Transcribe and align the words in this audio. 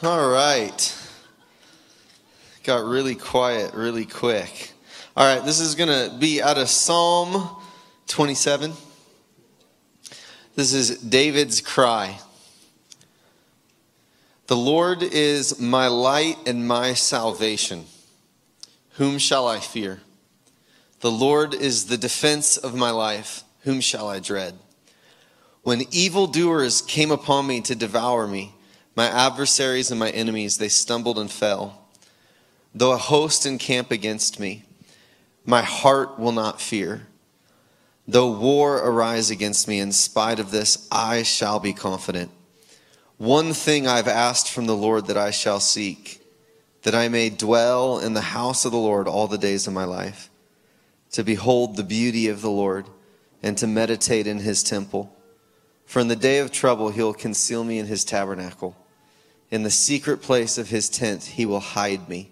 All 0.00 0.30
right. 0.30 0.96
Got 2.62 2.84
really 2.84 3.16
quiet 3.16 3.74
really 3.74 4.04
quick. 4.04 4.70
All 5.16 5.26
right, 5.26 5.44
this 5.44 5.58
is 5.58 5.74
going 5.74 5.88
to 5.88 6.16
be 6.16 6.40
out 6.40 6.56
of 6.56 6.68
Psalm 6.68 7.56
27. 8.06 8.74
This 10.54 10.72
is 10.72 10.98
David's 10.98 11.60
cry. 11.60 12.20
The 14.46 14.56
Lord 14.56 15.02
is 15.02 15.58
my 15.58 15.88
light 15.88 16.36
and 16.46 16.68
my 16.68 16.94
salvation. 16.94 17.84
Whom 18.98 19.18
shall 19.18 19.48
I 19.48 19.58
fear? 19.58 20.00
The 21.00 21.10
Lord 21.10 21.54
is 21.54 21.86
the 21.86 21.98
defense 21.98 22.56
of 22.56 22.72
my 22.76 22.90
life. 22.90 23.42
Whom 23.62 23.80
shall 23.80 24.08
I 24.08 24.20
dread? 24.20 24.60
When 25.64 25.82
evildoers 25.90 26.82
came 26.82 27.10
upon 27.10 27.48
me 27.48 27.60
to 27.62 27.74
devour 27.74 28.28
me, 28.28 28.54
my 28.98 29.06
adversaries 29.06 29.92
and 29.92 30.00
my 30.00 30.10
enemies, 30.10 30.58
they 30.58 30.68
stumbled 30.68 31.20
and 31.20 31.30
fell. 31.30 31.86
Though 32.74 32.90
a 32.90 32.96
host 32.96 33.46
encamp 33.46 33.92
against 33.92 34.40
me, 34.40 34.64
my 35.46 35.62
heart 35.62 36.18
will 36.18 36.32
not 36.32 36.60
fear. 36.60 37.06
Though 38.08 38.32
war 38.32 38.78
arise 38.78 39.30
against 39.30 39.68
me, 39.68 39.78
in 39.78 39.92
spite 39.92 40.40
of 40.40 40.50
this, 40.50 40.88
I 40.90 41.22
shall 41.22 41.60
be 41.60 41.72
confident. 41.72 42.32
One 43.18 43.52
thing 43.52 43.86
I've 43.86 44.08
asked 44.08 44.50
from 44.50 44.66
the 44.66 44.76
Lord 44.76 45.06
that 45.06 45.16
I 45.16 45.30
shall 45.30 45.60
seek, 45.60 46.20
that 46.82 46.96
I 46.96 47.08
may 47.08 47.30
dwell 47.30 48.00
in 48.00 48.14
the 48.14 48.20
house 48.20 48.64
of 48.64 48.72
the 48.72 48.78
Lord 48.78 49.06
all 49.06 49.28
the 49.28 49.38
days 49.38 49.68
of 49.68 49.72
my 49.72 49.84
life, 49.84 50.28
to 51.12 51.22
behold 51.22 51.76
the 51.76 51.84
beauty 51.84 52.26
of 52.26 52.42
the 52.42 52.50
Lord 52.50 52.88
and 53.44 53.56
to 53.58 53.68
meditate 53.68 54.26
in 54.26 54.40
his 54.40 54.64
temple. 54.64 55.16
For 55.86 56.00
in 56.00 56.08
the 56.08 56.16
day 56.16 56.40
of 56.40 56.50
trouble, 56.50 56.88
he'll 56.88 57.14
conceal 57.14 57.62
me 57.62 57.78
in 57.78 57.86
his 57.86 58.04
tabernacle. 58.04 58.74
In 59.50 59.62
the 59.62 59.70
secret 59.70 60.20
place 60.20 60.58
of 60.58 60.68
his 60.68 60.88
tent, 60.88 61.24
he 61.24 61.46
will 61.46 61.60
hide 61.60 62.08
me. 62.08 62.30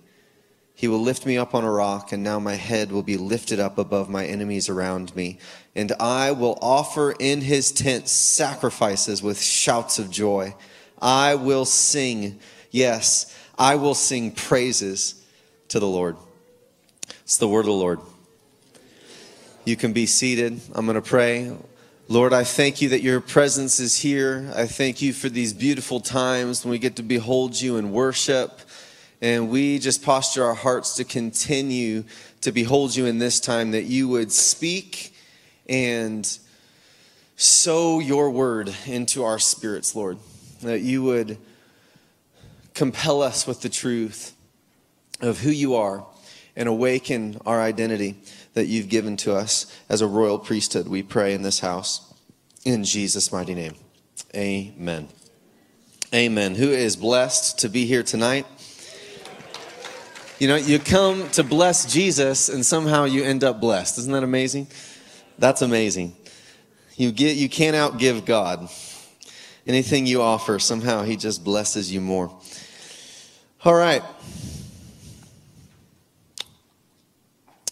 He 0.74 0.88
will 0.88 1.00
lift 1.00 1.24
me 1.24 1.38
up 1.38 1.54
on 1.54 1.64
a 1.64 1.70
rock, 1.70 2.12
and 2.12 2.22
now 2.22 2.38
my 2.38 2.54
head 2.54 2.92
will 2.92 3.02
be 3.02 3.16
lifted 3.16 3.58
up 3.58 3.78
above 3.78 4.10
my 4.10 4.26
enemies 4.26 4.68
around 4.68 5.16
me. 5.16 5.38
And 5.74 5.92
I 5.98 6.32
will 6.32 6.58
offer 6.60 7.14
in 7.18 7.40
his 7.40 7.72
tent 7.72 8.08
sacrifices 8.08 9.22
with 9.22 9.40
shouts 9.40 9.98
of 9.98 10.10
joy. 10.10 10.54
I 11.00 11.34
will 11.34 11.64
sing, 11.64 12.38
yes, 12.70 13.34
I 13.58 13.76
will 13.76 13.94
sing 13.94 14.32
praises 14.32 15.14
to 15.68 15.80
the 15.80 15.88
Lord. 15.88 16.16
It's 17.22 17.38
the 17.38 17.48
word 17.48 17.60
of 17.60 17.66
the 17.66 17.72
Lord. 17.72 18.00
You 19.64 19.76
can 19.76 19.94
be 19.94 20.04
seated. 20.04 20.60
I'm 20.74 20.84
going 20.84 20.94
to 20.96 21.00
pray. 21.00 21.56
Lord, 22.08 22.32
I 22.32 22.44
thank 22.44 22.80
you 22.80 22.90
that 22.90 23.02
your 23.02 23.20
presence 23.20 23.80
is 23.80 23.98
here. 23.98 24.52
I 24.54 24.68
thank 24.68 25.02
you 25.02 25.12
for 25.12 25.28
these 25.28 25.52
beautiful 25.52 25.98
times 25.98 26.64
when 26.64 26.70
we 26.70 26.78
get 26.78 26.94
to 26.96 27.02
behold 27.02 27.60
you 27.60 27.78
and 27.78 27.90
worship. 27.90 28.60
And 29.20 29.50
we 29.50 29.80
just 29.80 30.04
posture 30.04 30.44
our 30.44 30.54
hearts 30.54 30.94
to 30.96 31.04
continue 31.04 32.04
to 32.42 32.52
behold 32.52 32.94
you 32.94 33.06
in 33.06 33.18
this 33.18 33.40
time, 33.40 33.72
that 33.72 33.86
you 33.86 34.06
would 34.06 34.30
speak 34.30 35.16
and 35.68 36.38
sow 37.34 37.98
your 37.98 38.30
word 38.30 38.72
into 38.86 39.24
our 39.24 39.40
spirits, 39.40 39.96
Lord. 39.96 40.18
That 40.62 40.82
you 40.82 41.02
would 41.02 41.38
compel 42.72 43.20
us 43.20 43.48
with 43.48 43.62
the 43.62 43.68
truth 43.68 44.32
of 45.20 45.40
who 45.40 45.50
you 45.50 45.74
are 45.74 46.06
and 46.56 46.68
awaken 46.68 47.38
our 47.44 47.60
identity 47.60 48.16
that 48.54 48.66
you've 48.66 48.88
given 48.88 49.16
to 49.18 49.34
us 49.34 49.66
as 49.88 50.00
a 50.00 50.06
royal 50.06 50.38
priesthood, 50.38 50.88
we 50.88 51.02
pray 51.02 51.34
in 51.34 51.42
this 51.42 51.60
house. 51.60 52.14
In 52.64 52.82
Jesus' 52.82 53.30
mighty 53.30 53.54
name. 53.54 53.74
Amen. 54.34 55.08
Amen. 56.14 56.54
Who 56.54 56.70
is 56.70 56.96
blessed 56.96 57.58
to 57.60 57.68
be 57.68 57.84
here 57.84 58.02
tonight? 58.02 58.46
You 60.38 60.48
know, 60.48 60.56
you 60.56 60.78
come 60.78 61.28
to 61.30 61.42
bless 61.42 61.90
Jesus 61.90 62.48
and 62.48 62.64
somehow 62.64 63.04
you 63.04 63.22
end 63.22 63.44
up 63.44 63.60
blessed. 63.60 63.98
Isn't 63.98 64.12
that 64.12 64.22
amazing? 64.22 64.66
That's 65.38 65.62
amazing. 65.62 66.14
You 66.96 67.12
get 67.12 67.36
you 67.36 67.48
can't 67.48 67.76
outgive 67.76 68.24
God. 68.24 68.68
Anything 69.66 70.06
you 70.06 70.22
offer, 70.22 70.58
somehow 70.58 71.02
he 71.02 71.16
just 71.16 71.42
blesses 71.42 71.92
you 71.92 72.00
more. 72.00 72.30
All 73.64 73.74
right. 73.74 74.02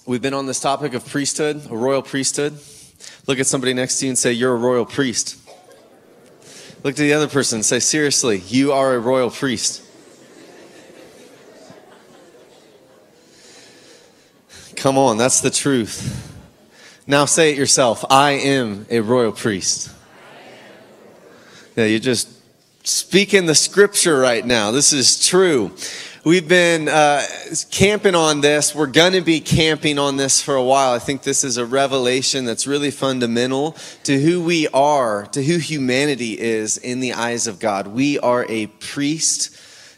We've 0.06 0.20
been 0.20 0.34
on 0.34 0.44
this 0.44 0.60
topic 0.60 0.92
of 0.92 1.06
priesthood, 1.06 1.66
a 1.70 1.76
royal 1.76 2.02
priesthood. 2.02 2.58
Look 3.26 3.38
at 3.38 3.46
somebody 3.46 3.72
next 3.72 4.00
to 4.00 4.04
you 4.04 4.10
and 4.10 4.18
say, 4.18 4.32
You're 4.32 4.52
a 4.52 4.58
royal 4.58 4.84
priest. 4.84 5.38
Look 6.82 6.94
to 6.96 7.02
the 7.02 7.14
other 7.14 7.26
person 7.26 7.56
and 7.56 7.64
say, 7.64 7.80
Seriously, 7.80 8.42
you 8.48 8.72
are 8.72 8.94
a 8.94 8.98
royal 8.98 9.30
priest. 9.30 9.82
Come 14.76 14.98
on, 14.98 15.16
that's 15.16 15.40
the 15.40 15.50
truth. 15.50 16.36
Now 17.06 17.24
say 17.24 17.52
it 17.52 17.56
yourself 17.56 18.04
I 18.10 18.32
am 18.32 18.84
a 18.90 19.00
royal 19.00 19.32
priest. 19.32 19.90
Yeah, 21.76 21.86
you're 21.86 21.98
just 21.98 22.28
speaking 22.86 23.46
the 23.46 23.54
scripture 23.54 24.18
right 24.18 24.44
now. 24.44 24.70
This 24.70 24.92
is 24.92 25.26
true. 25.26 25.72
We've 26.24 26.48
been 26.48 26.88
uh, 26.88 27.22
camping 27.70 28.14
on 28.14 28.40
this. 28.40 28.74
We're 28.74 28.86
going 28.86 29.12
to 29.12 29.20
be 29.20 29.40
camping 29.40 29.98
on 29.98 30.16
this 30.16 30.40
for 30.40 30.54
a 30.54 30.62
while. 30.62 30.94
I 30.94 30.98
think 30.98 31.22
this 31.22 31.44
is 31.44 31.58
a 31.58 31.66
revelation 31.66 32.46
that's 32.46 32.66
really 32.66 32.90
fundamental 32.90 33.76
to 34.04 34.18
who 34.18 34.42
we 34.42 34.66
are, 34.68 35.26
to 35.32 35.44
who 35.44 35.58
humanity 35.58 36.40
is 36.40 36.78
in 36.78 37.00
the 37.00 37.12
eyes 37.12 37.46
of 37.46 37.58
God. 37.58 37.88
We 37.88 38.18
are 38.20 38.46
a 38.48 38.68
priest. 38.68 39.54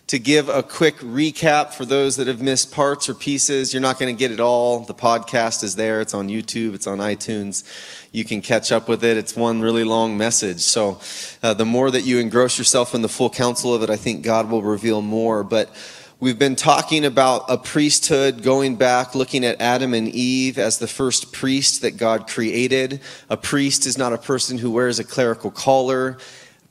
To 0.08 0.20
give 0.20 0.48
a 0.48 0.62
quick 0.62 0.98
recap 0.98 1.72
for 1.72 1.84
those 1.84 2.14
that 2.14 2.28
have 2.28 2.40
missed 2.40 2.70
parts 2.70 3.08
or 3.08 3.14
pieces, 3.14 3.72
you're 3.72 3.82
not 3.82 3.98
going 3.98 4.14
to 4.14 4.16
get 4.16 4.30
it 4.30 4.38
all. 4.38 4.78
The 4.78 4.94
podcast 4.94 5.64
is 5.64 5.74
there, 5.74 6.00
it's 6.00 6.14
on 6.14 6.28
YouTube, 6.28 6.74
it's 6.76 6.86
on 6.86 6.98
iTunes. 6.98 7.64
You 8.12 8.24
can 8.24 8.40
catch 8.40 8.70
up 8.70 8.88
with 8.88 9.02
it. 9.02 9.16
It's 9.16 9.34
one 9.34 9.60
really 9.60 9.82
long 9.82 10.16
message. 10.16 10.60
So, 10.60 11.00
uh, 11.42 11.54
the 11.54 11.64
more 11.64 11.90
that 11.90 12.02
you 12.02 12.20
engross 12.20 12.56
yourself 12.56 12.94
in 12.94 13.02
the 13.02 13.08
full 13.08 13.30
counsel 13.30 13.74
of 13.74 13.82
it, 13.82 13.90
I 13.90 13.96
think 13.96 14.22
God 14.22 14.48
will 14.48 14.62
reveal 14.62 15.02
more. 15.02 15.42
But 15.42 15.74
We've 16.18 16.38
been 16.38 16.56
talking 16.56 17.04
about 17.04 17.44
a 17.50 17.58
priesthood, 17.58 18.42
going 18.42 18.76
back, 18.76 19.14
looking 19.14 19.44
at 19.44 19.60
Adam 19.60 19.92
and 19.92 20.08
Eve 20.08 20.56
as 20.56 20.78
the 20.78 20.86
first 20.86 21.30
priest 21.30 21.82
that 21.82 21.98
God 21.98 22.26
created. 22.26 23.02
A 23.28 23.36
priest 23.36 23.84
is 23.84 23.98
not 23.98 24.14
a 24.14 24.18
person 24.18 24.56
who 24.56 24.70
wears 24.70 24.98
a 24.98 25.04
clerical 25.04 25.50
collar. 25.50 26.16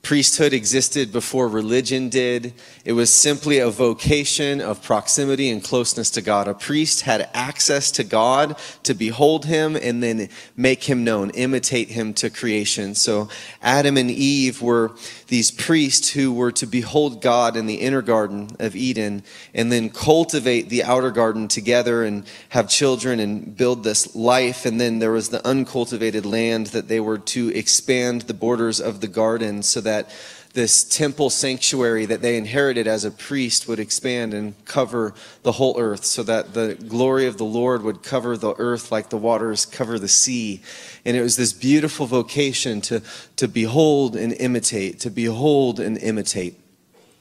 Priesthood 0.02 0.52
existed 0.52 1.12
before 1.12 1.46
religion 1.46 2.08
did. 2.08 2.54
It 2.86 2.92
was 2.92 3.12
simply 3.12 3.58
a 3.58 3.68
vocation 3.68 4.60
of 4.60 4.80
proximity 4.80 5.50
and 5.50 5.60
closeness 5.60 6.08
to 6.10 6.22
God. 6.22 6.46
A 6.46 6.54
priest 6.54 7.00
had 7.00 7.28
access 7.34 7.90
to 7.90 8.04
God 8.04 8.56
to 8.84 8.94
behold 8.94 9.46
him 9.46 9.74
and 9.74 10.00
then 10.00 10.28
make 10.56 10.84
him 10.84 11.02
known, 11.02 11.30
imitate 11.30 11.88
him 11.88 12.14
to 12.14 12.30
creation. 12.30 12.94
So 12.94 13.28
Adam 13.60 13.96
and 13.96 14.08
Eve 14.08 14.62
were 14.62 14.92
these 15.26 15.50
priests 15.50 16.10
who 16.10 16.32
were 16.32 16.52
to 16.52 16.64
behold 16.64 17.20
God 17.20 17.56
in 17.56 17.66
the 17.66 17.80
inner 17.80 18.02
garden 18.02 18.54
of 18.60 18.76
Eden 18.76 19.24
and 19.52 19.72
then 19.72 19.90
cultivate 19.90 20.68
the 20.68 20.84
outer 20.84 21.10
garden 21.10 21.48
together 21.48 22.04
and 22.04 22.24
have 22.50 22.68
children 22.68 23.18
and 23.18 23.56
build 23.56 23.82
this 23.82 24.14
life. 24.14 24.64
And 24.64 24.80
then 24.80 25.00
there 25.00 25.10
was 25.10 25.30
the 25.30 25.44
uncultivated 25.44 26.24
land 26.24 26.68
that 26.68 26.86
they 26.86 27.00
were 27.00 27.18
to 27.18 27.48
expand 27.48 28.22
the 28.22 28.34
borders 28.34 28.80
of 28.80 29.00
the 29.00 29.08
garden 29.08 29.64
so 29.64 29.80
that 29.80 30.08
this 30.56 30.82
temple 30.84 31.28
sanctuary 31.28 32.06
that 32.06 32.22
they 32.22 32.38
inherited 32.38 32.86
as 32.86 33.04
a 33.04 33.10
priest 33.10 33.68
would 33.68 33.78
expand 33.78 34.32
and 34.32 34.54
cover 34.64 35.12
the 35.42 35.52
whole 35.52 35.78
earth 35.78 36.02
so 36.02 36.22
that 36.22 36.54
the 36.54 36.74
glory 36.88 37.26
of 37.26 37.36
the 37.36 37.44
Lord 37.44 37.82
would 37.82 38.02
cover 38.02 38.38
the 38.38 38.54
earth 38.56 38.90
like 38.90 39.10
the 39.10 39.18
waters 39.18 39.66
cover 39.66 39.98
the 39.98 40.08
sea. 40.08 40.62
And 41.04 41.14
it 41.14 41.20
was 41.20 41.36
this 41.36 41.52
beautiful 41.52 42.06
vocation 42.06 42.80
to, 42.80 43.02
to 43.36 43.46
behold 43.46 44.16
and 44.16 44.32
imitate, 44.32 44.98
to 45.00 45.10
behold 45.10 45.78
and 45.78 45.98
imitate. 45.98 46.58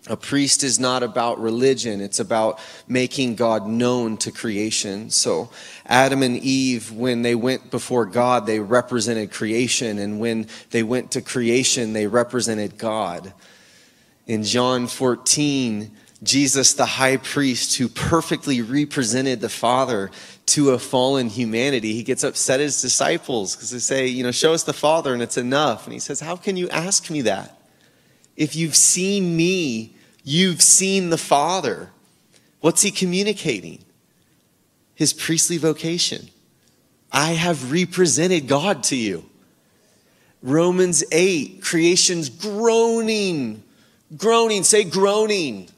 A 0.08 0.16
priest 0.16 0.64
is 0.64 0.80
not 0.80 1.02
about 1.02 1.40
religion, 1.40 2.00
it's 2.00 2.20
about 2.20 2.60
making 2.88 3.36
God 3.36 3.68
known 3.68 4.18
to 4.18 4.32
creation. 4.32 5.10
So, 5.10 5.50
Adam 5.86 6.22
and 6.22 6.38
Eve, 6.38 6.92
when 6.92 7.24
they 7.24 7.34
went 7.34 7.72
before 7.72 8.06
God, 8.06 8.46
they 8.46 8.60
represented 8.60 9.32
creation, 9.32 9.98
and 9.98 10.20
when 10.20 10.48
they 10.70 10.84
went 10.84 11.12
to 11.12 11.22
creation, 11.22 11.94
they 11.94 12.06
represented 12.06 12.78
God. 12.78 13.34
In 14.28 14.44
John 14.44 14.86
14, 14.86 15.92
Jesus, 16.22 16.74
the 16.74 16.86
high 16.86 17.18
priest 17.18 17.78
who 17.78 17.88
perfectly 17.88 18.62
represented 18.62 19.42
the 19.42 19.50
Father 19.50 20.12
to 20.48 20.72
a 20.72 20.80
fallen 20.80 21.30
humanity, 21.30 21.94
he 21.94 22.04
gets 22.04 22.24
upset 22.24 22.60
at 22.60 22.64
his 22.64 22.82
disciples 22.82 23.56
because 23.56 23.72
they 23.72 23.80
say, 23.80 24.08
You 24.08 24.24
know, 24.24 24.32
show 24.32 24.54
us 24.54 24.64
the 24.64 24.74
Father 24.74 25.14
and 25.14 25.22
it's 25.22 25.38
enough. 25.38 25.86
And 25.86 25.94
he 25.94 26.00
says, 26.00 26.20
How 26.20 26.36
can 26.36 26.58
you 26.58 26.70
ask 26.70 27.10
me 27.10 27.22
that? 27.24 27.60
If 28.36 28.56
you've 28.56 28.76
seen 28.76 29.36
me, 29.36 29.96
you've 30.24 30.62
seen 30.62 31.10
the 31.10 31.18
Father. 31.18 31.92
What's 32.62 32.82
he 32.82 32.92
communicating? 32.92 33.84
His 34.96 35.14
priestly 35.14 35.58
vocation. 35.58 36.30
I 37.12 37.32
have 37.34 37.72
represented 37.72 38.48
God 38.48 38.84
to 38.86 38.96
you. 38.96 39.26
Romans 40.42 41.04
8, 41.12 41.62
creation's 41.62 42.30
groaning, 42.30 43.64
groaning, 44.16 44.64
say 44.64 44.84
groaning. 44.84 45.70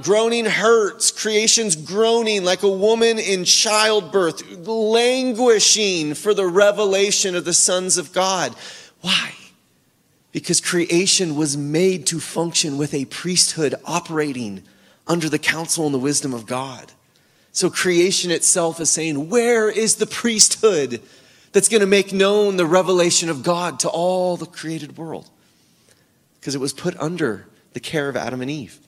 Groaning 0.00 0.46
hurts. 0.46 1.10
Creation's 1.10 1.76
groaning 1.76 2.44
like 2.44 2.62
a 2.62 2.68
woman 2.68 3.18
in 3.18 3.44
childbirth, 3.44 4.66
languishing 4.66 6.14
for 6.14 6.32
the 6.32 6.46
revelation 6.46 7.36
of 7.36 7.44
the 7.44 7.52
sons 7.52 7.98
of 7.98 8.12
God. 8.12 8.54
Why? 9.02 9.34
Because 10.32 10.60
creation 10.60 11.36
was 11.36 11.56
made 11.56 12.06
to 12.06 12.18
function 12.18 12.78
with 12.78 12.94
a 12.94 13.04
priesthood 13.04 13.74
operating 13.84 14.62
under 15.06 15.28
the 15.28 15.38
counsel 15.38 15.84
and 15.84 15.94
the 15.94 15.98
wisdom 15.98 16.32
of 16.32 16.46
God. 16.46 16.92
So 17.52 17.68
creation 17.68 18.30
itself 18.30 18.80
is 18.80 18.90
saying, 18.90 19.28
Where 19.28 19.68
is 19.68 19.96
the 19.96 20.06
priesthood 20.06 21.02
that's 21.52 21.68
going 21.68 21.82
to 21.82 21.86
make 21.86 22.12
known 22.12 22.56
the 22.56 22.66
revelation 22.66 23.28
of 23.28 23.42
God 23.42 23.78
to 23.80 23.90
all 23.90 24.38
the 24.38 24.46
created 24.46 24.96
world? 24.96 25.28
Because 26.40 26.54
it 26.54 26.60
was 26.60 26.72
put 26.72 26.98
under 26.98 27.46
the 27.74 27.80
care 27.80 28.08
of 28.08 28.16
Adam 28.16 28.40
and 28.40 28.50
Eve. 28.50 28.78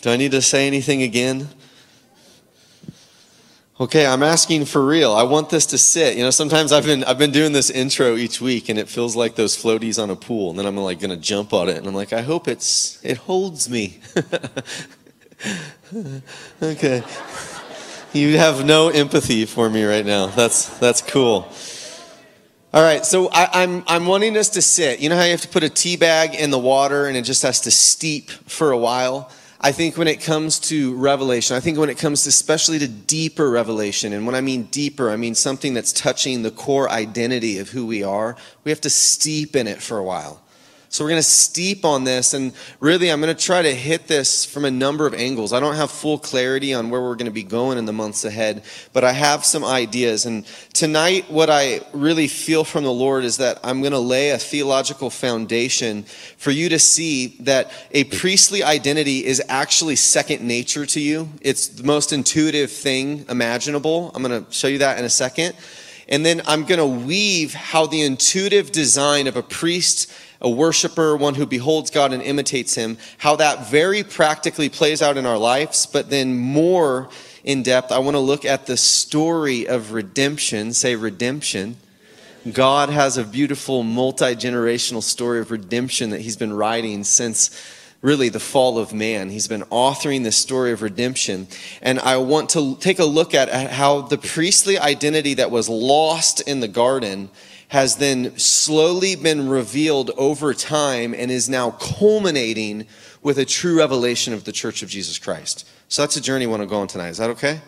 Do 0.00 0.10
I 0.10 0.16
need 0.16 0.32
to 0.32 0.42
say 0.42 0.66
anything 0.66 1.02
again? 1.02 1.48
Okay, 3.80 4.04
I'm 4.04 4.22
asking 4.22 4.66
for 4.66 4.84
real. 4.84 5.14
I 5.14 5.22
want 5.22 5.48
this 5.48 5.64
to 5.66 5.78
sit. 5.78 6.18
You 6.18 6.22
know, 6.22 6.30
sometimes 6.30 6.70
I've 6.70 6.84
been 6.84 7.02
I've 7.04 7.16
been 7.16 7.30
doing 7.30 7.52
this 7.52 7.70
intro 7.70 8.14
each 8.14 8.38
week 8.38 8.68
and 8.68 8.78
it 8.78 8.90
feels 8.90 9.16
like 9.16 9.36
those 9.36 9.56
floaties 9.56 10.00
on 10.00 10.10
a 10.10 10.16
pool 10.16 10.50
and 10.50 10.58
then 10.58 10.66
I'm 10.66 10.76
like 10.76 11.00
going 11.00 11.12
to 11.12 11.16
jump 11.16 11.54
on 11.54 11.70
it 11.70 11.78
and 11.78 11.86
I'm 11.86 11.94
like 11.94 12.12
I 12.12 12.20
hope 12.20 12.46
it's 12.46 13.02
it 13.02 13.16
holds 13.16 13.70
me. 13.70 14.00
okay. 16.62 17.02
You 18.12 18.36
have 18.36 18.66
no 18.66 18.90
empathy 18.90 19.46
for 19.46 19.70
me 19.70 19.84
right 19.84 20.04
now. 20.04 20.26
That's 20.26 20.78
that's 20.78 21.00
cool. 21.00 21.50
All 22.72 22.82
right, 22.82 23.04
so 23.06 23.28
I, 23.30 23.62
am 23.62 23.76
I'm, 23.76 23.84
I'm 23.86 24.06
wanting 24.06 24.36
us 24.36 24.50
to 24.50 24.62
sit. 24.62 25.00
You 25.00 25.08
know 25.08 25.16
how 25.16 25.24
you 25.24 25.30
have 25.30 25.40
to 25.40 25.48
put 25.48 25.64
a 25.64 25.70
tea 25.70 25.96
bag 25.96 26.34
in 26.34 26.50
the 26.50 26.58
water 26.58 27.06
and 27.06 27.16
it 27.16 27.22
just 27.22 27.42
has 27.44 27.62
to 27.62 27.70
steep 27.70 28.30
for 28.30 28.72
a 28.72 28.78
while? 28.78 29.30
I 29.62 29.72
think 29.72 29.98
when 29.98 30.08
it 30.08 30.22
comes 30.22 30.58
to 30.60 30.94
revelation, 30.94 31.54
I 31.54 31.60
think 31.60 31.76
when 31.76 31.90
it 31.90 31.98
comes 31.98 32.26
especially 32.26 32.78
to 32.78 32.88
deeper 32.88 33.50
revelation, 33.50 34.14
and 34.14 34.24
when 34.24 34.34
I 34.34 34.40
mean 34.40 34.64
deeper, 34.64 35.10
I 35.10 35.16
mean 35.16 35.34
something 35.34 35.74
that's 35.74 35.92
touching 35.92 36.42
the 36.42 36.50
core 36.50 36.88
identity 36.88 37.58
of 37.58 37.68
who 37.68 37.84
we 37.84 38.02
are, 38.02 38.36
we 38.64 38.70
have 38.70 38.80
to 38.80 38.90
steep 38.90 39.54
in 39.54 39.66
it 39.66 39.82
for 39.82 39.98
a 39.98 40.02
while. 40.02 40.40
So 40.92 41.04
we're 41.04 41.10
going 41.10 41.22
to 41.22 41.28
steep 41.28 41.84
on 41.84 42.02
this. 42.02 42.34
And 42.34 42.52
really, 42.80 43.12
I'm 43.12 43.20
going 43.20 43.34
to 43.34 43.40
try 43.40 43.62
to 43.62 43.72
hit 43.72 44.08
this 44.08 44.44
from 44.44 44.64
a 44.64 44.72
number 44.72 45.06
of 45.06 45.14
angles. 45.14 45.52
I 45.52 45.60
don't 45.60 45.76
have 45.76 45.88
full 45.88 46.18
clarity 46.18 46.74
on 46.74 46.90
where 46.90 47.00
we're 47.00 47.14
going 47.14 47.26
to 47.26 47.30
be 47.30 47.44
going 47.44 47.78
in 47.78 47.84
the 47.84 47.92
months 47.92 48.24
ahead, 48.24 48.64
but 48.92 49.04
I 49.04 49.12
have 49.12 49.44
some 49.44 49.64
ideas. 49.64 50.26
And 50.26 50.44
tonight, 50.72 51.30
what 51.30 51.48
I 51.48 51.82
really 51.92 52.26
feel 52.26 52.64
from 52.64 52.82
the 52.82 52.92
Lord 52.92 53.22
is 53.22 53.36
that 53.36 53.60
I'm 53.62 53.82
going 53.82 53.92
to 53.92 54.00
lay 54.00 54.30
a 54.30 54.38
theological 54.38 55.10
foundation 55.10 56.02
for 56.02 56.50
you 56.50 56.68
to 56.70 56.78
see 56.80 57.36
that 57.40 57.70
a 57.92 58.02
priestly 58.04 58.64
identity 58.64 59.24
is 59.24 59.40
actually 59.48 59.94
second 59.94 60.42
nature 60.42 60.86
to 60.86 60.98
you. 60.98 61.28
It's 61.40 61.68
the 61.68 61.84
most 61.84 62.12
intuitive 62.12 62.72
thing 62.72 63.26
imaginable. 63.28 64.10
I'm 64.12 64.24
going 64.24 64.44
to 64.44 64.52
show 64.52 64.66
you 64.66 64.78
that 64.78 64.98
in 64.98 65.04
a 65.04 65.10
second. 65.10 65.54
And 66.08 66.26
then 66.26 66.42
I'm 66.48 66.64
going 66.64 66.80
to 66.80 67.06
weave 67.06 67.54
how 67.54 67.86
the 67.86 68.02
intuitive 68.02 68.72
design 68.72 69.28
of 69.28 69.36
a 69.36 69.42
priest 69.44 70.12
a 70.40 70.48
worshiper, 70.48 71.16
one 71.16 71.34
who 71.34 71.46
beholds 71.46 71.90
God 71.90 72.12
and 72.12 72.22
imitates 72.22 72.74
him, 72.74 72.96
how 73.18 73.36
that 73.36 73.70
very 73.70 74.02
practically 74.02 74.68
plays 74.68 75.02
out 75.02 75.16
in 75.16 75.26
our 75.26 75.38
lives, 75.38 75.86
but 75.86 76.10
then 76.10 76.36
more 76.36 77.08
in 77.44 77.62
depth, 77.62 77.92
I 77.92 77.98
want 77.98 78.14
to 78.14 78.20
look 78.20 78.44
at 78.44 78.66
the 78.66 78.76
story 78.76 79.66
of 79.66 79.92
redemption. 79.92 80.72
Say 80.72 80.94
redemption. 80.96 81.76
God 82.52 82.88
has 82.88 83.18
a 83.18 83.24
beautiful 83.24 83.82
multi 83.82 84.34
generational 84.34 85.02
story 85.02 85.40
of 85.40 85.50
redemption 85.50 86.10
that 86.10 86.20
he's 86.20 86.36
been 86.36 86.52
writing 86.52 87.04
since 87.04 87.50
really 88.02 88.30
the 88.30 88.40
fall 88.40 88.78
of 88.78 88.94
man. 88.94 89.28
He's 89.28 89.48
been 89.48 89.62
authoring 89.64 90.24
the 90.24 90.32
story 90.32 90.72
of 90.72 90.80
redemption. 90.80 91.48
And 91.82 91.98
I 92.00 92.16
want 92.16 92.48
to 92.50 92.76
take 92.76 92.98
a 92.98 93.04
look 93.04 93.34
at 93.34 93.70
how 93.70 94.02
the 94.02 94.16
priestly 94.16 94.78
identity 94.78 95.34
that 95.34 95.50
was 95.50 95.68
lost 95.68 96.40
in 96.42 96.60
the 96.60 96.68
garden 96.68 97.28
has 97.70 97.96
then 97.96 98.36
slowly 98.36 99.14
been 99.14 99.48
revealed 99.48 100.10
over 100.16 100.52
time 100.52 101.14
and 101.14 101.30
is 101.30 101.48
now 101.48 101.70
culminating 101.70 102.84
with 103.22 103.38
a 103.38 103.44
true 103.44 103.78
revelation 103.78 104.34
of 104.34 104.42
the 104.42 104.50
church 104.50 104.82
of 104.82 104.88
Jesus 104.88 105.18
Christ. 105.18 105.68
So 105.88 106.02
that's 106.02 106.16
a 106.16 106.20
journey 106.20 106.46
we 106.46 106.50
want 106.50 106.62
to 106.62 106.66
go 106.66 106.80
on 106.80 106.88
tonight. 106.88 107.10
Is 107.10 107.18
that 107.18 107.30
okay? 107.30 107.60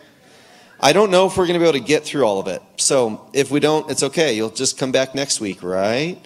I 0.77 0.91
don't 0.91 1.09
know 1.09 1.25
if 1.27 1.37
we're 1.37 1.47
going 1.47 1.57
to 1.57 1.63
be 1.63 1.69
able 1.69 1.79
to 1.79 1.85
get 1.85 2.03
through 2.03 2.25
all 2.25 2.39
of 2.39 2.47
it. 2.47 2.61
So 2.75 3.29
if 3.31 3.49
we 3.49 3.61
don't, 3.61 3.89
it's 3.89 4.03
okay. 4.03 4.35
You'll 4.35 4.49
just 4.49 4.77
come 4.77 4.91
back 4.91 5.15
next 5.15 5.39
week, 5.39 5.63
right? 5.63 6.17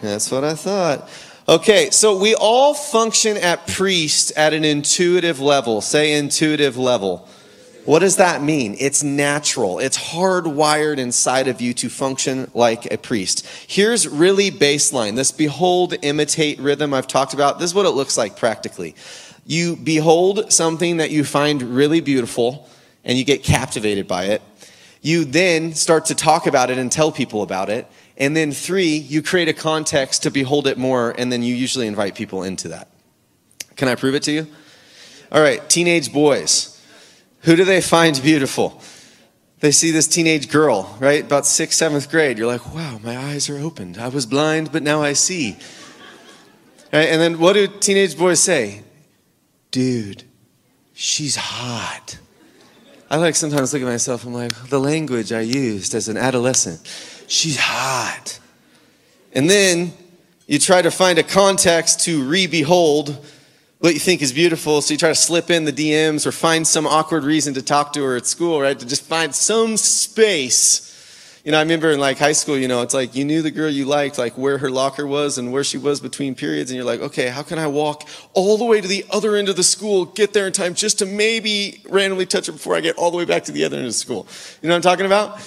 That's 0.00 0.30
what 0.30 0.42
I 0.44 0.54
thought. 0.54 1.06
Okay, 1.46 1.90
so 1.90 2.18
we 2.18 2.34
all 2.34 2.72
function 2.72 3.36
at 3.36 3.66
priest 3.66 4.32
at 4.36 4.54
an 4.54 4.64
intuitive 4.64 5.38
level. 5.38 5.82
Say 5.82 6.14
intuitive 6.14 6.78
level. 6.78 7.28
What 7.86 8.00
does 8.00 8.16
that 8.16 8.42
mean? 8.42 8.74
It's 8.80 9.04
natural. 9.04 9.78
It's 9.78 9.96
hardwired 9.96 10.98
inside 10.98 11.46
of 11.46 11.60
you 11.60 11.72
to 11.74 11.88
function 11.88 12.50
like 12.52 12.92
a 12.92 12.98
priest. 12.98 13.46
Here's 13.68 14.08
really 14.08 14.50
baseline. 14.50 15.14
This 15.14 15.30
behold, 15.30 15.94
imitate 16.02 16.58
rhythm 16.58 16.92
I've 16.92 17.06
talked 17.06 17.32
about. 17.32 17.60
This 17.60 17.70
is 17.70 17.74
what 17.76 17.86
it 17.86 17.90
looks 17.90 18.18
like 18.18 18.36
practically. 18.36 18.96
You 19.46 19.76
behold 19.76 20.52
something 20.52 20.96
that 20.96 21.12
you 21.12 21.22
find 21.22 21.62
really 21.62 22.00
beautiful 22.00 22.68
and 23.04 23.16
you 23.16 23.24
get 23.24 23.44
captivated 23.44 24.08
by 24.08 24.24
it. 24.24 24.42
You 25.00 25.24
then 25.24 25.72
start 25.72 26.06
to 26.06 26.16
talk 26.16 26.48
about 26.48 26.70
it 26.70 26.78
and 26.78 26.90
tell 26.90 27.12
people 27.12 27.42
about 27.42 27.68
it. 27.68 27.86
And 28.16 28.36
then 28.36 28.50
three, 28.50 28.96
you 28.96 29.22
create 29.22 29.48
a 29.48 29.52
context 29.52 30.24
to 30.24 30.32
behold 30.32 30.66
it 30.66 30.76
more 30.76 31.14
and 31.16 31.30
then 31.30 31.44
you 31.44 31.54
usually 31.54 31.86
invite 31.86 32.16
people 32.16 32.42
into 32.42 32.66
that. 32.68 32.88
Can 33.76 33.86
I 33.86 33.94
prove 33.94 34.16
it 34.16 34.24
to 34.24 34.32
you? 34.32 34.48
All 35.30 35.40
right, 35.40 35.68
teenage 35.70 36.12
boys. 36.12 36.75
Who 37.46 37.54
do 37.54 37.64
they 37.64 37.80
find 37.80 38.20
beautiful? 38.20 38.82
They 39.60 39.70
see 39.70 39.92
this 39.92 40.08
teenage 40.08 40.50
girl, 40.50 40.96
right? 40.98 41.24
About 41.24 41.46
sixth, 41.46 41.78
seventh 41.78 42.10
grade. 42.10 42.38
You're 42.38 42.48
like, 42.48 42.74
wow, 42.74 42.98
my 43.04 43.16
eyes 43.16 43.48
are 43.48 43.56
opened. 43.56 43.98
I 43.98 44.08
was 44.08 44.26
blind, 44.26 44.72
but 44.72 44.82
now 44.82 45.00
I 45.00 45.12
see. 45.12 45.56
Right? 46.92 47.08
And 47.08 47.20
then 47.20 47.38
what 47.38 47.52
do 47.52 47.68
teenage 47.68 48.18
boys 48.18 48.40
say? 48.40 48.82
Dude, 49.70 50.24
she's 50.92 51.36
hot. 51.36 52.18
I 53.08 53.16
like 53.16 53.36
sometimes 53.36 53.72
look 53.72 53.82
at 53.82 53.86
myself, 53.86 54.24
I'm 54.24 54.34
like, 54.34 54.52
the 54.68 54.80
language 54.80 55.32
I 55.32 55.42
used 55.42 55.94
as 55.94 56.08
an 56.08 56.16
adolescent. 56.16 56.80
She's 57.28 57.58
hot. 57.60 58.40
And 59.32 59.48
then 59.48 59.92
you 60.48 60.58
try 60.58 60.82
to 60.82 60.90
find 60.90 61.16
a 61.16 61.22
context 61.22 62.00
to 62.06 62.24
re 62.24 62.48
behold 62.48 63.24
what 63.86 63.94
you 63.94 64.00
think 64.00 64.20
is 64.20 64.32
beautiful, 64.32 64.82
so 64.82 64.92
you 64.92 64.98
try 64.98 65.10
to 65.10 65.14
slip 65.14 65.48
in 65.48 65.64
the 65.64 65.72
DMs 65.72 66.26
or 66.26 66.32
find 66.32 66.66
some 66.66 66.88
awkward 66.88 67.22
reason 67.22 67.54
to 67.54 67.62
talk 67.62 67.92
to 67.92 68.02
her 68.02 68.16
at 68.16 68.26
school, 68.26 68.60
right? 68.60 68.76
To 68.76 68.84
just 68.84 69.04
find 69.04 69.32
some 69.32 69.76
space. 69.76 71.40
You 71.44 71.52
know, 71.52 71.58
I 71.58 71.60
remember 71.62 71.92
in 71.92 72.00
like 72.00 72.18
high 72.18 72.32
school, 72.32 72.58
you 72.58 72.66
know, 72.66 72.82
it's 72.82 72.94
like 72.94 73.14
you 73.14 73.24
knew 73.24 73.42
the 73.42 73.52
girl 73.52 73.70
you 73.70 73.84
liked, 73.84 74.18
like 74.18 74.36
where 74.36 74.58
her 74.58 74.72
locker 74.72 75.06
was 75.06 75.38
and 75.38 75.52
where 75.52 75.62
she 75.62 75.78
was 75.78 76.00
between 76.00 76.34
periods, 76.34 76.68
and 76.68 76.76
you're 76.76 76.84
like, 76.84 76.98
okay, 76.98 77.28
how 77.28 77.44
can 77.44 77.60
I 77.60 77.68
walk 77.68 78.08
all 78.34 78.58
the 78.58 78.64
way 78.64 78.80
to 78.80 78.88
the 78.88 79.04
other 79.08 79.36
end 79.36 79.48
of 79.48 79.54
the 79.54 79.62
school, 79.62 80.04
get 80.04 80.32
there 80.32 80.48
in 80.48 80.52
time 80.52 80.74
just 80.74 80.98
to 80.98 81.06
maybe 81.06 81.80
randomly 81.88 82.26
touch 82.26 82.46
her 82.46 82.52
before 82.52 82.74
I 82.74 82.80
get 82.80 82.96
all 82.96 83.12
the 83.12 83.16
way 83.16 83.24
back 83.24 83.44
to 83.44 83.52
the 83.52 83.62
other 83.62 83.76
end 83.76 83.86
of 83.86 83.90
the 83.90 83.98
school? 83.98 84.26
You 84.62 84.68
know 84.68 84.74
what 84.74 84.78
I'm 84.78 84.82
talking 84.82 85.06
about? 85.06 85.40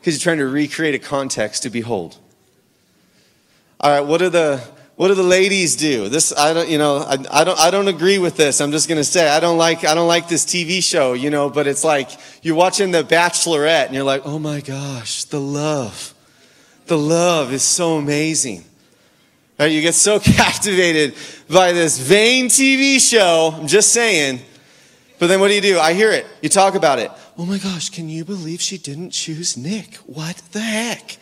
Because 0.00 0.14
you're 0.14 0.34
trying 0.34 0.38
to 0.38 0.48
recreate 0.48 0.96
a 0.96 0.98
context 0.98 1.62
to 1.62 1.70
behold. 1.70 2.18
All 3.78 3.92
right, 3.92 4.04
what 4.04 4.20
are 4.20 4.30
the 4.30 4.60
what 4.96 5.08
do 5.08 5.14
the 5.14 5.22
ladies 5.22 5.74
do? 5.74 6.08
This 6.08 6.36
I 6.36 6.52
don't, 6.52 6.68
you 6.68 6.78
know, 6.78 6.98
I, 6.98 7.16
I 7.30 7.44
don't, 7.44 7.58
I 7.58 7.70
don't 7.70 7.88
agree 7.88 8.18
with 8.18 8.36
this. 8.36 8.60
I'm 8.60 8.70
just 8.70 8.88
gonna 8.88 9.04
say 9.04 9.28
I 9.28 9.40
don't 9.40 9.58
like, 9.58 9.84
I 9.84 9.94
don't 9.94 10.06
like 10.06 10.28
this 10.28 10.44
TV 10.44 10.82
show, 10.82 11.14
you 11.14 11.30
know. 11.30 11.50
But 11.50 11.66
it's 11.66 11.82
like 11.82 12.10
you're 12.42 12.54
watching 12.54 12.92
The 12.92 13.02
Bachelorette, 13.02 13.86
and 13.86 13.94
you're 13.94 14.04
like, 14.04 14.22
oh 14.24 14.38
my 14.38 14.60
gosh, 14.60 15.24
the 15.24 15.40
love, 15.40 16.14
the 16.86 16.98
love 16.98 17.52
is 17.52 17.62
so 17.62 17.96
amazing. 17.96 18.64
Right? 19.58 19.70
You 19.70 19.80
get 19.80 19.94
so 19.94 20.18
captivated 20.20 21.14
by 21.48 21.72
this 21.72 21.98
vain 21.98 22.46
TV 22.46 23.00
show. 23.00 23.54
I'm 23.56 23.66
just 23.66 23.92
saying. 23.92 24.40
But 25.18 25.28
then 25.28 25.40
what 25.40 25.48
do 25.48 25.54
you 25.54 25.60
do? 25.60 25.78
I 25.78 25.92
hear 25.92 26.10
it. 26.10 26.26
You 26.42 26.48
talk 26.48 26.74
about 26.74 26.98
it. 26.98 27.10
Oh 27.38 27.46
my 27.46 27.58
gosh, 27.58 27.88
can 27.90 28.08
you 28.08 28.24
believe 28.24 28.60
she 28.60 28.78
didn't 28.78 29.10
choose 29.10 29.56
Nick? 29.56 29.96
What 30.06 30.36
the 30.52 30.60
heck? 30.60 31.16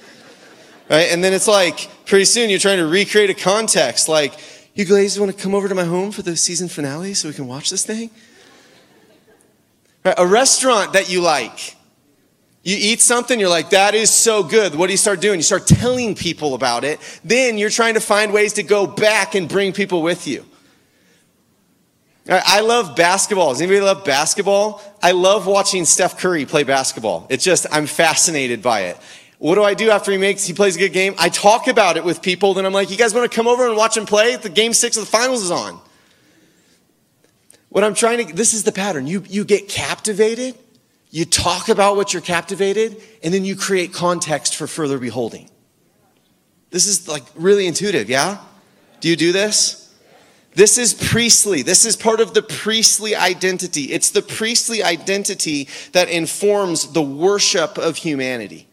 Right? 0.92 1.11
And 1.11 1.25
then 1.25 1.32
it's 1.32 1.49
like, 1.49 1.88
pretty 2.04 2.26
soon 2.26 2.50
you're 2.50 2.58
trying 2.58 2.76
to 2.76 2.87
recreate 2.87 3.30
a 3.30 3.34
context. 3.34 4.11
Like, 4.11 4.34
you 4.75 4.84
guys 4.84 5.18
want 5.18 5.34
to 5.34 5.42
come 5.42 5.54
over 5.54 5.66
to 5.66 5.75
my 5.75 5.84
home 5.84 6.12
for 6.12 6.20
the 6.20 6.37
season 6.37 6.68
finale 6.68 7.14
so 7.14 7.28
we 7.28 7.34
can 7.34 7.46
watch 7.46 7.70
this 7.70 7.87
thing? 7.87 8.11
Right? 10.04 10.14
A 10.18 10.26
restaurant 10.26 10.92
that 10.92 11.11
you 11.11 11.22
like. 11.22 11.76
You 12.62 12.76
eat 12.78 13.00
something, 13.00 13.40
you're 13.40 13.49
like, 13.49 13.70
that 13.70 13.94
is 13.94 14.11
so 14.11 14.42
good. 14.42 14.75
What 14.75 14.88
do 14.88 14.92
you 14.92 14.99
start 14.99 15.22
doing? 15.22 15.38
You 15.38 15.42
start 15.44 15.66
telling 15.66 16.14
people 16.14 16.52
about 16.54 16.84
it. 16.84 17.00
Then 17.25 17.56
you're 17.56 17.70
trying 17.70 17.94
to 17.94 18.00
find 18.00 18.30
ways 18.30 18.52
to 18.52 18.62
go 18.62 18.87
back 18.87 19.34
and 19.34 19.49
bring 19.49 19.72
people 19.72 20.02
with 20.02 20.26
you. 20.26 20.44
I 22.28 22.61
love 22.61 22.94
basketball. 22.94 23.49
Does 23.52 23.62
anybody 23.62 23.80
love 23.80 24.04
basketball? 24.04 24.82
I 25.02 25.11
love 25.11 25.46
watching 25.46 25.87
Steph 25.87 26.18
Curry 26.18 26.44
play 26.44 26.64
basketball. 26.64 27.26
It's 27.30 27.42
just, 27.42 27.66
I'm 27.72 27.87
fascinated 27.87 28.62
by 28.62 28.82
it. 28.82 28.99
What 29.42 29.56
do 29.56 29.64
I 29.64 29.75
do 29.75 29.90
after 29.90 30.12
he 30.12 30.18
makes 30.18 30.44
he 30.44 30.54
plays 30.54 30.76
a 30.76 30.78
good 30.78 30.92
game? 30.92 31.16
I 31.18 31.28
talk 31.28 31.66
about 31.66 31.96
it 31.96 32.04
with 32.04 32.22
people. 32.22 32.54
Then 32.54 32.64
I'm 32.64 32.72
like, 32.72 32.92
you 32.92 32.96
guys 32.96 33.12
want 33.12 33.28
to 33.28 33.34
come 33.34 33.49
over 33.49 33.66
and 33.66 33.76
watch 33.76 33.96
him 33.96 34.06
play? 34.06 34.37
The 34.37 34.49
game 34.49 34.72
six 34.72 34.96
of 34.96 35.02
the 35.04 35.11
finals 35.11 35.42
is 35.42 35.50
on. 35.50 35.80
What 37.68 37.82
I'm 37.82 37.94
trying 37.94 38.25
to 38.25 38.32
this 38.32 38.54
is 38.54 38.62
the 38.62 38.70
pattern. 38.70 39.08
You 39.08 39.25
you 39.28 39.44
get 39.44 39.68
captivated, 39.68 40.54
you 41.11 41.25
talk 41.25 41.68
about 41.68 41.96
what 41.96 42.12
you're 42.12 42.22
captivated, 42.22 43.02
and 43.25 43.34
then 43.34 43.44
you 43.44 43.56
create 43.56 43.92
context 43.92 44.54
for 44.54 44.68
further 44.68 45.00
beholding. 45.00 45.50
This 46.70 46.87
is 46.87 47.08
like 47.08 47.25
really 47.34 47.66
intuitive, 47.66 48.08
yeah? 48.08 48.38
Do 49.00 49.08
you 49.08 49.16
do 49.16 49.32
this? 49.32 49.92
This 50.54 50.78
is 50.78 50.94
priestly. 50.94 51.62
This 51.62 51.84
is 51.84 51.96
part 51.96 52.20
of 52.20 52.32
the 52.32 52.42
priestly 52.42 53.16
identity. 53.16 53.87
It's 53.87 54.11
the 54.11 54.22
priestly 54.22 54.84
identity 54.84 55.66
that 55.90 56.08
informs 56.08 56.92
the 56.92 57.02
worship 57.02 57.76
of 57.76 57.96
humanity. 57.96 58.68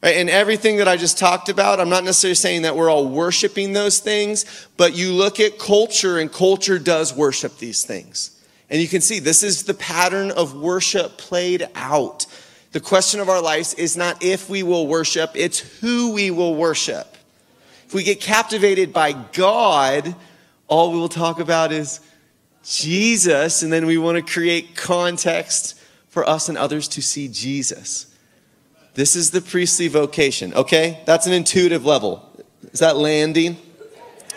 And 0.00 0.30
everything 0.30 0.76
that 0.76 0.86
I 0.86 0.96
just 0.96 1.18
talked 1.18 1.48
about, 1.48 1.80
I'm 1.80 1.88
not 1.88 2.04
necessarily 2.04 2.36
saying 2.36 2.62
that 2.62 2.76
we're 2.76 2.90
all 2.90 3.08
worshiping 3.08 3.72
those 3.72 3.98
things, 3.98 4.68
but 4.76 4.94
you 4.94 5.12
look 5.12 5.40
at 5.40 5.58
culture, 5.58 6.18
and 6.18 6.32
culture 6.32 6.78
does 6.78 7.12
worship 7.12 7.58
these 7.58 7.82
things. 7.84 8.40
And 8.70 8.80
you 8.80 8.86
can 8.86 9.00
see 9.00 9.18
this 9.18 9.42
is 9.42 9.64
the 9.64 9.74
pattern 9.74 10.30
of 10.30 10.54
worship 10.54 11.18
played 11.18 11.68
out. 11.74 12.26
The 12.72 12.80
question 12.80 13.18
of 13.18 13.28
our 13.28 13.42
lives 13.42 13.74
is 13.74 13.96
not 13.96 14.22
if 14.22 14.48
we 14.48 14.62
will 14.62 14.86
worship, 14.86 15.32
it's 15.34 15.58
who 15.80 16.12
we 16.12 16.30
will 16.30 16.54
worship. 16.54 17.16
If 17.86 17.94
we 17.94 18.04
get 18.04 18.20
captivated 18.20 18.92
by 18.92 19.12
God, 19.12 20.14
all 20.68 20.92
we 20.92 20.98
will 20.98 21.08
talk 21.08 21.40
about 21.40 21.72
is 21.72 22.00
Jesus, 22.62 23.62
and 23.62 23.72
then 23.72 23.86
we 23.86 23.96
want 23.96 24.16
to 24.16 24.32
create 24.32 24.76
context 24.76 25.80
for 26.08 26.28
us 26.28 26.48
and 26.48 26.58
others 26.58 26.86
to 26.88 27.02
see 27.02 27.26
Jesus. 27.28 28.07
This 28.98 29.14
is 29.14 29.30
the 29.30 29.40
priestly 29.40 29.86
vocation, 29.86 30.52
okay? 30.54 31.00
That's 31.06 31.28
an 31.28 31.32
intuitive 31.32 31.86
level. 31.86 32.28
Is 32.72 32.80
that 32.80 32.96
landing? 32.96 33.56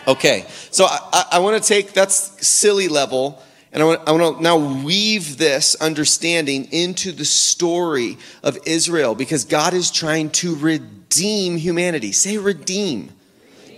Okay, 0.08 0.46
so 0.70 0.86
I, 0.86 1.00
I, 1.12 1.26
I 1.32 1.40
want 1.40 1.60
to 1.60 1.68
take 1.68 1.94
that's 1.94 2.48
silly 2.48 2.88
level, 2.88 3.42
and 3.72 3.82
I 3.82 3.88
want, 3.88 4.02
I 4.08 4.12
want 4.12 4.38
to 4.38 4.44
now 4.44 4.58
weave 4.84 5.40
this 5.40 5.74
understanding 5.82 6.66
into 6.66 7.12
the 7.12 7.26
story 7.26 8.20
of 8.44 8.56
Israel 8.68 9.16
because 9.16 9.46
God 9.46 9.74
is 9.74 9.90
trying 9.90 10.30
to 10.30 10.56
redeem 10.56 11.58
humanity. 11.58 12.12
Say 12.12 12.38
redeem. 12.38 13.10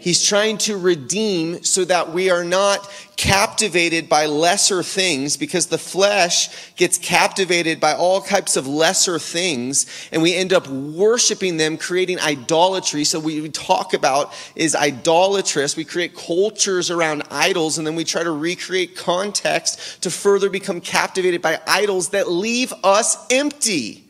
He's 0.04 0.22
trying 0.22 0.58
to 0.58 0.78
redeem 0.78 1.64
so 1.64 1.86
that 1.86 2.12
we 2.12 2.30
are 2.30 2.44
not 2.44 2.92
captivated 3.16 4.10
by 4.10 4.26
lesser 4.26 4.84
things 4.84 5.38
because 5.38 5.68
the 5.68 5.78
flesh 5.78 6.74
gets 6.76 6.98
captivated 6.98 7.80
by 7.80 7.94
all 7.94 8.20
types 8.20 8.58
of 8.58 8.68
lesser 8.68 9.18
things 9.18 9.86
and 10.12 10.22
we 10.22 10.36
end 10.36 10.52
up 10.52 10.68
worshiping 10.68 11.56
them, 11.56 11.78
creating 11.78 12.20
idolatry. 12.20 13.06
So 13.06 13.18
we 13.18 13.48
talk 13.48 13.94
about 13.94 14.34
is 14.58 14.76
idolatrous. 14.76 15.78
We 15.78 15.86
create 15.86 16.18
cultures 16.18 16.92
around 16.92 17.24
idols 17.32 17.78
and 17.78 17.88
then 17.88 17.96
we 17.96 18.04
try 18.04 18.24
to 18.24 18.32
recreate 18.32 18.98
context 18.98 20.04
to 20.04 20.12
further 20.12 20.50
become 20.50 20.82
captivated 20.82 21.42
by 21.42 21.62
idols 21.66 22.10
that 22.10 22.30
leave 22.30 22.74
us 22.84 23.26
empty. 23.32 24.03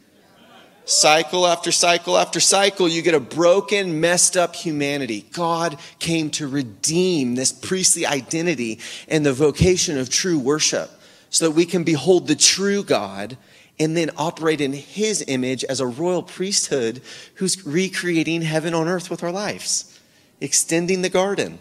Cycle 0.85 1.47
after 1.47 1.71
cycle 1.71 2.17
after 2.17 2.41
cycle, 2.41 2.89
you 2.89 3.01
get 3.01 3.13
a 3.13 3.19
broken, 3.19 4.01
messed 4.01 4.35
up 4.35 4.55
humanity. 4.55 5.25
God 5.31 5.79
came 5.99 6.29
to 6.31 6.47
redeem 6.47 7.35
this 7.35 7.53
priestly 7.53 8.05
identity 8.05 8.79
and 9.07 9.25
the 9.25 9.33
vocation 9.33 9.97
of 9.97 10.09
true 10.09 10.37
worship 10.37 10.91
so 11.29 11.45
that 11.45 11.51
we 11.55 11.65
can 11.65 11.83
behold 11.83 12.27
the 12.27 12.35
true 12.35 12.83
God 12.83 13.37
and 13.79 13.95
then 13.95 14.11
operate 14.17 14.61
in 14.61 14.73
his 14.73 15.23
image 15.27 15.63
as 15.63 15.79
a 15.79 15.87
royal 15.87 16.21
priesthood 16.21 17.01
who's 17.35 17.65
recreating 17.65 18.41
heaven 18.41 18.73
on 18.73 18.87
earth 18.87 19.09
with 19.09 19.23
our 19.23 19.31
lives, 19.31 19.99
extending 20.41 21.01
the 21.01 21.09
garden. 21.09 21.59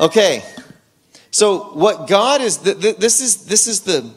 Okay, 0.00 0.42
so 1.30 1.74
what 1.74 2.08
God 2.08 2.40
is, 2.40 2.58
this 2.58 3.20
is, 3.20 3.44
this 3.46 3.68
is 3.68 3.82
the 3.82 4.10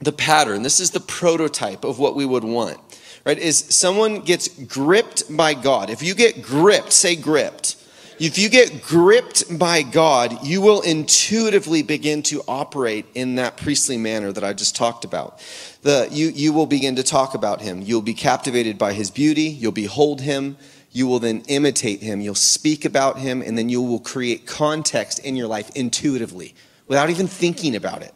the 0.00 0.12
pattern, 0.12 0.62
this 0.62 0.80
is 0.80 0.90
the 0.90 1.00
prototype 1.00 1.84
of 1.84 1.98
what 1.98 2.14
we 2.14 2.26
would 2.26 2.44
want, 2.44 2.78
right? 3.24 3.38
Is 3.38 3.58
someone 3.58 4.20
gets 4.20 4.48
gripped 4.48 5.34
by 5.34 5.54
God. 5.54 5.90
If 5.90 6.02
you 6.02 6.14
get 6.14 6.42
gripped, 6.42 6.92
say 6.92 7.16
gripped. 7.16 7.76
If 8.20 8.38
you 8.38 8.48
get 8.48 8.80
gripped 8.80 9.58
by 9.58 9.82
God, 9.82 10.44
you 10.46 10.60
will 10.60 10.82
intuitively 10.82 11.82
begin 11.82 12.22
to 12.24 12.42
operate 12.46 13.06
in 13.14 13.34
that 13.36 13.56
priestly 13.56 13.96
manner 13.96 14.30
that 14.30 14.44
I 14.44 14.52
just 14.52 14.76
talked 14.76 15.04
about. 15.04 15.40
The, 15.82 16.08
you, 16.12 16.28
you 16.28 16.52
will 16.52 16.66
begin 16.66 16.94
to 16.94 17.02
talk 17.02 17.34
about 17.34 17.60
him. 17.60 17.82
You'll 17.82 18.02
be 18.02 18.14
captivated 18.14 18.78
by 18.78 18.92
his 18.92 19.10
beauty. 19.10 19.42
You'll 19.42 19.72
behold 19.72 20.20
him. 20.20 20.56
You 20.92 21.08
will 21.08 21.18
then 21.18 21.42
imitate 21.48 22.02
him. 22.02 22.20
You'll 22.20 22.36
speak 22.36 22.84
about 22.84 23.18
him, 23.18 23.42
and 23.42 23.58
then 23.58 23.68
you 23.68 23.82
will 23.82 23.98
create 23.98 24.46
context 24.46 25.18
in 25.18 25.34
your 25.34 25.48
life 25.48 25.74
intuitively 25.74 26.54
without 26.86 27.10
even 27.10 27.26
thinking 27.26 27.74
about 27.74 28.02
it. 28.02 28.14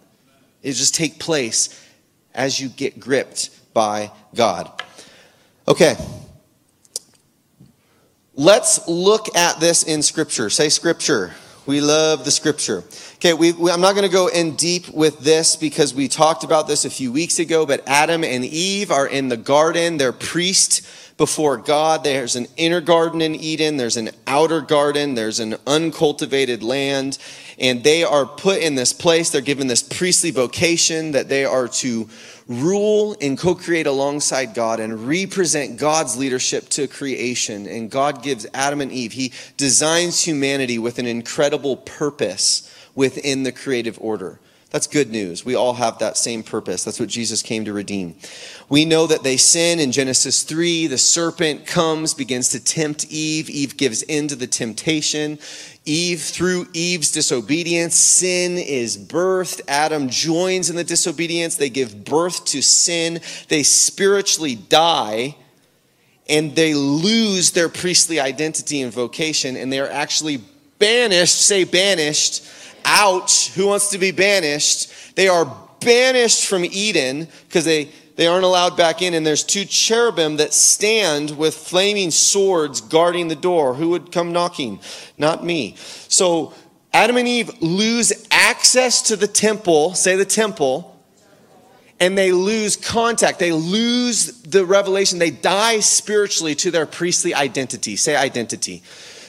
It 0.62 0.72
just 0.72 0.94
take 0.94 1.18
place 1.18 1.68
as 2.34 2.60
you 2.60 2.68
get 2.68 3.00
gripped 3.00 3.50
by 3.74 4.10
God. 4.34 4.70
Okay. 5.66 5.96
Let's 8.34 8.86
look 8.86 9.34
at 9.36 9.58
this 9.58 9.82
in 9.82 10.02
Scripture. 10.02 10.48
Say 10.48 10.68
Scripture. 10.68 11.32
We 11.66 11.80
love 11.80 12.24
the 12.24 12.30
Scripture. 12.30 12.82
Okay, 13.16 13.34
we, 13.34 13.52
we, 13.52 13.70
I'm 13.70 13.80
not 13.80 13.94
going 13.94 14.06
to 14.06 14.12
go 14.12 14.28
in 14.28 14.56
deep 14.56 14.88
with 14.88 15.18
this 15.20 15.54
because 15.54 15.92
we 15.92 16.08
talked 16.08 16.44
about 16.44 16.66
this 16.66 16.84
a 16.84 16.90
few 16.90 17.12
weeks 17.12 17.38
ago, 17.40 17.66
but 17.66 17.82
Adam 17.86 18.24
and 18.24 18.44
Eve 18.44 18.90
are 18.90 19.06
in 19.06 19.28
the 19.28 19.36
garden. 19.36 19.98
They're 19.98 20.12
priests 20.12 21.12
before 21.18 21.56
God. 21.58 22.04
There's 22.04 22.36
an 22.36 22.46
inner 22.56 22.80
garden 22.80 23.20
in 23.20 23.34
Eden, 23.34 23.76
there's 23.76 23.98
an 23.98 24.10
outer 24.26 24.62
garden, 24.62 25.14
there's 25.14 25.40
an 25.40 25.56
uncultivated 25.66 26.62
land 26.62 27.18
and 27.58 27.82
they 27.82 28.04
are 28.04 28.26
put 28.26 28.60
in 28.60 28.74
this 28.74 28.92
place. 28.92 29.30
They're 29.30 29.40
given 29.40 29.66
this 29.66 29.82
priestly 29.82 30.30
vocation 30.30 31.12
that 31.12 31.28
they 31.28 31.44
are 31.44 31.68
to 31.68 32.08
rule 32.46 33.16
and 33.20 33.38
co 33.38 33.54
create 33.54 33.86
alongside 33.86 34.54
God 34.54 34.80
and 34.80 35.06
represent 35.06 35.78
God's 35.78 36.16
leadership 36.16 36.68
to 36.70 36.86
creation. 36.86 37.66
And 37.66 37.90
God 37.90 38.22
gives 38.22 38.46
Adam 38.54 38.80
and 38.80 38.92
Eve, 38.92 39.12
He 39.12 39.32
designs 39.56 40.24
humanity 40.24 40.78
with 40.78 40.98
an 40.98 41.06
incredible 41.06 41.76
purpose 41.76 42.72
within 42.94 43.42
the 43.42 43.52
creative 43.52 43.98
order. 44.00 44.40
That's 44.70 44.86
good 44.86 45.10
news. 45.10 45.46
We 45.46 45.54
all 45.54 45.74
have 45.74 45.98
that 45.98 46.18
same 46.18 46.42
purpose. 46.42 46.84
That's 46.84 47.00
what 47.00 47.08
Jesus 47.08 47.40
came 47.40 47.64
to 47.64 47.72
redeem. 47.72 48.16
We 48.68 48.84
know 48.84 49.06
that 49.06 49.22
they 49.22 49.38
sin 49.38 49.80
in 49.80 49.92
Genesis 49.92 50.42
3. 50.42 50.88
The 50.88 50.98
serpent 50.98 51.66
comes, 51.66 52.12
begins 52.12 52.50
to 52.50 52.62
tempt 52.62 53.06
Eve. 53.08 53.48
Eve 53.48 53.78
gives 53.78 54.02
in 54.02 54.28
to 54.28 54.36
the 54.36 54.46
temptation. 54.46 55.38
Eve, 55.88 56.20
through 56.20 56.66
Eve's 56.74 57.10
disobedience, 57.10 57.96
sin 57.96 58.58
is 58.58 58.98
birthed. 58.98 59.62
Adam 59.66 60.08
joins 60.08 60.68
in 60.68 60.76
the 60.76 60.84
disobedience. 60.84 61.56
They 61.56 61.70
give 61.70 62.04
birth 62.04 62.44
to 62.46 62.60
sin. 62.60 63.20
They 63.48 63.62
spiritually 63.62 64.54
die 64.54 65.36
and 66.28 66.54
they 66.54 66.74
lose 66.74 67.52
their 67.52 67.68
priestly 67.68 68.20
identity 68.20 68.82
and 68.82 68.92
vocation 68.92 69.56
and 69.56 69.72
they 69.72 69.80
are 69.80 69.88
actually 69.88 70.40
banished, 70.78 71.40
say 71.40 71.64
banished, 71.64 72.44
ouch, 72.84 73.50
who 73.54 73.66
wants 73.66 73.88
to 73.88 73.98
be 73.98 74.10
banished? 74.10 75.16
They 75.16 75.28
are 75.28 75.56
banished 75.80 76.46
from 76.46 76.64
Eden 76.64 77.28
because 77.46 77.64
they 77.64 77.88
they 78.18 78.26
aren't 78.26 78.44
allowed 78.44 78.76
back 78.76 79.00
in, 79.00 79.14
and 79.14 79.24
there's 79.24 79.44
two 79.44 79.64
cherubim 79.64 80.38
that 80.38 80.52
stand 80.52 81.38
with 81.38 81.54
flaming 81.54 82.10
swords 82.10 82.80
guarding 82.80 83.28
the 83.28 83.36
door. 83.36 83.74
Who 83.74 83.90
would 83.90 84.10
come 84.10 84.32
knocking? 84.32 84.80
Not 85.16 85.44
me. 85.44 85.76
So 86.08 86.52
Adam 86.92 87.16
and 87.16 87.28
Eve 87.28 87.62
lose 87.62 88.26
access 88.32 89.02
to 89.02 89.14
the 89.14 89.28
temple, 89.28 89.94
say 89.94 90.16
the 90.16 90.24
temple, 90.24 91.00
and 92.00 92.18
they 92.18 92.32
lose 92.32 92.74
contact. 92.74 93.38
They 93.38 93.52
lose 93.52 94.42
the 94.42 94.66
revelation. 94.66 95.20
They 95.20 95.30
die 95.30 95.78
spiritually 95.78 96.56
to 96.56 96.72
their 96.72 96.86
priestly 96.86 97.36
identity. 97.36 97.94
Say 97.94 98.16
identity. 98.16 98.82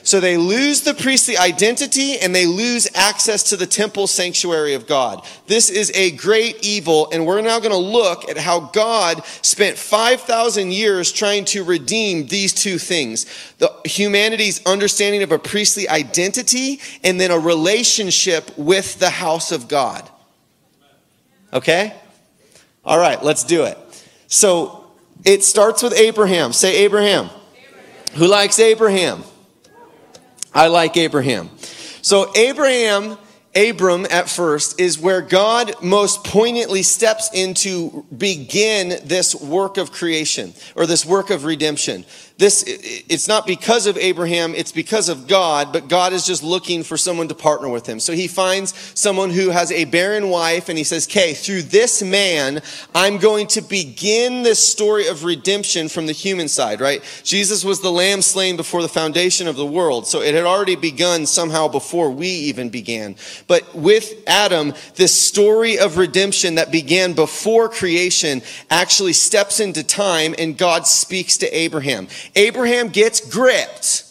So 0.09 0.19
they 0.19 0.37
lose 0.37 0.81
the 0.81 0.95
priestly 0.95 1.37
identity 1.37 2.17
and 2.17 2.33
they 2.33 2.47
lose 2.47 2.87
access 2.95 3.43
to 3.43 3.55
the 3.55 3.67
temple 3.67 4.07
sanctuary 4.07 4.73
of 4.73 4.87
God. 4.87 5.23
This 5.45 5.69
is 5.69 5.91
a 5.93 6.09
great 6.09 6.65
evil, 6.65 7.11
and 7.11 7.27
we're 7.27 7.41
now 7.41 7.59
going 7.59 7.69
to 7.69 7.77
look 7.77 8.27
at 8.27 8.35
how 8.35 8.71
God 8.73 9.23
spent 9.43 9.77
5,000 9.77 10.71
years 10.71 11.11
trying 11.11 11.45
to 11.45 11.63
redeem 11.63 12.25
these 12.25 12.53
two 12.53 12.79
things 12.79 13.27
the 13.59 13.71
humanity's 13.85 14.65
understanding 14.65 15.21
of 15.21 15.31
a 15.31 15.37
priestly 15.37 15.87
identity 15.87 16.79
and 17.03 17.21
then 17.21 17.29
a 17.29 17.37
relationship 17.37 18.49
with 18.57 18.97
the 18.97 19.11
house 19.11 19.51
of 19.51 19.67
God. 19.67 20.09
Okay? 21.53 21.93
All 22.83 22.97
right, 22.97 23.23
let's 23.23 23.43
do 23.43 23.65
it. 23.65 23.77
So 24.27 24.87
it 25.23 25.43
starts 25.43 25.83
with 25.83 25.93
Abraham. 25.93 26.51
Say 26.51 26.77
Abraham. 26.77 27.29
Abraham. 27.55 28.17
Who 28.17 28.25
likes 28.25 28.57
Abraham? 28.57 29.23
I 30.53 30.67
like 30.67 30.97
Abraham. 30.97 31.49
So 32.01 32.35
Abraham 32.35 33.17
Abram 33.55 34.05
at 34.09 34.29
first 34.29 34.79
is 34.79 34.99
where 34.99 35.21
God 35.21 35.73
most 35.81 36.23
poignantly 36.23 36.83
steps 36.83 37.29
in 37.33 37.55
to 37.55 38.05
begin 38.15 38.99
this 39.03 39.33
work 39.33 39.77
of 39.77 39.91
creation 39.91 40.53
or 40.75 40.85
this 40.85 41.05
work 41.05 41.31
of 41.31 41.45
redemption 41.45 42.05
this 42.39 42.63
it's 42.65 43.27
not 43.27 43.45
because 43.45 43.85
of 43.85 43.97
Abraham, 43.97 44.55
it's 44.55 44.71
because 44.71 45.09
of 45.09 45.27
God, 45.27 45.73
but 45.73 45.89
God 45.89 46.13
is 46.13 46.25
just 46.25 46.41
looking 46.41 46.83
for 46.83 46.95
someone 46.95 47.27
to 47.27 47.35
partner 47.35 47.67
with 47.67 47.85
him. 47.85 47.99
So 47.99 48.13
he 48.13 48.29
finds 48.29 48.73
someone 48.95 49.29
who 49.29 49.49
has 49.49 49.73
a 49.73 49.83
barren 49.83 50.29
wife 50.29 50.69
and 50.69 50.77
he 50.77 50.85
says, 50.85 51.05
"Okay, 51.05 51.33
through 51.33 51.63
this 51.63 52.01
man, 52.01 52.61
I'm 52.95 53.17
going 53.17 53.47
to 53.47 53.61
begin 53.61 54.43
this 54.43 54.65
story 54.65 55.07
of 55.07 55.25
redemption 55.25 55.89
from 55.89 56.05
the 56.05 56.13
human 56.13 56.47
side, 56.47 56.79
right? 56.79 57.03
Jesus 57.25 57.65
was 57.65 57.81
the 57.81 57.91
lamb 57.91 58.21
slain 58.21 58.55
before 58.55 58.81
the 58.81 58.87
foundation 58.87 59.45
of 59.49 59.57
the 59.57 59.65
world. 59.65 60.07
So 60.07 60.21
it 60.21 60.33
had 60.33 60.45
already 60.45 60.77
begun 60.77 61.25
somehow 61.25 61.67
before 61.67 62.09
we 62.09 62.27
even 62.29 62.69
began. 62.69 63.17
But 63.47 63.75
with 63.75 64.13
Adam, 64.27 64.73
this 64.95 65.19
story 65.19 65.77
of 65.77 65.97
redemption 65.97 66.55
that 66.55 66.71
began 66.71 67.11
before 67.11 67.67
creation 67.67 68.41
actually 68.69 69.13
steps 69.13 69.59
into 69.59 69.83
time 69.83 70.35
and 70.37 70.57
God 70.57 70.87
speaks 70.87 71.35
to 71.37 71.47
Abraham. 71.53 72.07
Abraham 72.35 72.89
gets 72.89 73.21
gripped. 73.21 74.05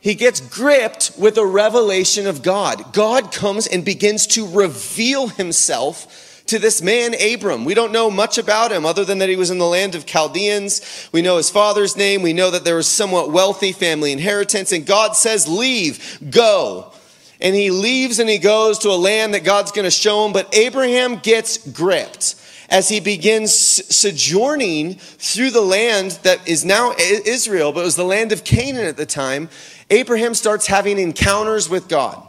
He 0.00 0.14
gets 0.14 0.40
gripped 0.40 1.12
with 1.18 1.36
a 1.36 1.44
revelation 1.44 2.26
of 2.26 2.42
God. 2.42 2.94
God 2.94 3.32
comes 3.32 3.66
and 3.66 3.84
begins 3.84 4.26
to 4.28 4.46
reveal 4.46 5.28
himself 5.28 6.42
to 6.46 6.58
this 6.58 6.80
man, 6.82 7.14
Abram. 7.14 7.64
We 7.64 7.74
don't 7.74 7.92
know 7.92 8.10
much 8.10 8.38
about 8.38 8.72
him 8.72 8.86
other 8.86 9.04
than 9.04 9.18
that 9.18 9.28
he 9.28 9.36
was 9.36 9.50
in 9.50 9.58
the 9.58 9.66
land 9.66 9.94
of 9.94 10.06
Chaldeans. 10.06 11.08
We 11.12 11.22
know 11.22 11.36
his 11.36 11.50
father's 11.50 11.96
name. 11.96 12.22
We 12.22 12.32
know 12.32 12.50
that 12.50 12.64
there 12.64 12.76
was 12.76 12.88
somewhat 12.88 13.30
wealthy 13.30 13.72
family 13.72 14.10
inheritance. 14.10 14.72
And 14.72 14.86
God 14.86 15.16
says, 15.16 15.46
Leave, 15.46 16.18
go. 16.30 16.92
And 17.40 17.54
he 17.54 17.70
leaves 17.70 18.18
and 18.18 18.28
he 18.28 18.38
goes 18.38 18.78
to 18.80 18.88
a 18.88 18.96
land 18.96 19.34
that 19.34 19.44
God's 19.44 19.70
going 19.70 19.84
to 19.84 19.90
show 19.90 20.26
him. 20.26 20.32
But 20.32 20.54
Abraham 20.54 21.16
gets 21.16 21.58
gripped 21.70 22.34
as 22.70 22.88
he 22.88 23.00
begins 23.00 23.52
sojourning 23.54 24.94
through 24.94 25.50
the 25.50 25.60
land 25.60 26.12
that 26.22 26.46
is 26.48 26.64
now 26.64 26.94
Israel, 26.98 27.72
but 27.72 27.80
it 27.80 27.84
was 27.84 27.96
the 27.96 28.04
land 28.04 28.32
of 28.32 28.44
Canaan 28.44 28.86
at 28.86 28.96
the 28.96 29.06
time, 29.06 29.48
Abraham 29.90 30.34
starts 30.34 30.68
having 30.68 30.98
encounters 30.98 31.68
with 31.68 31.88
God. 31.88 32.26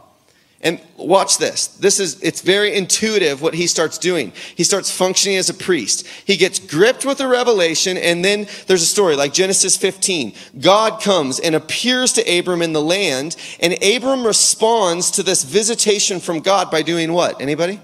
And 0.64 0.80
watch 0.96 1.38
this. 1.38 1.66
This 1.66 1.98
is, 1.98 2.22
it's 2.22 2.40
very 2.40 2.76
intuitive 2.76 3.42
what 3.42 3.54
he 3.54 3.66
starts 3.66 3.98
doing. 3.98 4.32
He 4.54 4.62
starts 4.62 4.92
functioning 4.92 5.36
as 5.36 5.50
a 5.50 5.54
priest. 5.54 6.06
He 6.24 6.36
gets 6.36 6.60
gripped 6.60 7.04
with 7.04 7.20
a 7.20 7.26
revelation, 7.26 7.96
and 7.96 8.24
then 8.24 8.46
there's 8.68 8.82
a 8.82 8.86
story 8.86 9.16
like 9.16 9.32
Genesis 9.32 9.76
15. 9.76 10.32
God 10.60 11.02
comes 11.02 11.40
and 11.40 11.56
appears 11.56 12.12
to 12.12 12.38
Abram 12.38 12.62
in 12.62 12.72
the 12.72 12.80
land, 12.80 13.34
and 13.58 13.76
Abram 13.82 14.24
responds 14.24 15.10
to 15.12 15.24
this 15.24 15.42
visitation 15.42 16.20
from 16.20 16.38
God 16.38 16.70
by 16.70 16.82
doing 16.82 17.12
what? 17.12 17.40
Anybody? 17.40 17.80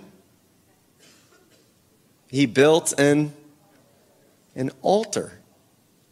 He 2.28 2.46
built 2.46 2.98
an, 2.98 3.32
an 4.54 4.70
altar. 4.82 5.40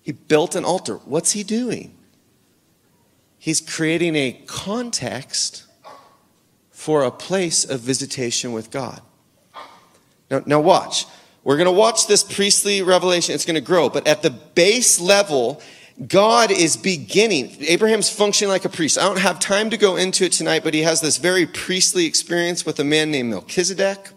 He 0.03 0.13
built 0.13 0.55
an 0.55 0.65
altar. 0.65 0.97
What's 1.05 1.33
he 1.33 1.43
doing? 1.43 1.97
He's 3.39 3.61
creating 3.61 4.17
a 4.17 4.43
context 4.47 5.67
for 6.71 7.05
a 7.05 7.11
place 7.11 7.65
of 7.65 7.81
visitation 7.81 8.53
with 8.53 8.71
God. 8.71 9.01
Now, 10.31 10.43
now 10.47 10.61
watch. 10.61 11.07
We're 11.45 11.57
going 11.57 11.67
to 11.67 11.73
watch 11.73 12.09
this 12.09 12.25
priestly 12.25 12.83
revelation. 12.83 13.35
It's 13.35 13.45
going 13.45 13.55
to 13.55 13.61
grow. 13.61 13.89
But 13.89 14.07
at 14.09 14.23
the 14.23 14.31
base 14.31 15.01
level, 15.01 15.63
God 16.09 16.51
is 16.51 16.77
beginning. 16.77 17.57
Abraham's 17.61 18.11
functioning 18.11 18.51
like 18.51 18.65
a 18.65 18.69
priest. 18.69 18.99
I 18.99 19.03
don't 19.03 19.19
have 19.19 19.39
time 19.39 19.71
to 19.71 19.77
go 19.77 19.97
into 19.97 20.25
it 20.25 20.33
tonight, 20.33 20.65
but 20.65 20.75
he 20.75 20.83
has 20.83 21.01
this 21.01 21.19
very 21.19 21.47
priestly 21.47 22.05
experience 22.05 22.67
with 22.67 22.81
a 22.81 22.85
man 22.85 23.11
named 23.11 23.31
Melchizedek. 23.31 24.11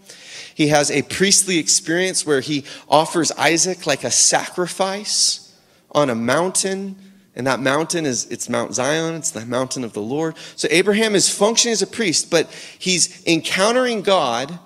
He 0.59 0.67
has 0.67 0.91
a 0.91 1.03
priestly 1.03 1.57
experience 1.57 2.25
where 2.25 2.41
he 2.41 2.65
offers 2.89 3.31
Isaac 3.31 3.87
like 3.87 4.03
a 4.03 4.11
sacrifice 4.11 5.55
on 5.93 6.09
a 6.09 6.15
mountain. 6.15 6.97
And 7.33 7.47
that 7.47 7.61
mountain 7.61 8.05
is, 8.05 8.25
it's 8.25 8.49
Mount 8.49 8.75
Zion. 8.75 9.15
It's 9.15 9.31
the 9.31 9.45
mountain 9.45 9.85
of 9.85 9.93
the 9.93 10.01
Lord. 10.01 10.35
So 10.57 10.67
Abraham 10.69 11.15
is 11.15 11.29
functioning 11.29 11.72
as 11.72 11.81
a 11.81 11.87
priest, 11.87 12.29
but 12.29 12.51
he's 12.77 13.25
encountering 13.25 14.01
God. 14.01 14.59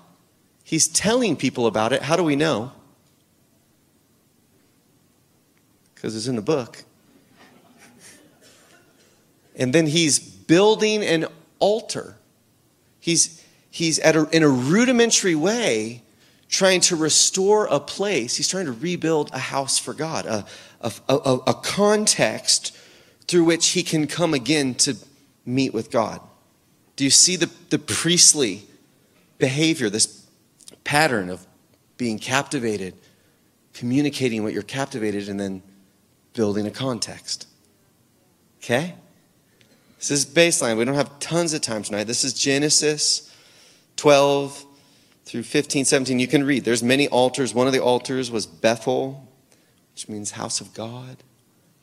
He's 0.64 0.88
telling 0.88 1.36
people 1.36 1.68
about 1.68 1.92
it. 1.92 2.02
How 2.02 2.16
do 2.16 2.24
we 2.24 2.34
know? 2.34 2.72
Because 5.94 6.16
it's 6.16 6.26
in 6.26 6.34
the 6.34 6.42
book. 6.42 6.82
And 9.54 9.72
then 9.72 9.86
he's 9.86 10.18
building 10.18 11.04
an 11.04 11.26
altar. 11.60 12.16
He's, 12.98 13.43
he's 13.74 13.98
at 13.98 14.14
a, 14.14 14.28
in 14.30 14.44
a 14.44 14.48
rudimentary 14.48 15.34
way 15.34 16.00
trying 16.48 16.80
to 16.80 16.94
restore 16.94 17.66
a 17.66 17.80
place. 17.80 18.36
He's 18.36 18.46
trying 18.46 18.66
to 18.66 18.72
rebuild 18.72 19.30
a 19.32 19.40
house 19.40 19.80
for 19.80 19.92
God, 19.92 20.26
a, 20.26 20.46
a, 20.80 20.92
a, 21.08 21.38
a 21.48 21.54
context 21.54 22.76
through 23.26 23.42
which 23.42 23.70
he 23.70 23.82
can 23.82 24.06
come 24.06 24.32
again 24.32 24.76
to 24.76 24.96
meet 25.44 25.74
with 25.74 25.90
God. 25.90 26.20
Do 26.94 27.02
you 27.02 27.10
see 27.10 27.34
the, 27.34 27.50
the 27.70 27.80
priestly 27.80 28.62
behavior, 29.38 29.90
this 29.90 30.24
pattern 30.84 31.28
of 31.28 31.44
being 31.96 32.20
captivated, 32.20 32.94
communicating 33.72 34.44
what 34.44 34.52
you're 34.52 34.62
captivated, 34.62 35.28
and 35.28 35.40
then 35.40 35.64
building 36.32 36.64
a 36.64 36.70
context? 36.70 37.48
Okay? 38.58 38.94
This 39.98 40.12
is 40.12 40.24
baseline. 40.24 40.76
We 40.76 40.84
don't 40.84 40.94
have 40.94 41.18
tons 41.18 41.52
of 41.54 41.60
time 41.60 41.82
tonight. 41.82 42.04
This 42.04 42.22
is 42.22 42.34
Genesis 42.34 43.32
12 43.96 44.64
through 45.24 45.42
15, 45.42 45.84
17, 45.84 46.18
you 46.18 46.26
can 46.26 46.44
read. 46.44 46.64
There's 46.64 46.82
many 46.82 47.08
altars. 47.08 47.54
One 47.54 47.66
of 47.66 47.72
the 47.72 47.82
altars 47.82 48.30
was 48.30 48.46
Bethel, 48.46 49.26
which 49.92 50.08
means 50.08 50.32
house 50.32 50.60
of 50.60 50.74
God, 50.74 51.18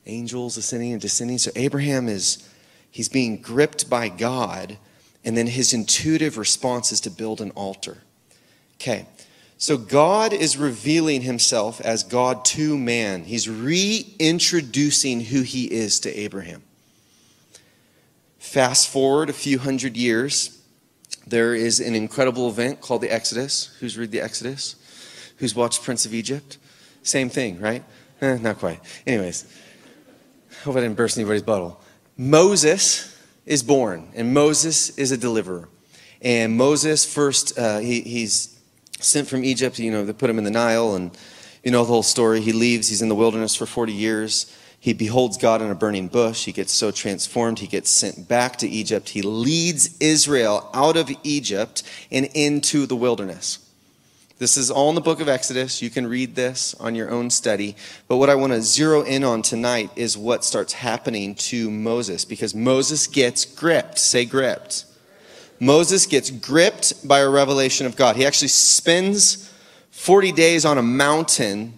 angels 0.05 0.57
ascending 0.57 0.93
and 0.93 1.01
descending. 1.01 1.37
So 1.37 1.51
Abraham 1.55 2.07
is, 2.07 2.47
he's 2.89 3.09
being 3.09 3.41
gripped 3.41 3.89
by 3.89 4.09
God, 4.09 4.77
and 5.25 5.35
then 5.35 5.47
his 5.47 5.73
intuitive 5.73 6.37
response 6.37 6.91
is 6.91 7.01
to 7.01 7.09
build 7.09 7.41
an 7.41 7.51
altar. 7.51 7.97
Okay. 8.75 9.05
So 9.57 9.77
God 9.77 10.33
is 10.33 10.57
revealing 10.57 11.21
himself 11.21 11.79
as 11.81 12.03
God 12.03 12.43
to 12.45 12.75
man. 12.77 13.25
He's 13.25 13.47
reintroducing 13.47 15.21
who 15.21 15.43
he 15.43 15.65
is 15.65 15.99
to 15.99 16.11
Abraham. 16.19 16.63
Fast 18.39 18.89
forward 18.89 19.29
a 19.29 19.33
few 19.33 19.59
hundred 19.59 19.95
years 19.95 20.60
there 21.27 21.55
is 21.55 21.79
an 21.79 21.95
incredible 21.95 22.49
event 22.49 22.81
called 22.81 23.01
the 23.01 23.13
Exodus. 23.13 23.75
Who's 23.79 23.97
read 23.97 24.11
the 24.11 24.21
Exodus? 24.21 24.75
Who's 25.37 25.55
watched 25.55 25.83
Prince 25.83 26.05
of 26.05 26.13
Egypt? 26.13 26.57
Same 27.03 27.29
thing, 27.29 27.59
right? 27.59 27.83
Eh, 28.21 28.37
not 28.37 28.59
quite. 28.59 28.79
Anyways, 29.07 29.45
hope 30.63 30.75
I 30.75 30.81
didn't 30.81 30.97
burst 30.97 31.17
anybody's 31.17 31.41
bubble. 31.41 31.81
Moses 32.17 33.17
is 33.45 33.63
born, 33.63 34.09
and 34.13 34.33
Moses 34.33 34.97
is 34.97 35.11
a 35.11 35.17
deliverer. 35.17 35.67
And 36.21 36.55
Moses 36.55 37.11
first, 37.11 37.57
uh, 37.57 37.79
he, 37.79 38.01
he's 38.01 38.59
sent 38.99 39.27
from 39.27 39.43
Egypt. 39.43 39.79
You 39.79 39.91
know, 39.91 40.05
they 40.05 40.13
put 40.13 40.29
him 40.29 40.37
in 40.37 40.43
the 40.43 40.51
Nile, 40.51 40.93
and 40.93 41.17
you 41.63 41.71
know 41.71 41.79
the 41.79 41.87
whole 41.87 42.03
story. 42.03 42.41
He 42.41 42.51
leaves. 42.51 42.89
He's 42.89 43.01
in 43.01 43.09
the 43.09 43.15
wilderness 43.15 43.55
for 43.55 43.65
40 43.65 43.93
years. 43.93 44.55
He 44.81 44.93
beholds 44.93 45.37
God 45.37 45.61
in 45.61 45.69
a 45.69 45.75
burning 45.75 46.07
bush. 46.07 46.45
He 46.45 46.51
gets 46.51 46.73
so 46.73 46.89
transformed. 46.89 47.59
He 47.59 47.67
gets 47.67 47.91
sent 47.91 48.27
back 48.27 48.57
to 48.57 48.67
Egypt. 48.67 49.09
He 49.09 49.21
leads 49.21 49.95
Israel 49.99 50.67
out 50.73 50.97
of 50.97 51.11
Egypt 51.23 51.83
and 52.11 52.25
into 52.33 52.87
the 52.87 52.95
wilderness. 52.95 53.59
This 54.39 54.57
is 54.57 54.71
all 54.71 54.89
in 54.89 54.95
the 54.95 55.01
book 55.01 55.21
of 55.21 55.29
Exodus. 55.29 55.83
You 55.83 55.91
can 55.91 56.07
read 56.07 56.33
this 56.33 56.73
on 56.79 56.95
your 56.95 57.11
own 57.11 57.29
study. 57.29 57.75
But 58.07 58.17
what 58.17 58.31
I 58.31 58.33
want 58.33 58.53
to 58.53 58.61
zero 58.63 59.03
in 59.03 59.23
on 59.23 59.43
tonight 59.43 59.91
is 59.95 60.17
what 60.17 60.43
starts 60.43 60.73
happening 60.73 61.35
to 61.35 61.69
Moses 61.69 62.25
because 62.25 62.55
Moses 62.55 63.05
gets 63.05 63.45
gripped. 63.45 63.99
Say 63.99 64.25
gripped. 64.25 64.85
Moses 65.59 66.07
gets 66.07 66.31
gripped 66.31 67.07
by 67.07 67.19
a 67.19 67.29
revelation 67.29 67.85
of 67.85 67.95
God. 67.95 68.15
He 68.15 68.25
actually 68.25 68.47
spends 68.47 69.47
40 69.91 70.31
days 70.31 70.65
on 70.65 70.79
a 70.79 70.81
mountain 70.81 71.73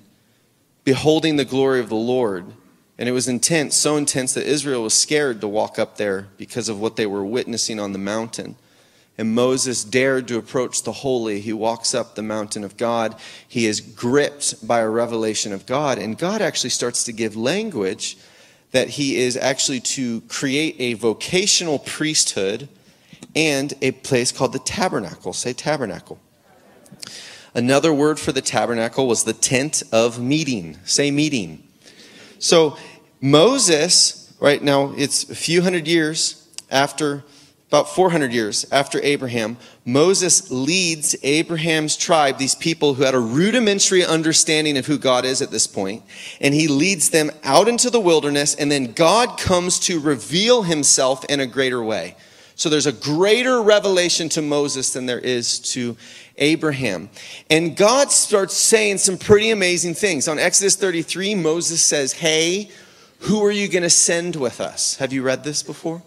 beholding 0.85 1.35
the 1.35 1.43
glory 1.43 1.81
of 1.81 1.89
the 1.89 1.95
Lord. 1.95 2.45
And 2.97 3.09
it 3.09 3.11
was 3.11 3.27
intense, 3.27 3.75
so 3.75 3.97
intense 3.97 4.33
that 4.33 4.45
Israel 4.45 4.83
was 4.83 4.93
scared 4.93 5.41
to 5.41 5.47
walk 5.47 5.79
up 5.79 5.97
there 5.97 6.27
because 6.37 6.69
of 6.69 6.79
what 6.79 6.95
they 6.95 7.07
were 7.07 7.25
witnessing 7.25 7.79
on 7.79 7.91
the 7.91 7.99
mountain. 7.99 8.55
And 9.17 9.35
Moses 9.35 9.83
dared 9.83 10.27
to 10.27 10.37
approach 10.37 10.83
the 10.83 10.91
holy. 10.91 11.39
He 11.39 11.53
walks 11.53 11.93
up 11.93 12.15
the 12.15 12.23
mountain 12.23 12.63
of 12.63 12.77
God. 12.77 13.15
He 13.47 13.65
is 13.65 13.79
gripped 13.79 14.67
by 14.67 14.79
a 14.79 14.89
revelation 14.89 15.53
of 15.53 15.65
God. 15.65 15.97
And 15.97 16.17
God 16.17 16.41
actually 16.41 16.71
starts 16.71 17.03
to 17.05 17.11
give 17.11 17.35
language 17.35 18.17
that 18.71 18.89
he 18.89 19.17
is 19.17 19.37
actually 19.37 19.79
to 19.79 20.21
create 20.21 20.75
a 20.79 20.93
vocational 20.93 21.77
priesthood 21.77 22.67
and 23.35 23.73
a 23.81 23.91
place 23.91 24.31
called 24.31 24.53
the 24.53 24.59
tabernacle. 24.59 25.33
Say 25.33 25.53
tabernacle. 25.53 26.19
Another 27.55 27.93
word 27.93 28.19
for 28.19 28.31
the 28.31 28.41
tabernacle 28.41 29.07
was 29.07 29.23
the 29.23 29.33
tent 29.33 29.83
of 29.91 30.19
meeting. 30.19 30.79
Say 30.85 31.11
meeting. 31.11 31.63
So 32.43 32.75
Moses, 33.21 34.35
right 34.37 34.61
now, 34.61 34.93
it's 34.97 35.29
a 35.29 35.35
few 35.35 35.61
hundred 35.61 35.87
years 35.87 36.45
after 36.69 37.23
about 37.69 37.87
400 37.87 38.33
years 38.33 38.67
after 38.69 38.99
Abraham, 39.01 39.57
Moses 39.85 40.51
leads 40.51 41.15
Abraham's 41.23 41.95
tribe, 41.97 42.37
these 42.37 42.53
people 42.53 42.93
who 42.93 43.03
had 43.03 43.15
a 43.15 43.19
rudimentary 43.19 44.05
understanding 44.05 44.77
of 44.77 44.85
who 44.85 44.99
God 44.99 45.25
is 45.25 45.41
at 45.41 45.51
this 45.51 45.65
point, 45.65 46.03
and 46.39 46.53
he 46.53 46.67
leads 46.67 47.09
them 47.09 47.31
out 47.43 47.67
into 47.67 47.89
the 47.89 47.99
wilderness, 47.99 48.53
and 48.53 48.69
then 48.69 48.91
God 48.91 49.39
comes 49.39 49.79
to 49.79 49.99
reveal 49.99 50.63
himself 50.63 51.25
in 51.25 51.39
a 51.39 51.47
greater 51.47 51.81
way. 51.81 52.15
So 52.55 52.69
there's 52.69 52.85
a 52.85 52.91
greater 52.91 53.61
revelation 53.61 54.29
to 54.29 54.41
Moses 54.41 54.93
than 54.93 55.05
there 55.05 55.19
is 55.19 55.59
to 55.73 55.97
Abraham. 56.37 57.09
And 57.49 57.75
God 57.75 58.11
starts 58.11 58.55
saying 58.55 58.99
some 58.99 59.17
pretty 59.17 59.49
amazing 59.49 59.95
things. 59.95 60.27
On 60.27 60.37
Exodus 60.37 60.75
33, 60.75 61.35
Moses 61.35 61.83
says, 61.83 62.13
Hey, 62.13 62.69
who 63.19 63.43
are 63.43 63.51
you 63.51 63.67
going 63.67 63.83
to 63.83 63.89
send 63.89 64.35
with 64.35 64.61
us? 64.61 64.97
Have 64.97 65.13
you 65.13 65.23
read 65.23 65.43
this 65.43 65.63
before? 65.63 66.03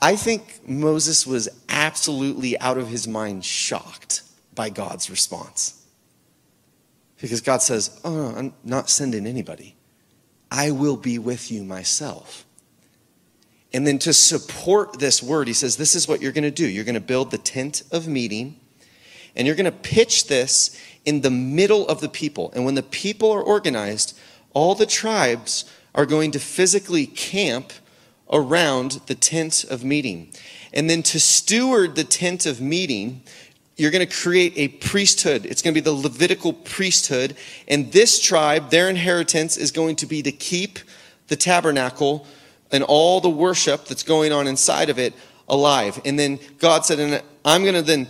I 0.00 0.16
think 0.16 0.60
Moses 0.66 1.26
was 1.26 1.48
absolutely 1.68 2.58
out 2.60 2.78
of 2.78 2.88
his 2.88 3.08
mind 3.08 3.44
shocked 3.44 4.22
by 4.54 4.70
God's 4.70 5.10
response. 5.10 5.82
Because 7.20 7.40
God 7.40 7.62
says, 7.62 8.00
Oh, 8.04 8.34
I'm 8.34 8.54
not 8.64 8.88
sending 8.88 9.26
anybody. 9.26 9.74
I 10.50 10.70
will 10.70 10.96
be 10.96 11.18
with 11.18 11.50
you 11.50 11.64
myself. 11.64 12.45
And 13.72 13.86
then 13.86 13.98
to 14.00 14.12
support 14.12 14.98
this 14.98 15.22
word, 15.22 15.48
he 15.48 15.54
says, 15.54 15.76
This 15.76 15.94
is 15.94 16.08
what 16.08 16.22
you're 16.22 16.32
going 16.32 16.44
to 16.44 16.50
do. 16.50 16.66
You're 16.66 16.84
going 16.84 16.94
to 16.94 17.00
build 17.00 17.30
the 17.30 17.38
tent 17.38 17.82
of 17.90 18.06
meeting, 18.06 18.60
and 19.34 19.46
you're 19.46 19.56
going 19.56 19.64
to 19.64 19.72
pitch 19.72 20.28
this 20.28 20.80
in 21.04 21.20
the 21.20 21.30
middle 21.30 21.86
of 21.88 22.00
the 22.00 22.08
people. 22.08 22.52
And 22.54 22.64
when 22.64 22.74
the 22.74 22.82
people 22.82 23.30
are 23.32 23.42
organized, 23.42 24.18
all 24.54 24.74
the 24.74 24.86
tribes 24.86 25.64
are 25.94 26.06
going 26.06 26.30
to 26.32 26.38
physically 26.38 27.06
camp 27.06 27.72
around 28.30 29.00
the 29.06 29.14
tent 29.14 29.64
of 29.64 29.84
meeting. 29.84 30.32
And 30.72 30.90
then 30.90 31.02
to 31.04 31.20
steward 31.20 31.94
the 31.94 32.04
tent 32.04 32.44
of 32.44 32.60
meeting, 32.60 33.22
you're 33.76 33.90
going 33.90 34.06
to 34.06 34.14
create 34.14 34.54
a 34.56 34.68
priesthood. 34.68 35.46
It's 35.46 35.62
going 35.62 35.74
to 35.74 35.80
be 35.80 35.84
the 35.84 35.92
Levitical 35.92 36.52
priesthood. 36.52 37.36
And 37.68 37.92
this 37.92 38.20
tribe, 38.20 38.70
their 38.70 38.88
inheritance 38.88 39.56
is 39.56 39.70
going 39.70 39.96
to 39.96 40.06
be 40.06 40.22
to 40.22 40.32
keep 40.32 40.78
the 41.28 41.36
tabernacle 41.36 42.26
and 42.70 42.82
all 42.84 43.20
the 43.20 43.30
worship 43.30 43.86
that's 43.86 44.02
going 44.02 44.32
on 44.32 44.46
inside 44.46 44.90
of 44.90 44.98
it 44.98 45.14
alive. 45.48 46.00
And 46.04 46.18
then 46.18 46.38
God 46.58 46.84
said, 46.84 46.98
and 46.98 47.22
I'm 47.44 47.62
going 47.62 47.74
to 47.74 47.82
then 47.82 48.08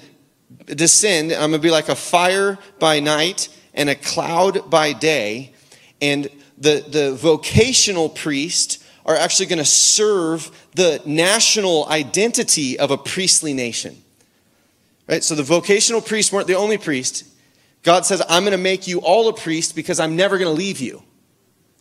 descend. 0.67 1.33
I'm 1.33 1.51
going 1.51 1.53
to 1.53 1.59
be 1.59 1.71
like 1.71 1.89
a 1.89 1.95
fire 1.95 2.59
by 2.79 3.01
night 3.01 3.49
and 3.75 3.91
a 3.91 3.95
cloud 3.95 4.71
by 4.71 4.93
day. 4.93 5.53
And 6.01 6.31
the, 6.59 6.85
the 6.89 7.15
vocational 7.15 8.09
priest 8.09 8.83
are 9.05 9.15
actually 9.15 9.47
going 9.47 9.59
to 9.59 9.65
serve 9.65 10.51
the 10.75 11.01
national 11.05 11.87
identity 11.89 12.79
of 12.79 12.91
a 12.91 12.99
priestly 12.99 13.55
nation. 13.55 14.03
Right? 15.09 15.23
So 15.23 15.35
the 15.35 15.43
vocational 15.43 16.01
priests 16.01 16.33
weren't 16.33 16.49
the 16.49 16.57
only 16.57 16.79
priest. 16.79 17.25
God 17.83 18.05
says, 18.05 18.21
I'm 18.29 18.43
going 18.43 18.53
to 18.53 18.59
make 18.59 18.89
you 18.89 18.99
all 19.01 19.29
a 19.29 19.33
priest 19.33 19.77
because 19.77 20.01
I'm 20.01 20.17
never 20.17 20.39
going 20.39 20.51
to 20.51 20.59
leave 20.59 20.81
you. 20.81 21.03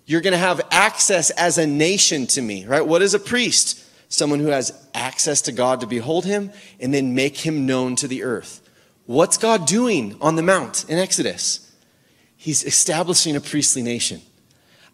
You're 0.05 0.21
going 0.21 0.33
to 0.33 0.37
have 0.37 0.61
access 0.71 1.31
as 1.31 1.57
a 1.57 1.65
nation 1.65 2.27
to 2.27 2.41
me, 2.41 2.65
right? 2.65 2.85
What 2.85 3.01
is 3.01 3.13
a 3.13 3.19
priest? 3.19 3.81
Someone 4.07 4.39
who 4.39 4.47
has 4.47 4.71
access 4.93 5.41
to 5.43 5.51
God 5.51 5.81
to 5.81 5.87
behold 5.87 6.25
him 6.25 6.51
and 6.79 6.93
then 6.93 7.15
make 7.15 7.37
him 7.37 7.65
known 7.65 7.95
to 7.97 8.07
the 8.07 8.23
earth. 8.23 8.61
What's 9.07 9.37
God 9.37 9.65
doing 9.65 10.15
on 10.21 10.35
the 10.35 10.43
mount 10.43 10.85
in 10.89 10.99
Exodus? 10.99 11.71
He's 12.37 12.63
establishing 12.63 13.35
a 13.35 13.41
priestly 13.41 13.81
nation. 13.81 14.21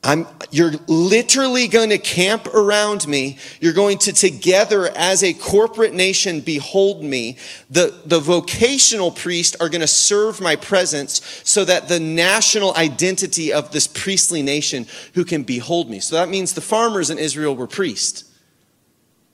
I'm, 0.03 0.25
you're 0.49 0.73
literally 0.87 1.67
going 1.67 1.91
to 1.91 1.99
camp 1.99 2.47
around 2.47 3.07
me. 3.07 3.37
You're 3.59 3.73
going 3.73 3.99
to 3.99 4.13
together 4.13 4.89
as 4.95 5.23
a 5.23 5.33
corporate 5.33 5.93
nation 5.93 6.41
behold 6.41 7.03
me. 7.03 7.37
The, 7.69 7.93
the 8.05 8.19
vocational 8.19 9.11
priests 9.11 9.55
are 9.61 9.69
going 9.69 9.81
to 9.81 9.87
serve 9.87 10.41
my 10.41 10.55
presence 10.55 11.21
so 11.43 11.63
that 11.65 11.87
the 11.87 11.99
national 11.99 12.75
identity 12.75 13.53
of 13.53 13.71
this 13.71 13.85
priestly 13.85 14.41
nation 14.41 14.87
who 15.13 15.23
can 15.23 15.43
behold 15.43 15.87
me. 15.87 15.99
So 15.99 16.15
that 16.15 16.29
means 16.29 16.53
the 16.53 16.61
farmers 16.61 17.11
in 17.11 17.19
Israel 17.19 17.55
were 17.55 17.67
priests. 17.67 18.23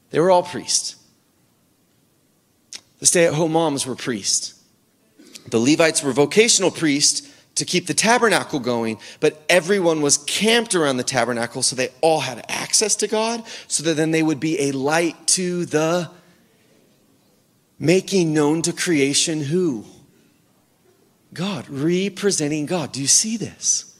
They 0.09 0.19
were 0.19 0.31
all 0.31 0.43
priests. 0.43 0.95
The 2.99 3.05
stay 3.05 3.25
at 3.25 3.35
home 3.35 3.53
moms 3.53 3.85
were 3.85 3.95
priests. 3.95 4.61
The 5.49 5.59
Levites 5.59 6.03
were 6.03 6.11
vocational 6.11 6.71
priests 6.71 7.33
to 7.57 7.65
keep 7.65 7.87
the 7.87 7.93
tabernacle 7.93 8.59
going, 8.59 8.99
but 9.19 9.43
everyone 9.49 10.01
was 10.01 10.17
camped 10.19 10.75
around 10.75 10.97
the 10.97 11.03
tabernacle 11.03 11.63
so 11.63 11.75
they 11.75 11.89
all 12.01 12.19
had 12.19 12.45
access 12.47 12.95
to 12.97 13.07
God, 13.07 13.43
so 13.67 13.83
that 13.83 13.95
then 13.95 14.11
they 14.11 14.23
would 14.23 14.39
be 14.39 14.59
a 14.61 14.71
light 14.71 15.27
to 15.27 15.65
the 15.65 16.09
making 17.79 18.33
known 18.33 18.61
to 18.61 18.73
creation 18.73 19.41
who? 19.41 19.85
God, 21.33 21.67
representing 21.67 22.65
God. 22.65 22.91
Do 22.91 23.01
you 23.01 23.07
see 23.07 23.37
this? 23.37 23.95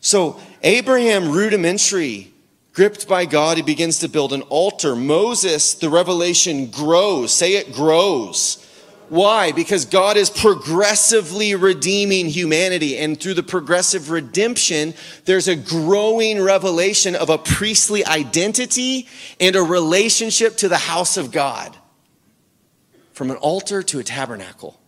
So, 0.00 0.40
Abraham, 0.62 1.30
rudimentary, 1.30 2.32
gripped 2.72 3.06
by 3.06 3.24
God, 3.24 3.56
he 3.56 3.62
begins 3.62 3.98
to 4.00 4.08
build 4.08 4.32
an 4.32 4.42
altar. 4.42 4.96
Moses, 4.96 5.74
the 5.74 5.90
revelation 5.90 6.70
grows. 6.70 7.34
Say 7.34 7.54
it 7.54 7.72
grows 7.72 8.66
why? 9.08 9.52
Because 9.52 9.84
God 9.84 10.16
is 10.16 10.30
progressively 10.30 11.54
redeeming 11.54 12.26
humanity. 12.26 12.98
And 12.98 13.20
through 13.20 13.34
the 13.34 13.42
progressive 13.42 14.10
redemption, 14.10 14.94
there's 15.24 15.48
a 15.48 15.56
growing 15.56 16.40
revelation 16.40 17.14
of 17.14 17.28
a 17.28 17.38
priestly 17.38 18.04
identity 18.04 19.08
and 19.40 19.56
a 19.56 19.62
relationship 19.62 20.56
to 20.58 20.68
the 20.68 20.78
house 20.78 21.16
of 21.16 21.30
God. 21.30 21.76
From 23.12 23.30
an 23.30 23.36
altar 23.36 23.82
to 23.82 23.98
a 23.98 24.04
tabernacle. 24.04 24.80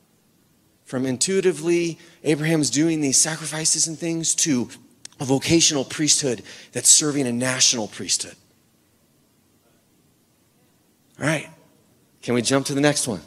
From 0.85 1.07
intuitively, 1.07 1.99
Abraham's 2.23 2.71
doing 2.71 3.01
these 3.01 3.19
sacrifices 3.19 3.87
and 3.87 3.99
things 3.99 4.35
to 4.37 4.69
a 5.21 5.25
vocational 5.25 5.85
priesthood 5.85 6.43
that's 6.73 6.89
serving 6.89 7.27
a 7.27 7.33
national 7.33 7.89
priesthood. 7.89 8.35
All 11.21 11.27
right. 11.27 11.49
Can 12.23 12.35
we 12.35 12.43
jump 12.43 12.67
to 12.67 12.75
the 12.75 12.81
next 12.81 13.07
one? 13.07 13.21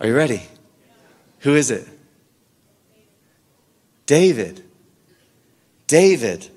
Are 0.00 0.06
you 0.06 0.16
ready? 0.16 0.42
Who 1.40 1.54
is 1.54 1.70
it? 1.70 1.86
David. 4.06 4.64
David, 5.86 6.48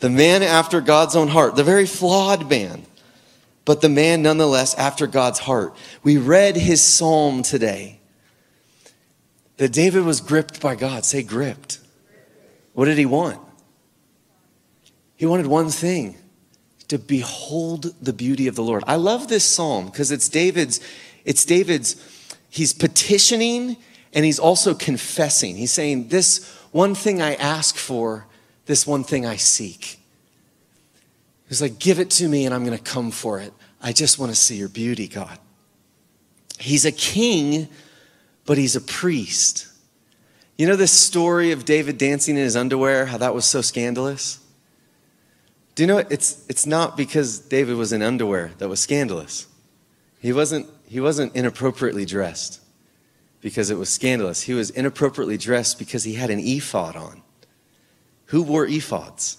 the 0.00 0.08
man 0.10 0.42
after 0.42 0.80
God's 0.80 1.16
own 1.16 1.28
heart, 1.28 1.56
the 1.56 1.64
very 1.64 1.86
flawed 1.86 2.48
man, 2.48 2.84
but 3.64 3.80
the 3.80 3.88
man 3.88 4.22
nonetheless 4.22 4.74
after 4.76 5.06
God's 5.06 5.40
heart. 5.40 5.74
We 6.02 6.18
read 6.18 6.56
his 6.56 6.82
psalm 6.82 7.42
today 7.42 8.00
that 9.56 9.72
David 9.72 10.04
was 10.04 10.20
gripped 10.20 10.60
by 10.60 10.76
God. 10.76 11.04
Say, 11.04 11.22
gripped. 11.22 11.80
What 12.74 12.84
did 12.84 12.98
he 12.98 13.06
want? 13.06 13.40
He 15.16 15.26
wanted 15.26 15.46
one 15.46 15.70
thing 15.70 16.16
to 16.88 16.98
behold 16.98 17.94
the 18.00 18.12
beauty 18.12 18.46
of 18.46 18.54
the 18.54 18.62
Lord. 18.62 18.84
I 18.86 18.96
love 18.96 19.28
this 19.28 19.44
psalm 19.44 19.86
because 19.86 20.12
it's 20.12 20.28
David's, 20.28 20.80
it's 21.24 21.44
David's 21.44 21.94
he's 22.56 22.72
petitioning 22.72 23.76
and 24.12 24.24
he's 24.24 24.38
also 24.38 24.74
confessing. 24.74 25.56
He's 25.56 25.72
saying, 25.72 26.08
This 26.08 26.50
one 26.72 26.94
thing 26.94 27.20
I 27.20 27.34
ask 27.34 27.76
for, 27.76 28.26
this 28.64 28.86
one 28.86 29.04
thing 29.04 29.26
I 29.26 29.36
seek. 29.36 30.00
He's 31.48 31.60
like, 31.60 31.78
Give 31.78 32.00
it 32.00 32.10
to 32.12 32.28
me 32.28 32.46
and 32.46 32.54
I'm 32.54 32.64
going 32.64 32.76
to 32.76 32.82
come 32.82 33.10
for 33.10 33.38
it. 33.38 33.52
I 33.82 33.92
just 33.92 34.18
want 34.18 34.32
to 34.32 34.36
see 34.36 34.56
your 34.56 34.68
beauty, 34.70 35.06
God. 35.06 35.38
He's 36.58 36.86
a 36.86 36.92
king, 36.92 37.68
but 38.46 38.56
he's 38.56 38.74
a 38.74 38.80
priest. 38.80 39.68
You 40.56 40.66
know 40.66 40.76
this 40.76 40.92
story 40.92 41.52
of 41.52 41.66
David 41.66 41.98
dancing 41.98 42.36
in 42.36 42.42
his 42.42 42.56
underwear, 42.56 43.04
how 43.04 43.18
that 43.18 43.34
was 43.34 43.44
so 43.44 43.60
scandalous? 43.60 44.40
Do 45.74 45.82
you 45.82 45.86
know 45.86 45.98
it's 45.98 46.46
it's 46.48 46.64
not 46.64 46.96
because 46.96 47.38
David 47.38 47.76
was 47.76 47.92
in 47.92 48.00
underwear 48.00 48.52
that 48.56 48.68
was 48.70 48.80
scandalous. 48.80 49.46
He 50.18 50.32
wasn't 50.32 50.66
he 50.86 51.00
wasn't 51.00 51.34
inappropriately 51.34 52.04
dressed 52.04 52.60
because 53.40 53.70
it 53.70 53.76
was 53.76 53.88
scandalous. 53.88 54.42
He 54.42 54.54
was 54.54 54.70
inappropriately 54.70 55.36
dressed 55.36 55.78
because 55.78 56.04
he 56.04 56.14
had 56.14 56.30
an 56.30 56.38
ephod 56.40 56.96
on. 56.96 57.22
Who 58.26 58.42
wore 58.42 58.66
ephods? 58.66 59.38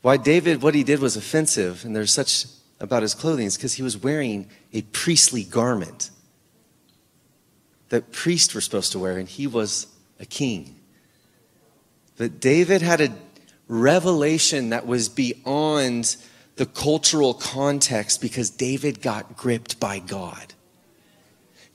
Why 0.00 0.16
David, 0.16 0.62
what 0.62 0.74
he 0.74 0.82
did 0.82 1.00
was 1.00 1.16
offensive, 1.16 1.84
and 1.84 1.94
there's 1.94 2.12
such 2.12 2.46
about 2.80 3.02
his 3.02 3.14
clothing, 3.14 3.46
is 3.46 3.56
because 3.56 3.74
he 3.74 3.82
was 3.82 3.96
wearing 3.96 4.48
a 4.72 4.82
priestly 4.82 5.44
garment 5.44 6.10
that 7.90 8.10
priests 8.10 8.54
were 8.54 8.60
supposed 8.60 8.90
to 8.92 8.98
wear, 8.98 9.18
and 9.18 9.28
he 9.28 9.46
was 9.46 9.86
a 10.18 10.26
king. 10.26 10.74
But 12.16 12.40
David 12.40 12.82
had 12.82 13.00
a 13.00 13.14
revelation 13.68 14.70
that 14.70 14.86
was 14.86 15.08
beyond 15.08 16.16
the 16.56 16.66
cultural 16.66 17.34
context 17.34 18.20
because 18.20 18.50
David 18.50 19.00
got 19.00 19.36
gripped 19.36 19.80
by 19.80 19.98
God. 19.98 20.54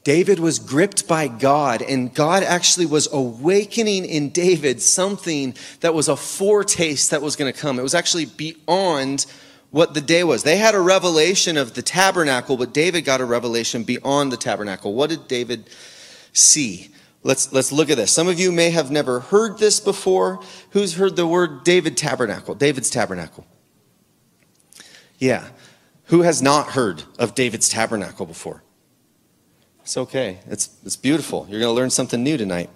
David 0.04 0.40
was 0.40 0.60
gripped 0.60 1.06
by 1.06 1.28
God, 1.28 1.82
and 1.82 2.14
God 2.14 2.42
actually 2.42 2.86
was 2.86 3.12
awakening 3.12 4.06
in 4.06 4.30
David 4.30 4.82
something 4.82 5.54
that 5.82 5.94
was 5.94 6.08
a 6.08 6.16
foretaste 6.16 7.12
that 7.12 7.22
was 7.22 7.36
going 7.36 7.52
to 7.52 7.60
come. 7.60 7.78
It 7.78 7.84
was 7.84 7.94
actually 7.94 8.26
beyond 8.26 9.26
what 9.70 9.94
the 9.94 10.00
day 10.00 10.24
was. 10.24 10.44
They 10.44 10.56
had 10.56 10.76
a 10.76 10.80
revelation 10.80 11.58
of 11.58 11.74
the 11.74 11.82
tabernacle, 11.82 12.56
but 12.56 12.74
David 12.74 13.02
got 13.02 13.20
a 13.20 13.26
revelation 13.26 13.84
beyond 13.84 14.32
the 14.32 14.38
tabernacle. 14.38 14.94
What 14.94 15.10
did 15.10 15.28
David 15.28 15.70
see? 16.32 16.90
Let's, 17.24 17.52
let's 17.52 17.74
look 17.74 17.90
at 17.90 17.98
this. 17.98 18.14
Some 18.14 18.30
of 18.30 18.40
you 18.40 18.54
may 18.54 18.70
have 18.70 18.90
never 18.90 19.20
heard 19.20 19.58
this 19.58 19.82
before. 19.82 20.40
Who's 20.70 20.94
heard 20.94 21.18
the 21.18 21.28
word 21.28 21.66
David 21.66 21.98
tabernacle? 21.98 22.56
David's 22.56 22.90
tabernacle. 22.90 23.46
Yeah. 25.18 25.48
Who 26.06 26.22
has 26.22 26.42
not 26.42 26.70
heard 26.70 27.04
of 27.20 27.36
David's 27.36 27.70
tabernacle 27.70 28.26
before? 28.26 28.64
It's 29.82 29.98
okay. 29.98 30.40
It's, 30.48 30.70
it's 30.86 30.96
beautiful. 30.96 31.48
You're 31.50 31.60
going 31.60 31.72
to 31.72 31.76
learn 31.76 31.90
something 31.90 32.24
new 32.24 32.38
tonight. 32.38 32.70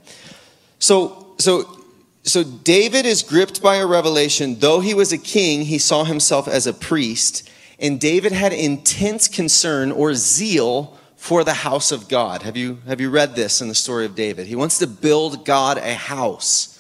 So, 0.80 1.34
so 1.38 1.82
so 2.24 2.44
David 2.44 3.06
is 3.06 3.24
gripped 3.24 3.62
by 3.62 3.78
a 3.78 3.88
revelation. 3.88 4.60
Though 4.60 4.80
he 4.80 4.94
was 4.94 5.12
a 5.12 5.18
king, 5.18 5.64
he 5.64 5.78
saw 5.78 6.04
himself 6.04 6.48
as 6.48 6.68
a 6.68 6.74
priest. 6.74 7.50
And 7.80 8.00
David 8.00 8.32
had 8.32 8.54
intense 8.54 9.28
concern 9.28 9.92
or 9.92 10.14
zeal 10.14 10.98
for 11.16 11.44
the 11.44 11.54
house 11.54 11.92
of 11.92 12.08
God. 12.08 12.44
Have 12.44 12.56
you, 12.56 12.80
have 12.88 13.02
you 13.02 13.10
read 13.10 13.36
this 13.36 13.62
in 13.62 13.68
the 13.68 13.76
story 13.76 14.06
of 14.06 14.16
David? 14.16 14.46
He 14.48 14.56
wants 14.56 14.78
to 14.80 14.88
build 14.88 15.46
God 15.46 15.78
a 15.78 15.96
house. 15.96 16.71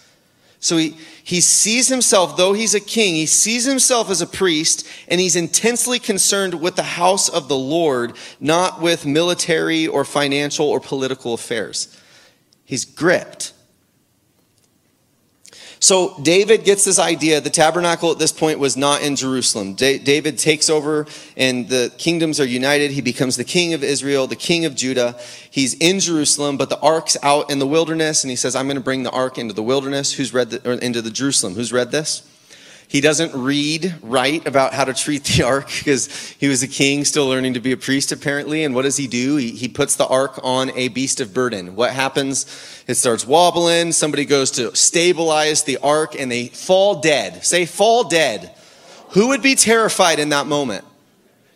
So 0.61 0.77
he, 0.77 0.95
he 1.23 1.41
sees 1.41 1.87
himself, 1.87 2.37
though 2.37 2.53
he's 2.53 2.75
a 2.75 2.79
king, 2.79 3.15
he 3.15 3.25
sees 3.25 3.65
himself 3.65 4.11
as 4.11 4.21
a 4.21 4.27
priest, 4.27 4.87
and 5.07 5.19
he's 5.19 5.35
intensely 5.35 5.97
concerned 5.97 6.61
with 6.61 6.75
the 6.75 6.83
house 6.83 7.27
of 7.27 7.47
the 7.47 7.57
Lord, 7.57 8.15
not 8.39 8.79
with 8.79 9.03
military 9.03 9.87
or 9.87 10.05
financial 10.05 10.67
or 10.67 10.79
political 10.79 11.33
affairs. 11.33 11.99
He's 12.63 12.85
gripped. 12.85 13.53
So 15.81 16.15
David 16.21 16.63
gets 16.63 16.85
this 16.85 16.99
idea. 16.99 17.41
The 17.41 17.49
tabernacle 17.49 18.11
at 18.11 18.19
this 18.19 18.31
point 18.31 18.59
was 18.59 18.77
not 18.77 19.01
in 19.01 19.15
Jerusalem. 19.15 19.73
Da- 19.73 19.97
David 19.97 20.37
takes 20.37 20.69
over 20.69 21.07
and 21.35 21.67
the 21.67 21.91
kingdoms 21.97 22.39
are 22.39 22.45
united. 22.45 22.91
He 22.91 23.01
becomes 23.01 23.35
the 23.35 23.43
king 23.43 23.73
of 23.73 23.83
Israel, 23.83 24.27
the 24.27 24.35
king 24.35 24.65
of 24.65 24.75
Judah. 24.75 25.19
He's 25.49 25.73
in 25.73 25.99
Jerusalem, 25.99 26.57
but 26.57 26.69
the 26.69 26.79
ark's 26.81 27.17
out 27.23 27.49
in 27.49 27.57
the 27.57 27.65
wilderness 27.65 28.23
and 28.23 28.29
he 28.29 28.35
says, 28.35 28.55
I'm 28.55 28.67
going 28.67 28.75
to 28.75 28.83
bring 28.83 29.01
the 29.01 29.09
ark 29.09 29.39
into 29.39 29.55
the 29.55 29.63
wilderness. 29.63 30.13
Who's 30.13 30.35
read 30.35 30.51
the, 30.51 30.85
into 30.85 31.01
the 31.01 31.09
Jerusalem? 31.09 31.55
Who's 31.55 31.73
read 31.73 31.89
this? 31.89 32.27
He 32.91 32.99
doesn't 32.99 33.33
read 33.33 33.95
right 34.01 34.45
about 34.45 34.73
how 34.73 34.83
to 34.83 34.93
treat 34.93 35.23
the 35.23 35.43
ark 35.43 35.67
because 35.67 36.09
he 36.37 36.49
was 36.49 36.61
a 36.61 36.67
king, 36.67 37.05
still 37.05 37.25
learning 37.25 37.53
to 37.53 37.61
be 37.61 37.71
a 37.71 37.77
priest, 37.77 38.11
apparently. 38.11 38.65
And 38.65 38.75
what 38.75 38.81
does 38.81 38.97
he 38.97 39.07
do? 39.07 39.37
He, 39.37 39.51
he 39.51 39.69
puts 39.69 39.95
the 39.95 40.05
ark 40.05 40.37
on 40.43 40.71
a 40.71 40.89
beast 40.89 41.21
of 41.21 41.33
burden. 41.33 41.77
What 41.77 41.91
happens? 41.91 42.45
It 42.87 42.95
starts 42.95 43.25
wobbling. 43.25 43.93
Somebody 43.93 44.25
goes 44.25 44.51
to 44.51 44.75
stabilize 44.75 45.63
the 45.63 45.77
ark 45.77 46.19
and 46.19 46.29
they 46.29 46.47
fall 46.47 46.99
dead. 46.99 47.45
Say, 47.45 47.65
fall 47.65 48.09
dead. 48.09 48.53
Who 49.11 49.29
would 49.29 49.41
be 49.41 49.55
terrified 49.55 50.19
in 50.19 50.27
that 50.29 50.47
moment? 50.47 50.83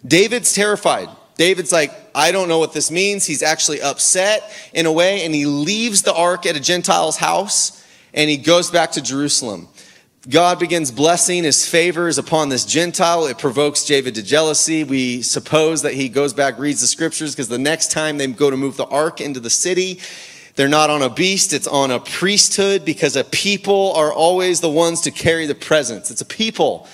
David's 0.08 0.54
terrified. 0.54 1.10
David's 1.36 1.74
like, 1.74 1.92
I 2.16 2.32
don't 2.32 2.48
know 2.48 2.60
what 2.60 2.72
this 2.72 2.90
means. 2.90 3.26
He's 3.26 3.44
actually 3.44 3.82
upset 3.82 4.50
in 4.74 4.86
a 4.86 4.92
way, 4.94 5.26
and 5.26 5.36
he 5.36 5.46
leaves 5.46 6.04
the 6.04 6.14
ark 6.14 6.46
at 6.46 6.56
a 6.56 6.62
Gentile's 6.62 7.18
house 7.18 7.82
and 8.16 8.30
he 8.30 8.38
goes 8.38 8.72
back 8.72 8.94
to 8.94 9.02
Jerusalem. 9.02 9.68
God 10.28 10.58
begins 10.58 10.90
blessing 10.90 11.44
his 11.44 11.68
favors 11.68 12.18
upon 12.18 12.50
this 12.50 12.66
Gentile. 12.66 13.28
It 13.28 13.38
provokes 13.38 13.86
David 13.86 14.16
to 14.16 14.24
jealousy. 14.24 14.84
We 14.84 15.22
suppose 15.22 15.84
that 15.84 15.94
he 15.94 16.10
goes 16.10 16.34
back, 16.34 16.58
reads 16.58 16.82
the 16.82 16.88
scriptures, 16.88 17.36
because 17.36 17.48
the 17.48 17.60
next 17.60 17.92
time 17.92 18.18
they 18.18 18.26
go 18.26 18.50
to 18.50 18.58
move 18.58 18.76
the 18.76 18.88
ark 18.88 19.22
into 19.22 19.40
the 19.40 19.52
city, 19.52 20.00
they're 20.56 20.68
not 20.68 20.90
on 20.90 21.04
a 21.04 21.12
beast, 21.12 21.54
it's 21.54 21.68
on 21.68 21.92
a 21.92 22.00
priesthood, 22.00 22.86
because 22.86 23.16
a 23.16 23.24
people 23.24 23.94
are 23.94 24.12
always 24.12 24.62
the 24.62 24.70
ones 24.70 25.02
to 25.02 25.12
carry 25.12 25.46
the 25.46 25.54
presence. 25.54 26.10
It's 26.10 26.22
a 26.22 26.26
people. 26.26 26.88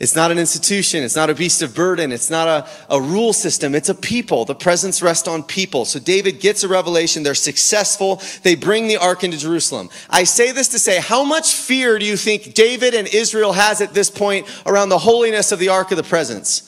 It's 0.00 0.16
not 0.16 0.30
an 0.30 0.38
institution. 0.38 1.04
It's 1.04 1.14
not 1.14 1.28
a 1.28 1.34
beast 1.34 1.60
of 1.60 1.74
burden. 1.74 2.10
It's 2.10 2.30
not 2.30 2.48
a, 2.48 2.94
a 2.94 2.98
rule 2.98 3.34
system. 3.34 3.74
It's 3.74 3.90
a 3.90 3.94
people. 3.94 4.46
The 4.46 4.54
presence 4.54 5.02
rests 5.02 5.28
on 5.28 5.42
people. 5.42 5.84
So 5.84 6.00
David 6.00 6.40
gets 6.40 6.64
a 6.64 6.68
revelation. 6.68 7.22
They're 7.22 7.34
successful. 7.34 8.22
They 8.42 8.54
bring 8.54 8.88
the 8.88 8.96
ark 8.96 9.24
into 9.24 9.36
Jerusalem. 9.36 9.90
I 10.08 10.24
say 10.24 10.52
this 10.52 10.68
to 10.68 10.78
say, 10.78 11.00
how 11.00 11.22
much 11.22 11.52
fear 11.52 11.98
do 11.98 12.06
you 12.06 12.16
think 12.16 12.54
David 12.54 12.94
and 12.94 13.06
Israel 13.08 13.52
has 13.52 13.82
at 13.82 13.92
this 13.92 14.08
point 14.10 14.46
around 14.64 14.88
the 14.88 14.98
holiness 14.98 15.52
of 15.52 15.58
the 15.58 15.68
ark 15.68 15.90
of 15.90 15.98
the 15.98 16.02
presence? 16.02 16.66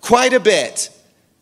Quite 0.00 0.32
a 0.32 0.40
bit. 0.40 0.88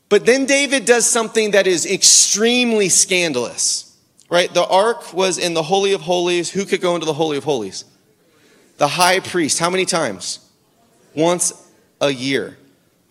But 0.09 0.27
then 0.27 0.47
David 0.47 0.85
does 0.85 1.09
something 1.09 1.53
that 1.53 1.68
is 1.68 1.87
extremely 1.87 2.88
scandalous, 2.88 3.97
right? 4.29 4.53
The 4.53 4.66
ark 4.66 5.14
was 5.14 5.38
in 5.38 5.55
the 5.55 5.62
Holy 5.62 5.92
of 5.92 6.01
Holies. 6.01 6.51
Who 6.51 6.64
could 6.64 6.81
go 6.81 6.97
into 6.97 7.07
the 7.07 7.14
Holy 7.14 7.37
of 7.37 7.45
Holies? 7.45 7.85
The 8.79 8.88
high 8.88 9.21
priest. 9.21 9.61
How 9.61 9.71
many 9.71 9.85
times? 9.85 10.40
Once 11.14 11.70
a 12.01 12.11
year. 12.11 12.57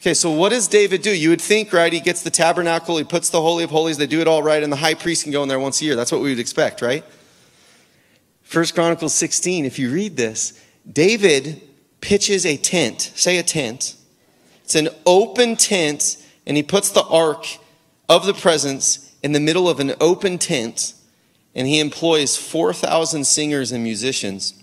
Okay, 0.01 0.13
so 0.15 0.31
what 0.31 0.49
does 0.49 0.67
David 0.67 1.03
do? 1.03 1.15
You 1.15 1.29
would 1.29 1.41
think, 1.41 1.71
right? 1.71 1.93
He 1.93 1.99
gets 1.99 2.23
the 2.23 2.31
tabernacle, 2.31 2.97
he 2.97 3.03
puts 3.03 3.29
the 3.29 3.41
Holy 3.41 3.63
of 3.63 3.69
Holies, 3.69 3.97
they 3.97 4.07
do 4.07 4.19
it 4.19 4.27
all 4.27 4.41
right, 4.41 4.63
and 4.63 4.71
the 4.71 4.77
high 4.77 4.95
priest 4.95 5.23
can 5.23 5.31
go 5.31 5.43
in 5.43 5.49
there 5.49 5.59
once 5.59 5.79
a 5.81 5.85
year. 5.85 5.95
That's 5.95 6.11
what 6.11 6.21
we 6.21 6.29
would 6.29 6.39
expect, 6.39 6.81
right? 6.81 7.05
First 8.41 8.73
Chronicles 8.73 9.13
16, 9.13 9.63
if 9.65 9.77
you 9.77 9.91
read 9.91 10.17
this, 10.17 10.59
David 10.91 11.61
pitches 12.01 12.45
a 12.47 12.57
tent. 12.57 13.11
Say 13.15 13.37
a 13.37 13.43
tent. 13.43 13.95
It's 14.63 14.73
an 14.73 14.89
open 15.05 15.55
tent, 15.55 16.17
and 16.47 16.57
he 16.57 16.63
puts 16.63 16.89
the 16.89 17.03
ark 17.03 17.45
of 18.09 18.25
the 18.25 18.33
presence 18.33 19.13
in 19.21 19.33
the 19.33 19.39
middle 19.39 19.69
of 19.69 19.79
an 19.79 19.93
open 20.01 20.39
tent, 20.39 20.95
and 21.53 21.67
he 21.67 21.79
employs 21.79 22.35
4,000 22.35 23.25
singers 23.25 23.71
and 23.71 23.83
musicians 23.83 24.60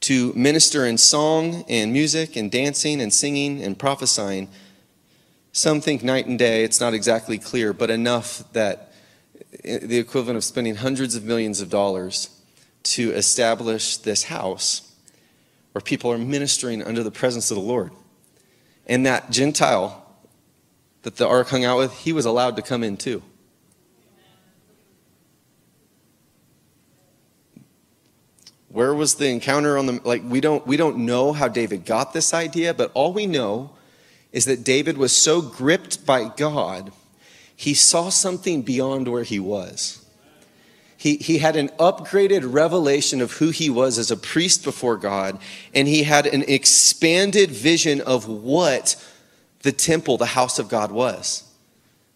to 0.00 0.32
minister 0.34 0.86
in 0.86 0.98
song 0.98 1.64
and 1.68 1.92
music 1.92 2.36
and 2.36 2.50
dancing 2.50 3.00
and 3.00 3.12
singing 3.12 3.62
and 3.62 3.78
prophesying. 3.78 4.48
Some 5.52 5.80
think 5.80 6.02
night 6.02 6.26
and 6.26 6.38
day, 6.38 6.62
it's 6.64 6.80
not 6.80 6.94
exactly 6.94 7.38
clear, 7.38 7.72
but 7.72 7.90
enough 7.90 8.44
that 8.52 8.92
the 9.64 9.98
equivalent 9.98 10.36
of 10.36 10.44
spending 10.44 10.76
hundreds 10.76 11.16
of 11.16 11.24
millions 11.24 11.60
of 11.60 11.70
dollars 11.70 12.30
to 12.84 13.10
establish 13.12 13.96
this 13.96 14.24
house 14.24 14.94
where 15.72 15.82
people 15.82 16.10
are 16.12 16.18
ministering 16.18 16.82
under 16.82 17.02
the 17.02 17.10
presence 17.10 17.50
of 17.50 17.56
the 17.56 17.62
Lord. 17.62 17.92
And 18.86 19.04
that 19.04 19.30
Gentile 19.30 20.04
that 21.02 21.16
the 21.16 21.26
ark 21.26 21.48
hung 21.48 21.64
out 21.64 21.78
with, 21.78 21.92
he 22.00 22.12
was 22.12 22.24
allowed 22.24 22.56
to 22.56 22.62
come 22.62 22.82
in 22.82 22.96
too. 22.96 23.22
Where 28.70 28.94
was 28.94 29.14
the 29.14 29.28
encounter 29.28 29.78
on 29.78 29.86
the 29.86 30.00
like 30.04 30.22
we 30.24 30.40
don't 30.40 30.66
we 30.66 30.76
don't 30.76 30.98
know 30.98 31.32
how 31.32 31.48
David 31.48 31.84
got 31.84 32.12
this 32.12 32.34
idea, 32.34 32.74
but 32.74 32.90
all 32.94 33.12
we 33.12 33.26
know 33.26 33.70
is 34.32 34.44
that 34.44 34.64
David 34.64 34.98
was 34.98 35.16
so 35.16 35.40
gripped 35.40 36.04
by 36.04 36.28
God, 36.36 36.92
he 37.56 37.74
saw 37.74 38.10
something 38.10 38.62
beyond 38.62 39.08
where 39.08 39.22
he 39.22 39.40
was. 39.40 40.04
He, 40.98 41.16
he 41.16 41.38
had 41.38 41.54
an 41.54 41.68
upgraded 41.78 42.52
revelation 42.52 43.20
of 43.20 43.32
who 43.32 43.50
he 43.50 43.70
was 43.70 43.98
as 43.98 44.10
a 44.10 44.16
priest 44.16 44.64
before 44.64 44.96
God, 44.96 45.38
and 45.72 45.86
he 45.86 46.02
had 46.02 46.26
an 46.26 46.42
expanded 46.48 47.52
vision 47.52 48.00
of 48.00 48.26
what 48.26 48.96
the 49.62 49.70
temple, 49.70 50.16
the 50.16 50.26
house 50.26 50.58
of 50.58 50.68
God 50.68 50.90
was. 50.90 51.44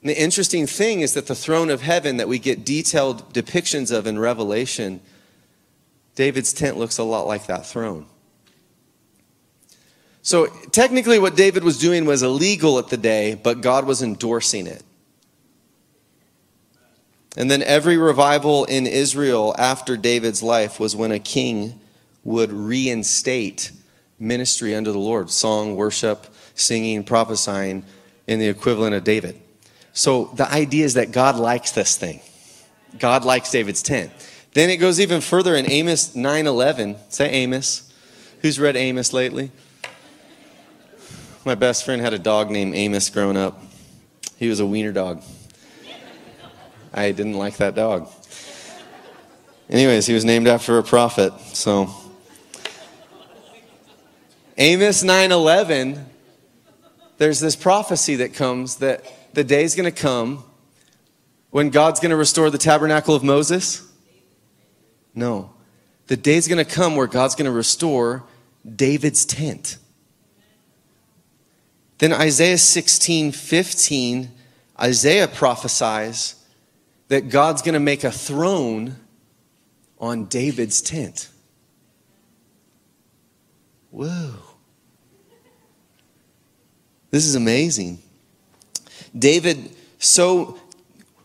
And 0.00 0.10
the 0.10 0.20
interesting 0.20 0.66
thing 0.66 1.00
is 1.00 1.14
that 1.14 1.28
the 1.28 1.34
throne 1.36 1.70
of 1.70 1.82
heaven 1.82 2.16
that 2.16 2.26
we 2.26 2.40
get 2.40 2.64
detailed 2.64 3.32
depictions 3.32 3.96
of 3.96 4.04
in 4.04 4.18
Revelation 4.18 5.00
David's 6.14 6.53
tent 6.53 6.77
looks 6.77 6.98
a 6.98 7.05
lot 7.05 7.27
like 7.27 7.46
that 7.46 7.66
throne. 7.66 8.07
So, 10.25 10.46
technically, 10.70 11.18
what 11.18 11.35
David 11.35 11.64
was 11.64 11.79
doing 11.79 12.05
was 12.05 12.22
illegal 12.22 12.79
at 12.79 12.88
the 12.88 12.96
day, 12.96 13.35
but 13.35 13.61
God 13.61 13.87
was 13.87 14.03
endorsing 14.03 14.68
it. 14.68 14.85
And 17.37 17.51
then 17.51 17.62
every 17.62 17.96
revival 17.96 18.64
in 18.66 18.87
Israel 18.87 19.55
after 19.59 19.96
David's 19.96 20.42
life 20.42 20.79
was 20.79 20.94
when 20.94 21.11
a 21.11 21.18
king 21.18 21.81
would 22.22 22.53
reinstate 22.53 23.72
ministry 24.18 24.77
under 24.77 24.92
the 24.92 24.98
Lord 24.98 25.29
song, 25.29 25.75
worship, 25.75 26.27
singing, 26.55 27.03
prophesying 27.03 27.85
in 28.29 28.38
the 28.38 28.46
equivalent 28.46 28.94
of 28.94 29.03
David. 29.03 29.40
So, 29.92 30.27
the 30.37 30.48
idea 30.48 30.85
is 30.85 30.94
that 30.94 31.11
God 31.11 31.35
likes 31.35 31.72
this 31.72 31.96
thing. 31.96 32.20
God 32.98 33.25
likes 33.25 33.51
David's 33.51 33.83
tent. 33.83 34.12
Then 34.54 34.68
it 34.68 34.76
goes 34.76 35.00
even 35.00 35.20
further 35.20 35.54
in 35.54 35.70
Amos 35.70 36.14
9:11. 36.14 36.96
Say 37.08 37.30
Amos. 37.30 37.90
Who's 38.42 38.58
read 38.60 38.76
Amos 38.76 39.12
lately? 39.12 39.50
My 41.44 41.54
best 41.54 41.84
friend 41.84 42.02
had 42.02 42.12
a 42.12 42.18
dog 42.18 42.50
named 42.50 42.74
Amos 42.74 43.08
growing 43.08 43.36
up. 43.36 43.62
He 44.36 44.48
was 44.48 44.60
a 44.60 44.66
wiener 44.66 44.92
dog. 44.92 45.22
I 46.92 47.12
didn't 47.12 47.38
like 47.38 47.56
that 47.56 47.74
dog. 47.74 48.08
Anyways, 49.70 50.06
he 50.06 50.12
was 50.12 50.24
named 50.24 50.46
after 50.46 50.76
a 50.76 50.82
prophet. 50.82 51.32
So 51.54 51.90
Amos 54.58 55.02
9:11 55.02 56.06
there's 57.18 57.40
this 57.40 57.54
prophecy 57.54 58.16
that 58.16 58.34
comes 58.34 58.76
that 58.76 59.04
the 59.32 59.44
day's 59.44 59.76
going 59.76 59.90
to 59.90 59.96
come 59.96 60.42
when 61.50 61.70
God's 61.70 62.00
going 62.00 62.10
to 62.10 62.16
restore 62.16 62.50
the 62.50 62.58
tabernacle 62.58 63.14
of 63.14 63.22
Moses 63.22 63.91
no. 65.14 65.53
The 66.07 66.16
day's 66.16 66.48
going 66.48 66.64
to 66.64 66.70
come 66.70 66.96
where 66.96 67.07
God's 67.07 67.35
going 67.35 67.46
to 67.46 67.53
restore 67.53 68.25
David's 68.77 69.25
tent. 69.25 69.79
Then 71.98 72.12
Isaiah 72.12 72.59
16, 72.59 73.33
15, 73.33 74.31
Isaiah 74.81 75.29
prophesies 75.29 76.35
that 77.09 77.29
God's 77.29 77.62
going 77.62 77.75
to 77.75 77.81
make 77.81 78.05
a 78.05 78.11
throne 78.11 78.96
on 79.98 80.25
David's 80.25 80.83
tent. 80.83 81.29
Whoa. 83.90 84.35
This 87.11 87.27
is 87.27 87.35
amazing. 87.35 87.98
David 89.16 89.70
so 89.98 90.59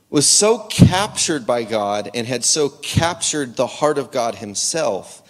was 0.09 0.27
so 0.27 0.59
captured 0.59 1.45
by 1.45 1.63
God 1.63 2.09
and 2.13 2.27
had 2.27 2.45
so 2.45 2.69
captured 2.69 3.55
the 3.55 3.67
heart 3.67 3.97
of 3.97 4.11
God 4.11 4.35
himself 4.35 5.21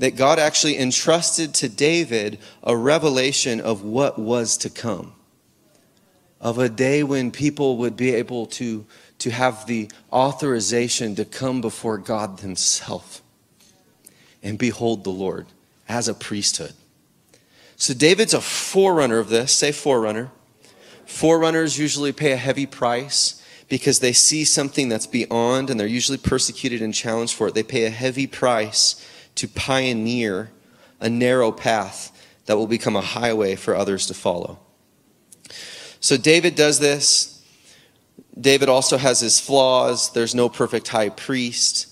that 0.00 0.16
God 0.16 0.38
actually 0.38 0.78
entrusted 0.78 1.52
to 1.54 1.68
David 1.68 2.38
a 2.62 2.74
revelation 2.74 3.60
of 3.60 3.82
what 3.82 4.18
was 4.18 4.56
to 4.58 4.70
come. 4.70 5.12
Of 6.40 6.58
a 6.58 6.70
day 6.70 7.02
when 7.02 7.30
people 7.30 7.76
would 7.78 7.98
be 7.98 8.14
able 8.14 8.46
to, 8.46 8.86
to 9.18 9.30
have 9.30 9.66
the 9.66 9.90
authorization 10.10 11.16
to 11.16 11.26
come 11.26 11.60
before 11.60 11.98
God 11.98 12.40
Himself 12.40 13.20
and 14.42 14.58
behold 14.58 15.04
the 15.04 15.10
Lord 15.10 15.48
as 15.86 16.08
a 16.08 16.14
priesthood. 16.14 16.72
So 17.76 17.92
David's 17.92 18.32
a 18.32 18.40
forerunner 18.40 19.18
of 19.18 19.28
this. 19.28 19.52
Say 19.52 19.70
forerunner. 19.70 20.30
Forerunners 21.04 21.78
usually 21.78 22.12
pay 22.12 22.32
a 22.32 22.36
heavy 22.36 22.64
price 22.64 23.39
because 23.70 24.00
they 24.00 24.12
see 24.12 24.44
something 24.44 24.88
that's 24.88 25.06
beyond 25.06 25.70
and 25.70 25.78
they're 25.78 25.86
usually 25.86 26.18
persecuted 26.18 26.82
and 26.82 26.92
challenged 26.92 27.34
for 27.34 27.48
it. 27.48 27.54
They 27.54 27.62
pay 27.62 27.84
a 27.84 27.90
heavy 27.90 28.26
price 28.26 29.08
to 29.36 29.48
pioneer 29.48 30.50
a 31.00 31.08
narrow 31.08 31.52
path 31.52 32.12
that 32.46 32.56
will 32.56 32.66
become 32.66 32.96
a 32.96 33.00
highway 33.00 33.54
for 33.54 33.74
others 33.76 34.06
to 34.06 34.14
follow. 34.14 34.58
So 36.00 36.16
David 36.16 36.56
does 36.56 36.80
this. 36.80 37.42
David 38.38 38.68
also 38.68 38.98
has 38.98 39.20
his 39.20 39.38
flaws. 39.38 40.12
There's 40.12 40.34
no 40.34 40.48
perfect 40.48 40.88
high 40.88 41.10
priest. 41.10 41.86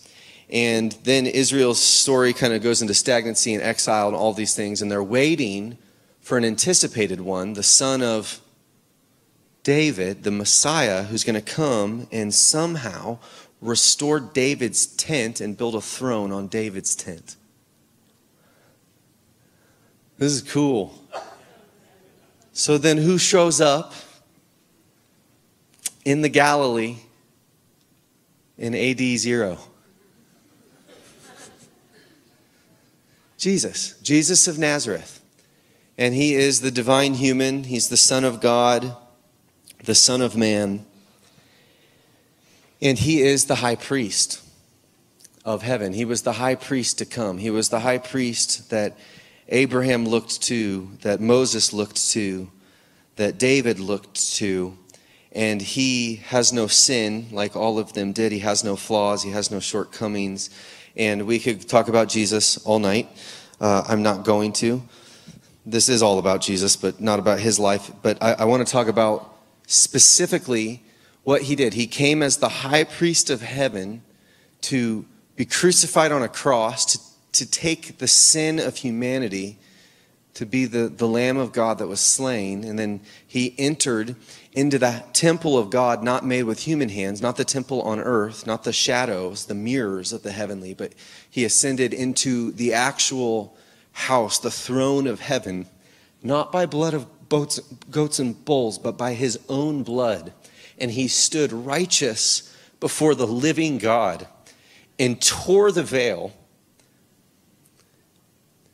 And 0.50 0.92
then 1.04 1.26
Israel's 1.26 1.78
story 1.78 2.32
kind 2.32 2.52
of 2.52 2.60
goes 2.60 2.82
into 2.82 2.94
stagnancy 2.94 3.54
and 3.54 3.62
exile 3.62 4.08
and 4.08 4.16
all 4.16 4.32
these 4.32 4.54
things. 4.56 4.82
And 4.82 4.90
they're 4.90 5.02
waiting 5.02 5.78
for 6.20 6.36
an 6.36 6.44
anticipated 6.44 7.20
one, 7.20 7.52
the 7.52 7.62
son 7.62 8.02
of 8.02 8.40
David, 9.68 10.22
the 10.22 10.30
Messiah, 10.30 11.02
who's 11.02 11.24
going 11.24 11.34
to 11.34 11.42
come 11.42 12.08
and 12.10 12.32
somehow 12.32 13.18
restore 13.60 14.18
David's 14.18 14.86
tent 14.86 15.42
and 15.42 15.58
build 15.58 15.74
a 15.74 15.82
throne 15.82 16.32
on 16.32 16.46
David's 16.46 16.96
tent. 16.96 17.36
This 20.16 20.32
is 20.32 20.40
cool. 20.40 20.94
So 22.54 22.78
then, 22.78 22.96
who 22.96 23.18
shows 23.18 23.60
up 23.60 23.92
in 26.02 26.22
the 26.22 26.30
Galilee 26.30 26.96
in 28.56 28.74
AD 28.74 29.18
0? 29.18 29.58
Jesus, 33.36 34.00
Jesus 34.00 34.48
of 34.48 34.58
Nazareth. 34.58 35.20
And 35.98 36.14
he 36.14 36.34
is 36.34 36.62
the 36.62 36.70
divine 36.70 37.12
human, 37.12 37.64
he's 37.64 37.90
the 37.90 37.98
Son 37.98 38.24
of 38.24 38.40
God, 38.40 38.96
the 39.88 39.94
Son 39.94 40.20
of 40.20 40.36
Man. 40.36 40.84
And 42.82 42.98
he 42.98 43.22
is 43.22 43.46
the 43.46 43.54
high 43.54 43.74
priest 43.74 44.42
of 45.46 45.62
heaven. 45.62 45.94
He 45.94 46.04
was 46.04 46.20
the 46.20 46.34
high 46.34 46.56
priest 46.56 46.98
to 46.98 47.06
come. 47.06 47.38
He 47.38 47.48
was 47.48 47.70
the 47.70 47.80
high 47.80 47.96
priest 47.96 48.68
that 48.68 48.98
Abraham 49.48 50.04
looked 50.04 50.42
to, 50.42 50.90
that 51.00 51.22
Moses 51.22 51.72
looked 51.72 52.10
to, 52.10 52.50
that 53.16 53.38
David 53.38 53.80
looked 53.80 54.34
to. 54.34 54.76
And 55.32 55.62
he 55.62 56.16
has 56.16 56.52
no 56.52 56.66
sin 56.66 57.28
like 57.32 57.56
all 57.56 57.78
of 57.78 57.94
them 57.94 58.12
did. 58.12 58.30
He 58.30 58.40
has 58.40 58.62
no 58.62 58.76
flaws. 58.76 59.22
He 59.22 59.30
has 59.30 59.50
no 59.50 59.58
shortcomings. 59.58 60.50
And 60.98 61.26
we 61.26 61.38
could 61.38 61.66
talk 61.66 61.88
about 61.88 62.10
Jesus 62.10 62.58
all 62.66 62.78
night. 62.78 63.08
Uh, 63.58 63.84
I'm 63.88 64.02
not 64.02 64.22
going 64.22 64.52
to. 64.54 64.82
This 65.64 65.88
is 65.88 66.02
all 66.02 66.18
about 66.18 66.42
Jesus, 66.42 66.76
but 66.76 67.00
not 67.00 67.18
about 67.18 67.40
his 67.40 67.58
life. 67.58 67.90
But 68.02 68.22
I, 68.22 68.34
I 68.34 68.44
want 68.44 68.66
to 68.66 68.70
talk 68.70 68.88
about 68.88 69.36
specifically 69.68 70.82
what 71.22 71.42
he 71.42 71.54
did. 71.54 71.74
He 71.74 71.86
came 71.86 72.22
as 72.22 72.38
the 72.38 72.48
high 72.48 72.84
priest 72.84 73.30
of 73.30 73.42
heaven 73.42 74.02
to 74.62 75.04
be 75.36 75.44
crucified 75.44 76.10
on 76.10 76.22
a 76.22 76.28
cross, 76.28 76.84
to, 76.86 76.98
to 77.32 77.48
take 77.48 77.98
the 77.98 78.08
sin 78.08 78.58
of 78.58 78.76
humanity, 78.76 79.58
to 80.34 80.46
be 80.46 80.64
the, 80.64 80.88
the 80.88 81.06
Lamb 81.06 81.36
of 81.36 81.52
God 81.52 81.78
that 81.78 81.86
was 81.86 82.00
slain. 82.00 82.64
And 82.64 82.78
then 82.78 83.00
he 83.26 83.54
entered 83.58 84.16
into 84.52 84.78
the 84.78 85.04
temple 85.12 85.58
of 85.58 85.68
God, 85.68 86.02
not 86.02 86.24
made 86.24 86.44
with 86.44 86.60
human 86.60 86.88
hands, 86.88 87.20
not 87.20 87.36
the 87.36 87.44
temple 87.44 87.82
on 87.82 88.00
earth, 88.00 88.46
not 88.46 88.64
the 88.64 88.72
shadows, 88.72 89.46
the 89.46 89.54
mirrors 89.54 90.12
of 90.12 90.22
the 90.22 90.32
heavenly, 90.32 90.72
but 90.72 90.94
he 91.28 91.44
ascended 91.44 91.92
into 91.92 92.52
the 92.52 92.72
actual 92.72 93.54
house, 93.92 94.38
the 94.38 94.50
throne 94.50 95.06
of 95.06 95.20
heaven, 95.20 95.66
not 96.22 96.50
by 96.50 96.64
blood 96.64 96.94
of 96.94 97.06
boats, 97.28 97.58
goats 97.90 98.18
and 98.18 98.44
bulls, 98.44 98.78
but 98.78 98.96
by 98.96 99.14
his 99.14 99.38
own 99.48 99.82
blood. 99.82 100.32
And 100.78 100.90
he 100.90 101.08
stood 101.08 101.52
righteous 101.52 102.54
before 102.80 103.14
the 103.14 103.26
living 103.26 103.78
God 103.78 104.26
and 104.98 105.20
tore 105.20 105.72
the 105.72 105.82
veil 105.82 106.32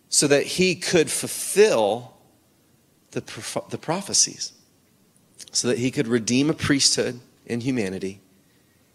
so 0.08 0.26
that 0.26 0.44
he 0.44 0.74
could 0.74 1.10
fulfill 1.10 2.14
the, 3.12 3.20
the 3.70 3.78
prophecies, 3.78 4.52
so 5.50 5.68
that 5.68 5.78
he 5.78 5.90
could 5.90 6.06
redeem 6.06 6.50
a 6.50 6.54
priesthood 6.54 7.20
in 7.46 7.60
humanity 7.60 8.20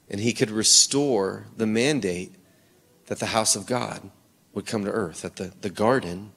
and 0.10 0.20
he 0.20 0.34
could 0.34 0.50
restore 0.50 1.46
the 1.56 1.68
mandate 1.68 2.34
that 3.08 3.20
the 3.20 3.28
house 3.28 3.56
of 3.56 3.66
God 3.66 4.10
would 4.54 4.66
come 4.66 4.84
to 4.86 4.92
earth, 4.92 5.22
that 5.22 5.36
the, 5.36 5.54
the 5.62 5.70
garden 5.70 6.32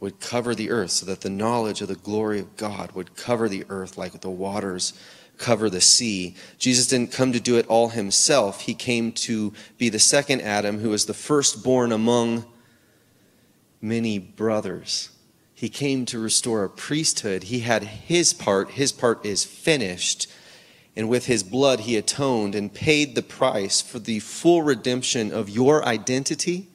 would 0.00 0.20
cover 0.20 0.54
the 0.54 0.70
earth, 0.70 0.90
so 0.90 1.06
that 1.06 1.22
the 1.22 1.30
knowledge 1.30 1.80
of 1.80 1.88
the 1.88 1.94
glory 1.94 2.38
of 2.40 2.56
God 2.56 2.92
would 2.92 3.16
cover 3.16 3.48
the 3.48 3.64
earth 3.68 3.98
like 3.98 4.20
the 4.20 4.30
waters 4.30 4.92
cover 5.38 5.70
the 5.70 5.80
sea. 5.80 6.34
Jesus 6.58 6.86
didn't 6.86 7.12
come 7.12 7.32
to 7.32 7.40
do 7.40 7.56
it 7.56 7.66
all 7.68 7.88
himself. 7.88 8.62
He 8.62 8.74
came 8.74 9.12
to 9.12 9.52
be 9.78 9.88
the 9.88 9.98
second 9.98 10.42
Adam, 10.42 10.80
who 10.80 10.90
was 10.90 11.06
the 11.06 11.14
firstborn 11.14 11.92
among 11.92 12.44
many 13.80 14.18
brothers. 14.18 15.10
He 15.54 15.68
came 15.68 16.04
to 16.06 16.18
restore 16.18 16.64
a 16.64 16.70
priesthood. 16.70 17.44
He 17.44 17.60
had 17.60 17.82
his 17.82 18.32
part. 18.32 18.72
His 18.72 18.92
part 18.92 19.24
is 19.24 19.44
finished. 19.44 20.26
And 20.96 21.08
with 21.08 21.26
his 21.26 21.42
blood, 21.42 21.80
he 21.80 21.96
atoned 21.96 22.54
and 22.54 22.74
paid 22.74 23.14
the 23.14 23.22
price 23.22 23.80
for 23.80 24.00
the 24.00 24.18
full 24.20 24.62
redemption 24.62 25.32
of 25.32 25.48
your 25.48 25.84
identity 25.84 26.68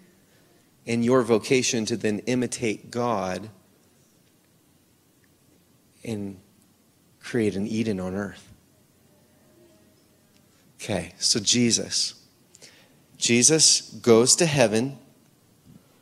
and 0.86 1.04
your 1.04 1.22
vocation 1.22 1.86
to 1.86 1.98
then 1.98 2.20
imitate 2.20 2.92
God 2.92 3.50
and 6.04 6.38
create 7.22 7.56
an 7.56 7.66
Eden 7.66 8.00
on 8.00 8.16
earth. 8.16 8.50
Okay, 10.76 11.14
so 11.18 11.40
Jesus. 11.40 12.16
Jesus 13.18 13.82
goes 13.82 14.36
to 14.36 14.46
heaven 14.46 14.98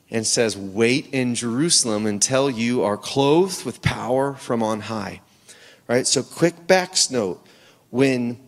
and 0.09 0.25
says, 0.25 0.57
Wait 0.57 1.07
in 1.11 1.35
Jerusalem 1.35 2.07
until 2.07 2.49
you 2.49 2.83
are 2.83 2.97
clothed 2.97 3.63
with 3.63 3.81
power 3.81 4.33
from 4.33 4.63
on 4.63 4.81
high. 4.81 5.21
Right? 5.87 6.07
So, 6.07 6.23
quick 6.23 6.67
back 6.67 6.95
note 7.11 7.45
when 7.91 8.39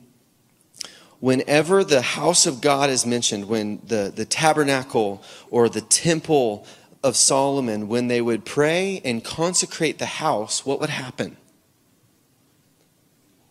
whenever 1.23 1.86
the 1.86 2.01
house 2.01 2.45
of 2.45 2.59
God 2.59 2.89
is 2.89 3.05
mentioned, 3.05 3.47
when 3.47 3.79
the, 3.88 4.12
the 4.13 4.25
tabernacle 4.25 5.23
or 5.49 5.69
the 5.69 5.79
temple 5.79 6.67
of 7.01 7.15
Solomon, 7.15 7.88
when 7.88 8.09
they 8.09 8.19
would 8.19 8.43
pray 8.43 9.01
and 9.05 9.23
consecrate 9.23 9.99
the 9.99 10.05
house, 10.05 10.65
what 10.65 10.81
would 10.81 10.89
happen? 10.89 11.38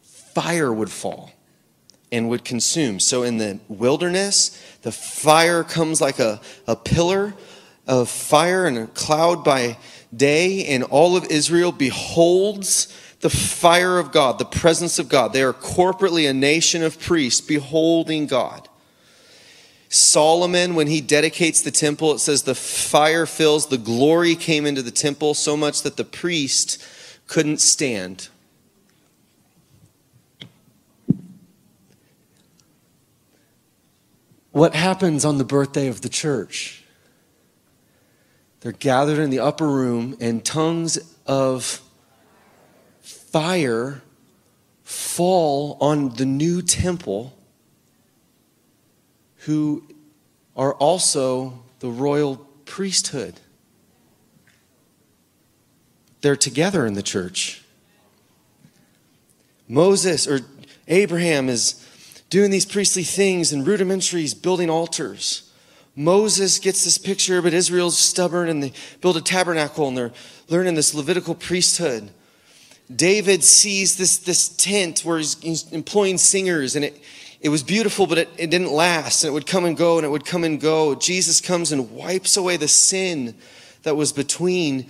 Fire 0.02 0.70
would 0.70 0.90
fall 0.90 1.30
and 2.12 2.28
would 2.28 2.44
consume. 2.44 3.00
So 3.00 3.22
in 3.22 3.38
the 3.38 3.58
wilderness, 3.68 4.50
the 4.82 4.92
fire 4.92 5.64
comes 5.64 5.98
like 5.98 6.18
a, 6.18 6.42
a 6.66 6.76
pillar 6.76 7.32
of 7.86 8.10
fire 8.10 8.66
and 8.66 8.76
a 8.76 8.86
cloud 8.88 9.44
by 9.44 9.78
day, 10.14 10.66
and 10.66 10.84
all 10.84 11.16
of 11.16 11.24
Israel 11.30 11.72
beholds 11.72 12.94
the 13.22 13.30
fire 13.30 13.98
of 13.98 14.12
God, 14.12 14.38
the 14.38 14.44
presence 14.44 14.98
of 14.98 15.08
God. 15.08 15.32
They 15.32 15.42
are 15.42 15.52
corporately 15.52 16.28
a 16.28 16.34
nation 16.34 16.82
of 16.82 17.00
priests 17.00 17.40
beholding 17.40 18.26
God. 18.26 18.68
Solomon, 19.88 20.74
when 20.74 20.88
he 20.88 21.00
dedicates 21.00 21.62
the 21.62 21.70
temple, 21.70 22.12
it 22.12 22.18
says 22.18 22.42
the 22.42 22.54
fire 22.54 23.24
fills, 23.24 23.68
the 23.68 23.78
glory 23.78 24.34
came 24.34 24.66
into 24.66 24.82
the 24.82 24.90
temple 24.90 25.34
so 25.34 25.56
much 25.56 25.82
that 25.82 25.96
the 25.96 26.04
priest 26.04 26.82
couldn't 27.28 27.60
stand. 27.60 28.28
What 34.50 34.74
happens 34.74 35.24
on 35.24 35.38
the 35.38 35.44
birthday 35.44 35.86
of 35.86 36.00
the 36.00 36.08
church? 36.08 36.82
They're 38.60 38.72
gathered 38.72 39.18
in 39.18 39.30
the 39.30 39.40
upper 39.40 39.68
room, 39.68 40.16
and 40.20 40.44
tongues 40.44 40.98
of 41.26 41.80
fire 43.32 44.02
fall 44.84 45.78
on 45.80 46.10
the 46.16 46.26
new 46.26 46.60
temple, 46.60 47.36
who 49.46 49.82
are 50.54 50.74
also 50.74 51.62
the 51.80 51.88
royal 51.88 52.36
priesthood. 52.66 53.40
They're 56.20 56.36
together 56.36 56.86
in 56.86 56.94
the 56.94 57.02
church. 57.02 57.64
Moses 59.66 60.28
or 60.28 60.40
Abraham 60.86 61.48
is 61.48 61.84
doing 62.28 62.50
these 62.50 62.66
priestly 62.66 63.02
things 63.02 63.52
and 63.52 63.66
rudimentaries, 63.66 64.40
building 64.40 64.68
altars. 64.68 65.50
Moses 65.96 66.58
gets 66.58 66.84
this 66.84 66.98
picture, 66.98 67.42
but 67.42 67.54
Israel's 67.54 67.98
stubborn 67.98 68.48
and 68.48 68.62
they 68.62 68.72
build 69.00 69.16
a 69.16 69.20
tabernacle 69.20 69.88
and 69.88 69.96
they're 69.96 70.12
learning 70.48 70.74
this 70.74 70.94
Levitical 70.94 71.34
priesthood. 71.34 72.10
David 72.94 73.42
sees 73.42 73.96
this, 73.96 74.18
this 74.18 74.48
tent 74.48 75.04
where 75.04 75.18
he's, 75.18 75.40
he's 75.40 75.72
employing 75.72 76.18
singers 76.18 76.76
and 76.76 76.84
it, 76.84 77.00
it 77.40 77.48
was 77.48 77.62
beautiful, 77.62 78.06
but 78.06 78.18
it, 78.18 78.28
it 78.38 78.50
didn't 78.50 78.72
last 78.72 79.24
and 79.24 79.30
it 79.30 79.34
would 79.34 79.46
come 79.46 79.64
and 79.64 79.76
go 79.76 79.98
and 79.98 80.04
it 80.04 80.10
would 80.10 80.24
come 80.24 80.44
and 80.44 80.60
go. 80.60 80.94
Jesus 80.94 81.40
comes 81.40 81.72
and 81.72 81.90
wipes 81.90 82.36
away 82.36 82.56
the 82.56 82.68
sin 82.68 83.34
that 83.82 83.96
was 83.96 84.12
between 84.12 84.86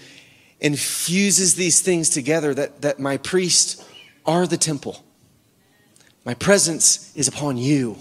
and 0.61 0.79
fuses 0.79 1.55
these 1.55 1.81
things 1.81 2.09
together 2.11 2.55
that, 2.55 2.83
that 2.83 2.99
my 2.99 3.17
priests 3.17 3.89
are 4.25 4.47
the 4.47 4.57
temple. 4.57 5.03
My 6.25 6.35
presence 6.35 7.15
is 7.17 7.27
upon 7.27 7.57
you. 7.57 7.97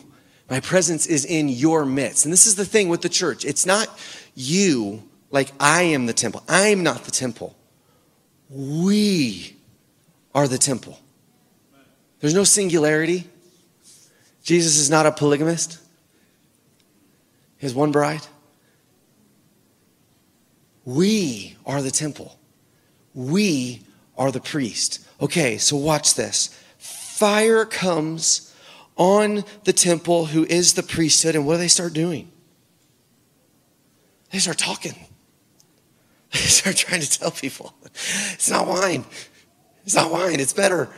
My 0.49 0.59
presence 0.59 1.07
is 1.07 1.25
in 1.25 1.49
your 1.49 1.85
midst. 1.85 2.25
And 2.25 2.33
this 2.33 2.45
is 2.45 2.55
the 2.55 2.65
thing 2.65 2.89
with 2.89 3.01
the 3.01 3.09
church 3.09 3.45
it's 3.45 3.65
not 3.65 3.87
you 4.35 5.03
like 5.31 5.51
I 5.59 5.83
am 5.83 6.05
the 6.05 6.13
temple. 6.13 6.43
I'm 6.47 6.83
not 6.83 7.05
the 7.05 7.11
temple. 7.11 7.55
We 8.49 9.55
are 10.34 10.47
the 10.47 10.57
temple. 10.57 10.99
There's 12.19 12.34
no 12.34 12.43
singularity. 12.43 13.27
Jesus 14.43 14.77
is 14.77 14.89
not 14.89 15.05
a 15.05 15.11
polygamist. 15.11 15.79
He 17.57 17.65
has 17.65 17.75
one 17.75 17.91
bride. 17.91 18.25
We 20.86 21.57
are 21.65 21.82
the 21.82 21.91
temple. 21.91 22.39
We 23.13 23.82
are 24.17 24.32
the 24.32 24.39
priest. 24.39 25.05
Okay, 25.21 25.57
so 25.57 25.75
watch 25.75 26.15
this. 26.15 26.57
Fire 26.77 27.65
comes 27.65 28.53
on 28.95 29.43
the 29.63 29.73
temple, 29.73 30.27
who 30.27 30.45
is 30.45 30.73
the 30.73 30.84
priesthood, 30.84 31.36
and 31.36 31.45
what 31.45 31.53
do 31.53 31.59
they 31.59 31.67
start 31.67 31.93
doing? 31.93 32.32
They 34.32 34.39
start 34.39 34.57
talking. 34.57 34.95
They 36.32 36.39
start 36.39 36.77
trying 36.77 37.01
to 37.01 37.19
tell 37.19 37.32
people 37.32 37.73
it's 37.84 38.49
not 38.49 38.65
wine. 38.65 39.03
It's 39.86 39.95
not 39.95 40.11
wine, 40.11 40.39
it's 40.39 40.53
better. 40.53 40.89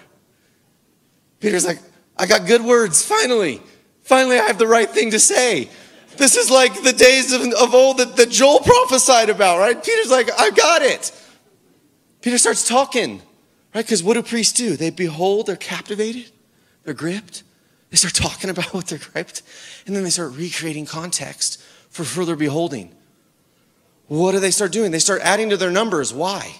Peter's 1.40 1.66
like, 1.66 1.80
I 2.18 2.26
got 2.26 2.48
good 2.48 2.62
words, 2.62 3.04
finally. 3.04 3.62
Finally, 4.04 4.40
I 4.40 4.44
have 4.44 4.58
the 4.58 4.68
right 4.68 4.90
thing 4.90 5.12
to 5.12 5.20
say. 5.20 5.70
This 6.18 6.38
is 6.38 6.52
like 6.52 6.84
the 6.84 6.94
days 6.94 7.34
of, 7.34 7.42
of 7.42 7.74
old 7.74 7.98
that, 7.98 8.16
that 8.18 8.30
Joel 8.30 8.60
prophesied 8.60 9.30
about, 9.30 9.60
right? 9.60 9.82
Peter's 9.82 10.12
like, 10.12 10.30
I 10.38 10.52
got 10.52 10.82
it. 10.82 11.12
Peter 12.22 12.38
starts 12.38 12.68
talking, 12.68 13.22
right? 13.74 13.84
Because 13.84 14.04
what 14.04 14.14
do 14.14 14.24
priests 14.24 14.54
do? 14.54 14.78
They 14.78 14.90
behold, 14.90 15.48
they're 15.48 15.56
captivated, 15.56 16.32
they're 16.84 16.94
gripped. 16.94 17.44
They 17.90 17.98
start 17.98 18.14
talking 18.16 18.50
about 18.50 18.74
what 18.74 18.88
they're 18.88 19.00
gripped, 19.00 19.44
and 19.86 19.96
then 19.96 20.04
they 20.04 20.10
start 20.10 20.34
recreating 20.34 20.86
context 20.86 21.62
for 21.90 22.04
further 22.04 22.36
beholding. 22.36 22.92
What 24.08 24.32
do 24.32 24.40
they 24.40 24.52
start 24.52 24.72
doing? 24.72 24.92
They 24.92 25.00
start 25.00 25.22
adding 25.22 25.50
to 25.50 25.58
their 25.58 25.72
numbers. 25.72 26.14
Why? 26.14 26.56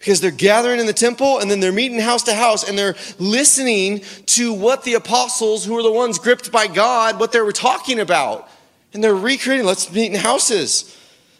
Because 0.00 0.20
they're 0.20 0.32
gathering 0.32 0.80
in 0.80 0.86
the 0.86 0.92
temple 0.92 1.38
and 1.38 1.50
then 1.50 1.60
they're 1.60 1.70
meeting 1.70 2.00
house 2.00 2.24
to 2.24 2.34
house 2.34 2.68
and 2.68 2.76
they're 2.76 2.96
listening 3.18 4.00
to 4.26 4.52
what 4.52 4.82
the 4.82 4.94
apostles, 4.94 5.64
who 5.64 5.78
are 5.78 5.82
the 5.82 5.92
ones 5.92 6.18
gripped 6.18 6.50
by 6.50 6.66
God, 6.66 7.20
what 7.20 7.30
they 7.30 7.40
were 7.40 7.52
talking 7.52 8.00
about. 8.00 8.48
And 8.92 9.04
they're 9.04 9.14
recreating. 9.14 9.66
Let's 9.66 9.92
meet 9.92 10.10
in 10.10 10.18
houses. 10.18 10.96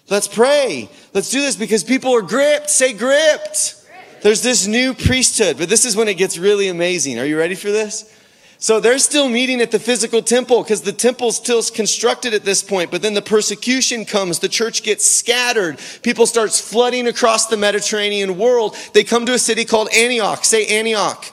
Let's 0.09 0.29
pray. 0.29 0.91
Let's 1.15 1.31
do 1.31 1.41
this 1.41 1.57
because 1.57 1.83
people 1.83 2.15
are 2.15 2.23
gripped. 2.23 2.71
Say 2.71 2.93
gripped. 2.93 3.77
There's 4.23 4.43
this 4.43 4.67
new 4.67 4.93
priesthood, 4.93 5.57
but 5.57 5.71
this 5.71 5.87
is 5.87 5.97
when 5.97 6.07
it 6.07 6.15
gets 6.15 6.37
really 6.37 6.69
amazing. 6.69 7.19
Are 7.19 7.25
you 7.25 7.39
ready 7.39 7.55
for 7.55 7.71
this? 7.71 8.15
So 8.63 8.79
they're 8.79 8.99
still 8.99 9.27
meeting 9.27 9.63
at 9.63 9.71
the 9.71 9.79
physical 9.79 10.21
temple 10.21 10.63
because 10.63 10.83
the 10.83 10.93
temple's 10.93 11.37
still 11.37 11.63
constructed 11.63 12.35
at 12.35 12.45
this 12.45 12.63
point. 12.63 12.91
But 12.91 13.01
then 13.01 13.15
the 13.15 13.23
persecution 13.23 14.05
comes. 14.05 14.39
The 14.39 14.51
church 14.51 14.83
gets 14.83 15.11
scattered. 15.11 15.79
People 16.03 16.27
starts 16.27 16.61
flooding 16.61 17.07
across 17.09 17.47
the 17.47 17.57
Mediterranean 17.57 18.37
world. 18.37 18.77
They 18.93 19.03
come 19.03 19.25
to 19.25 19.33
a 19.33 19.39
city 19.39 19.65
called 19.65 19.89
Antioch. 19.95 20.45
Say 20.45 20.67
Antioch. 20.67 21.33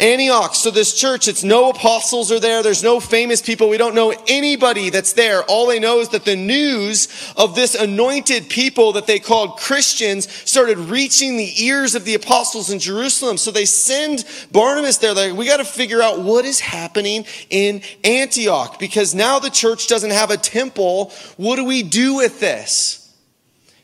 Antioch. 0.00 0.54
So 0.54 0.70
this 0.70 0.94
church, 0.94 1.28
it's 1.28 1.44
no 1.44 1.70
apostles 1.70 2.30
are 2.32 2.40
there. 2.40 2.62
There's 2.62 2.82
no 2.82 3.00
famous 3.00 3.40
people. 3.40 3.68
We 3.68 3.76
don't 3.76 3.94
know 3.94 4.14
anybody 4.26 4.90
that's 4.90 5.12
there. 5.12 5.42
All 5.44 5.66
they 5.66 5.78
know 5.78 6.00
is 6.00 6.10
that 6.10 6.24
the 6.24 6.36
news 6.36 7.08
of 7.36 7.54
this 7.54 7.74
anointed 7.74 8.48
people 8.48 8.92
that 8.92 9.06
they 9.06 9.18
called 9.18 9.58
Christians 9.58 10.30
started 10.48 10.78
reaching 10.78 11.36
the 11.36 11.64
ears 11.64 11.94
of 11.94 12.04
the 12.04 12.14
apostles 12.14 12.70
in 12.70 12.78
Jerusalem. 12.78 13.38
So 13.38 13.50
they 13.50 13.64
send 13.64 14.24
Barnabas 14.52 14.98
there. 14.98 15.14
Like, 15.14 15.32
we 15.34 15.46
got 15.46 15.58
to 15.58 15.64
figure 15.64 16.02
out 16.02 16.20
what 16.20 16.44
is 16.44 16.60
happening 16.60 17.24
in 17.50 17.82
Antioch 18.04 18.78
because 18.78 19.14
now 19.14 19.38
the 19.38 19.50
church 19.50 19.88
doesn't 19.88 20.10
have 20.10 20.30
a 20.30 20.36
temple. 20.36 21.12
What 21.36 21.56
do 21.56 21.64
we 21.64 21.82
do 21.82 22.16
with 22.16 22.40
this? 22.40 23.14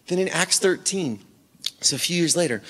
Then 0.09 0.19
in 0.19 0.29
Acts 0.29 0.59
13, 0.59 1.21
so 1.81 1.97
a 1.97 1.99
few 1.99 2.17
years 2.17 2.37
later, 2.37 2.63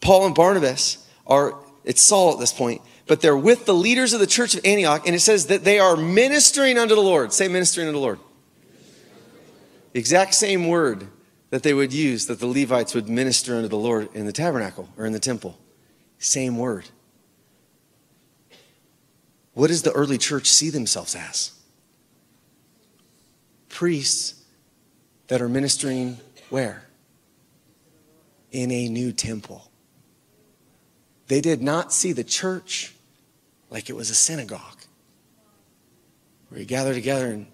Paul 0.00 0.26
and 0.26 0.34
Barnabas 0.34 1.06
are 1.26 1.54
it's 1.84 2.02
Saul 2.02 2.32
at 2.32 2.38
this 2.38 2.52
point, 2.52 2.82
but 3.06 3.20
they're 3.20 3.36
with 3.36 3.66
the 3.66 3.74
leaders 3.74 4.12
of 4.12 4.20
the 4.20 4.26
church 4.26 4.54
of 4.54 4.64
Antioch, 4.64 5.06
and 5.06 5.14
it 5.14 5.20
says 5.20 5.46
that 5.46 5.64
they 5.64 5.78
are 5.78 5.96
ministering 5.96 6.78
unto 6.78 6.94
the 6.94 7.00
Lord. 7.00 7.32
Say 7.32 7.48
ministering 7.48 7.88
unto 7.88 7.98
the 7.98 8.02
Lord. 8.02 8.18
The 9.92 9.98
exact 10.00 10.34
same 10.34 10.68
word 10.68 11.08
that 11.50 11.62
they 11.62 11.74
would 11.74 11.92
use 11.92 12.26
that 12.26 12.38
the 12.38 12.46
Levites 12.46 12.94
would 12.94 13.08
minister 13.08 13.56
unto 13.56 13.68
the 13.68 13.76
Lord 13.76 14.08
in 14.14 14.26
the 14.26 14.32
tabernacle 14.32 14.88
or 14.96 15.04
in 15.04 15.12
the 15.12 15.18
temple. 15.18 15.58
Same 16.18 16.58
word. 16.58 16.88
What 19.54 19.68
does 19.68 19.82
the 19.82 19.92
early 19.92 20.16
church 20.16 20.46
see 20.48 20.70
themselves 20.70 21.14
as? 21.16 21.52
Priests 23.68 24.42
that 25.26 25.42
are 25.42 25.48
ministering 25.48 26.18
where? 26.50 26.84
In 28.52 28.70
a 28.70 28.88
new 28.88 29.12
temple. 29.12 29.69
They 31.30 31.40
did 31.40 31.62
not 31.62 31.92
see 31.92 32.10
the 32.10 32.24
church 32.24 32.92
like 33.70 33.88
it 33.88 33.94
was 33.94 34.10
a 34.10 34.16
synagogue 34.16 34.78
where 36.48 36.58
you 36.58 36.66
gather 36.66 36.92
together 36.92 37.26
and 37.26 37.46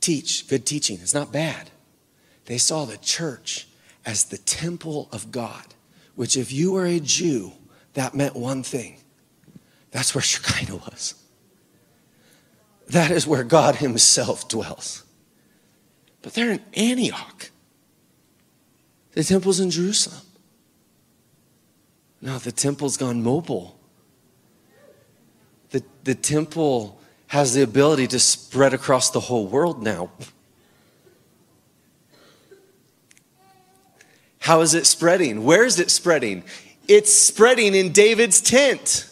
teach 0.00 0.46
good 0.46 0.64
teaching. 0.64 1.00
It's 1.02 1.14
not 1.14 1.32
bad. 1.32 1.72
They 2.44 2.58
saw 2.58 2.84
the 2.84 2.96
church 2.96 3.66
as 4.06 4.26
the 4.26 4.38
temple 4.38 5.08
of 5.10 5.32
God, 5.32 5.74
which, 6.14 6.36
if 6.36 6.52
you 6.52 6.70
were 6.70 6.86
a 6.86 7.00
Jew, 7.00 7.54
that 7.94 8.14
meant 8.14 8.36
one 8.36 8.62
thing 8.62 8.98
that's 9.90 10.14
where 10.14 10.22
Shekinah 10.22 10.76
was. 10.76 11.20
That 12.86 13.10
is 13.10 13.26
where 13.26 13.42
God 13.42 13.74
Himself 13.74 14.48
dwells. 14.48 15.02
But 16.22 16.34
they're 16.34 16.52
in 16.52 16.62
Antioch. 16.72 17.50
The 19.10 19.24
temple's 19.24 19.58
in 19.58 19.70
Jerusalem. 19.70 20.22
No, 22.20 22.38
the 22.38 22.52
temple's 22.52 22.96
gone 22.96 23.22
mobile. 23.22 23.78
The, 25.70 25.82
the 26.04 26.14
temple 26.14 26.98
has 27.28 27.54
the 27.54 27.62
ability 27.62 28.06
to 28.08 28.18
spread 28.18 28.74
across 28.74 29.10
the 29.10 29.20
whole 29.20 29.46
world 29.46 29.82
now. 29.82 30.10
How 34.40 34.62
is 34.62 34.74
it 34.74 34.86
spreading? 34.86 35.44
Where 35.44 35.64
is 35.64 35.78
it 35.78 35.90
spreading? 35.90 36.42
It's 36.88 37.12
spreading 37.12 37.74
in 37.74 37.92
David's 37.92 38.40
tent. 38.40 39.10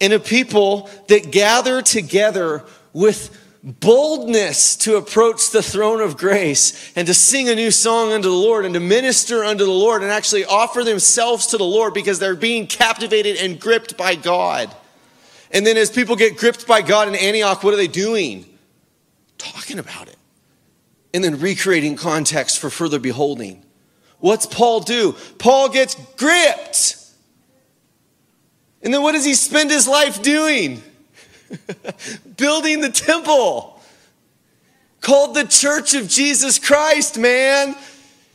In 0.00 0.12
a 0.12 0.18
people 0.18 0.90
that 1.06 1.30
gather 1.30 1.80
together 1.80 2.64
with 2.92 3.43
boldness 3.64 4.76
to 4.76 4.96
approach 4.96 5.50
the 5.50 5.62
throne 5.62 6.02
of 6.02 6.18
grace 6.18 6.92
and 6.94 7.06
to 7.06 7.14
sing 7.14 7.48
a 7.48 7.54
new 7.54 7.70
song 7.70 8.12
unto 8.12 8.28
the 8.28 8.34
Lord 8.34 8.66
and 8.66 8.74
to 8.74 8.80
minister 8.80 9.42
unto 9.42 9.64
the 9.64 9.70
Lord 9.70 10.02
and 10.02 10.12
actually 10.12 10.44
offer 10.44 10.84
themselves 10.84 11.46
to 11.46 11.56
the 11.56 11.64
Lord 11.64 11.94
because 11.94 12.18
they're 12.18 12.36
being 12.36 12.66
captivated 12.66 13.38
and 13.38 13.58
gripped 13.58 13.96
by 13.96 14.16
God. 14.16 14.74
And 15.50 15.66
then 15.66 15.78
as 15.78 15.90
people 15.90 16.14
get 16.14 16.36
gripped 16.36 16.66
by 16.66 16.82
God 16.82 17.08
in 17.08 17.14
Antioch, 17.14 17.64
what 17.64 17.72
are 17.72 17.78
they 17.78 17.86
doing? 17.86 18.44
Talking 19.38 19.78
about 19.78 20.08
it. 20.08 20.16
And 21.14 21.24
then 21.24 21.40
recreating 21.40 21.96
context 21.96 22.58
for 22.58 22.68
further 22.68 22.98
beholding. 22.98 23.64
What's 24.18 24.44
Paul 24.44 24.80
do? 24.80 25.12
Paul 25.38 25.70
gets 25.70 25.94
gripped. 26.16 26.98
And 28.82 28.92
then 28.92 29.02
what 29.02 29.12
does 29.12 29.24
he 29.24 29.32
spend 29.32 29.70
his 29.70 29.88
life 29.88 30.22
doing? 30.22 30.82
building 32.36 32.80
the 32.80 32.90
temple 32.90 33.80
called 35.00 35.34
the 35.34 35.44
Church 35.44 35.94
of 35.94 36.08
Jesus 36.08 36.58
Christ, 36.58 37.18
man. 37.18 37.76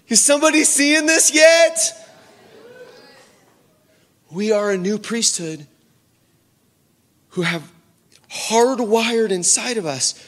Is 0.07 0.24
somebody 0.24 0.64
seeing 0.64 1.05
this 1.05 1.34
yet? 1.34 1.78
We 4.32 4.51
are 4.51 4.72
a 4.72 4.78
new 4.78 4.99
priesthood 4.99 5.66
who 7.30 7.41
have 7.41 7.72
hardwired 8.30 9.32
inside 9.32 9.78
of 9.78 9.86
us. 9.86 10.24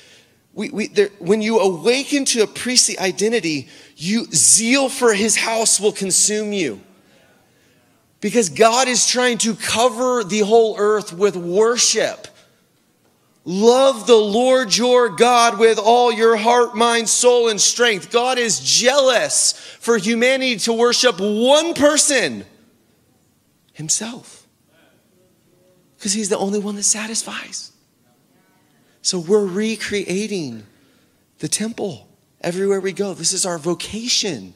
We, 0.54 0.70
we, 0.70 0.88
there, 0.88 1.10
when 1.20 1.42
you 1.42 1.60
awaken 1.60 2.26
to 2.26 2.44
a 2.44 2.48
priestly 2.48 2.98
identity, 2.98 3.70
you 3.96 4.26
zeal 4.34 4.90
for 4.90 5.14
his 5.14 5.36
house 5.38 5.80
will 5.80 5.92
consume 5.92 6.52
you. 6.52 6.82
Because 8.20 8.50
God 8.50 8.88
is 8.88 9.08
trying 9.08 9.38
to 9.40 9.56
cover 9.56 10.24
the 10.24 10.40
whole 10.40 10.76
earth 10.78 11.14
with 11.14 11.36
worship. 11.36 12.28
Love 13.44 14.06
the 14.06 14.16
Lord 14.16 14.76
your 14.76 15.10
God 15.10 15.58
with 15.58 15.80
all 15.80 16.12
your 16.12 16.36
heart, 16.36 16.76
mind, 16.76 17.10
soul, 17.10 17.50
and 17.50 17.60
strength. 17.60 18.12
God 18.12 18.38
is 18.38 18.60
jealous 18.60 19.54
for 19.80 19.98
humanity 19.98 20.58
to 20.58 20.74
worship 20.74 21.20
one 21.20 21.74
person 21.74 22.46
Himself. 23.74 24.48
Because 25.98 26.14
He's 26.14 26.30
the 26.30 26.38
only 26.38 26.60
one 26.60 26.76
that 26.76 26.84
satisfies. 26.84 27.72
So 29.02 29.18
we're 29.18 29.46
recreating 29.46 30.64
the 31.39 31.48
temple 31.48 32.08
everywhere 32.42 32.80
we 32.80 32.94
go. 32.94 33.16
This 33.16 33.34
is 33.34 33.46
our 33.46 33.58
vocation. 33.58 34.54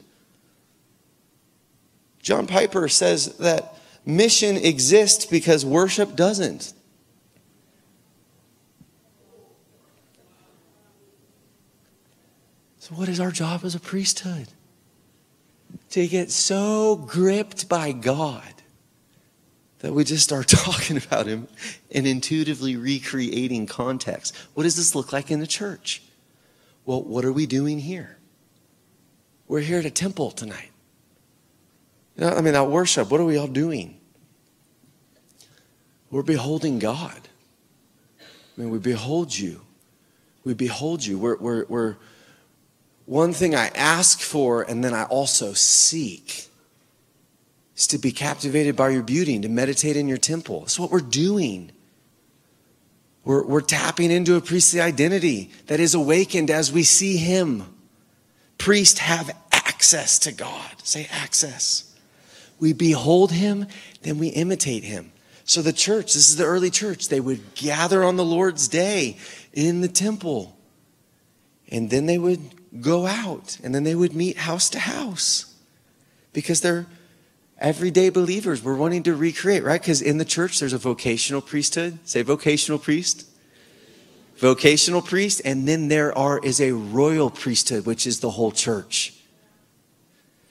John 2.22 2.46
Piper 2.46 2.88
says 2.88 3.36
that 3.38 3.76
mission 4.04 4.56
exists 4.56 5.26
because 5.26 5.64
worship 5.64 6.14
doesn't. 6.14 6.72
So, 12.86 12.94
what 12.94 13.08
is 13.08 13.18
our 13.18 13.32
job 13.32 13.62
as 13.64 13.74
a 13.74 13.80
priesthood? 13.80 14.46
To 15.90 16.06
get 16.06 16.30
so 16.30 16.94
gripped 16.94 17.68
by 17.68 17.90
God 17.90 18.54
that 19.80 19.92
we 19.92 20.04
just 20.04 20.22
start 20.22 20.46
talking 20.46 20.96
about 20.96 21.26
Him 21.26 21.48
and 21.90 22.06
intuitively 22.06 22.76
recreating 22.76 23.66
context. 23.66 24.36
What 24.54 24.62
does 24.62 24.76
this 24.76 24.94
look 24.94 25.12
like 25.12 25.32
in 25.32 25.40
the 25.40 25.48
church? 25.48 26.00
Well, 26.84 27.02
what 27.02 27.24
are 27.24 27.32
we 27.32 27.44
doing 27.44 27.80
here? 27.80 28.18
We're 29.48 29.62
here 29.62 29.80
at 29.80 29.84
a 29.84 29.90
temple 29.90 30.30
tonight. 30.30 30.70
You 32.14 32.22
know, 32.22 32.34
I 32.34 32.40
mean, 32.40 32.54
at 32.54 32.68
worship, 32.68 33.10
what 33.10 33.20
are 33.20 33.24
we 33.24 33.36
all 33.36 33.48
doing? 33.48 33.98
We're 36.08 36.22
beholding 36.22 36.78
God. 36.78 37.20
I 38.20 38.60
mean, 38.60 38.70
we 38.70 38.78
behold 38.78 39.36
you. 39.36 39.62
We 40.44 40.54
behold 40.54 41.04
you. 41.04 41.18
We're, 41.18 41.36
we're, 41.38 41.64
we're 41.68 41.96
one 43.06 43.32
thing 43.32 43.54
I 43.54 43.68
ask 43.68 44.20
for 44.20 44.62
and 44.62 44.84
then 44.84 44.92
I 44.92 45.04
also 45.04 45.52
seek 45.52 46.48
is 47.76 47.86
to 47.88 47.98
be 47.98 48.10
captivated 48.10 48.74
by 48.74 48.90
your 48.90 49.02
beauty 49.02 49.34
and 49.34 49.42
to 49.44 49.48
meditate 49.48 49.96
in 49.96 50.08
your 50.08 50.18
temple. 50.18 50.60
That's 50.60 50.78
what 50.78 50.90
we're 50.90 51.00
doing. 51.00 51.70
We're, 53.24 53.44
we're 53.44 53.60
tapping 53.60 54.10
into 54.10 54.36
a 54.36 54.40
priestly 54.40 54.80
identity 54.80 55.50
that 55.66 55.78
is 55.78 55.94
awakened 55.94 56.50
as 56.50 56.72
we 56.72 56.82
see 56.82 57.16
Him. 57.16 57.64
Priests 58.58 58.98
have 58.98 59.30
access 59.52 60.18
to 60.20 60.32
God. 60.32 60.74
Say 60.82 61.08
access. 61.10 61.94
We 62.58 62.72
behold 62.72 63.32
Him, 63.32 63.66
then 64.02 64.18
we 64.18 64.28
imitate 64.28 64.84
Him. 64.84 65.12
So 65.44 65.62
the 65.62 65.72
church, 65.72 66.14
this 66.14 66.28
is 66.28 66.36
the 66.36 66.44
early 66.44 66.70
church, 66.70 67.08
they 67.08 67.20
would 67.20 67.54
gather 67.54 68.02
on 68.02 68.16
the 68.16 68.24
Lord's 68.24 68.66
day 68.66 69.18
in 69.52 69.80
the 69.80 69.88
temple. 69.88 70.56
And 71.70 71.90
then 71.90 72.06
they 72.06 72.18
would 72.18 72.40
go 72.80 73.06
out 73.06 73.58
and 73.62 73.74
then 73.74 73.84
they 73.84 73.94
would 73.94 74.14
meet 74.14 74.38
house 74.38 74.68
to 74.70 74.78
house 74.78 75.54
because 76.32 76.60
they're 76.60 76.86
everyday 77.58 78.10
believers. 78.10 78.62
We're 78.62 78.76
wanting 78.76 79.02
to 79.04 79.14
recreate, 79.14 79.62
right? 79.64 79.80
Because 79.80 80.02
in 80.02 80.18
the 80.18 80.24
church, 80.24 80.60
there's 80.60 80.72
a 80.72 80.78
vocational 80.78 81.40
priesthood. 81.40 81.98
Say 82.04 82.22
vocational 82.22 82.78
priest. 82.78 83.26
Vocational 84.36 85.02
priest. 85.02 85.40
And 85.44 85.66
then 85.66 85.88
there 85.88 86.16
are 86.16 86.38
is 86.44 86.60
a 86.60 86.72
royal 86.72 87.30
priesthood, 87.30 87.86
which 87.86 88.06
is 88.06 88.20
the 88.20 88.30
whole 88.30 88.52
church. 88.52 89.15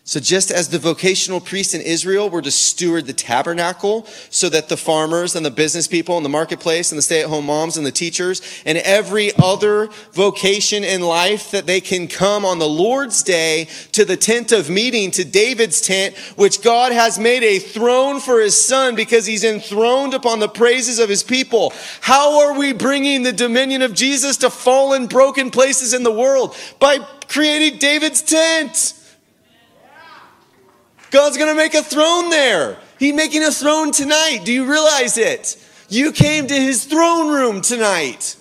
So, 0.07 0.19
just 0.19 0.51
as 0.51 0.69
the 0.69 0.77
vocational 0.77 1.39
priests 1.39 1.73
in 1.73 1.81
Israel 1.81 2.29
were 2.29 2.43
to 2.43 2.51
steward 2.51 3.07
the 3.07 3.13
tabernacle 3.13 4.05
so 4.29 4.49
that 4.49 4.69
the 4.69 4.77
farmers 4.77 5.35
and 5.35 5.43
the 5.43 5.49
business 5.49 5.87
people 5.87 6.15
and 6.15 6.23
the 6.23 6.29
marketplace 6.29 6.91
and 6.91 6.99
the 6.99 7.01
stay 7.01 7.23
at 7.23 7.27
home 7.27 7.47
moms 7.47 7.75
and 7.75 7.83
the 7.83 7.91
teachers 7.91 8.39
and 8.67 8.77
every 8.77 9.31
other 9.41 9.89
vocation 10.13 10.83
in 10.83 11.01
life 11.01 11.49
that 11.49 11.65
they 11.65 11.81
can 11.81 12.07
come 12.07 12.45
on 12.45 12.59
the 12.59 12.69
Lord's 12.69 13.23
day 13.23 13.67
to 13.93 14.05
the 14.05 14.15
tent 14.15 14.51
of 14.51 14.69
meeting, 14.69 15.09
to 15.09 15.25
David's 15.25 15.81
tent, 15.81 16.15
which 16.35 16.61
God 16.61 16.91
has 16.91 17.17
made 17.17 17.41
a 17.41 17.57
throne 17.57 18.19
for 18.19 18.39
his 18.39 18.63
son 18.63 18.93
because 18.93 19.25
he's 19.25 19.43
enthroned 19.43 20.13
upon 20.13 20.37
the 20.37 20.47
praises 20.47 20.99
of 20.99 21.09
his 21.09 21.23
people. 21.23 21.73
How 22.01 22.41
are 22.41 22.55
we 22.55 22.73
bringing 22.73 23.23
the 23.23 23.33
dominion 23.33 23.81
of 23.81 23.95
Jesus 23.95 24.37
to 24.37 24.51
fallen, 24.51 25.07
broken 25.07 25.49
places 25.49 25.95
in 25.95 26.03
the 26.03 26.13
world? 26.13 26.55
By 26.79 26.99
creating 27.27 27.79
David's 27.79 28.21
tent. 28.21 28.93
God's 31.11 31.37
going 31.37 31.51
to 31.51 31.55
make 31.55 31.73
a 31.73 31.83
throne 31.83 32.29
there. 32.29 32.77
He's 32.99 33.13
making 33.13 33.43
a 33.43 33.51
throne 33.51 33.91
tonight. 33.91 34.41
Do 34.43 34.53
you 34.53 34.69
realize 34.69 35.17
it? 35.17 35.57
You 35.89 36.11
came 36.11 36.47
to 36.47 36.53
his 36.53 36.85
throne 36.85 37.33
room 37.33 37.61
tonight. 37.61 38.37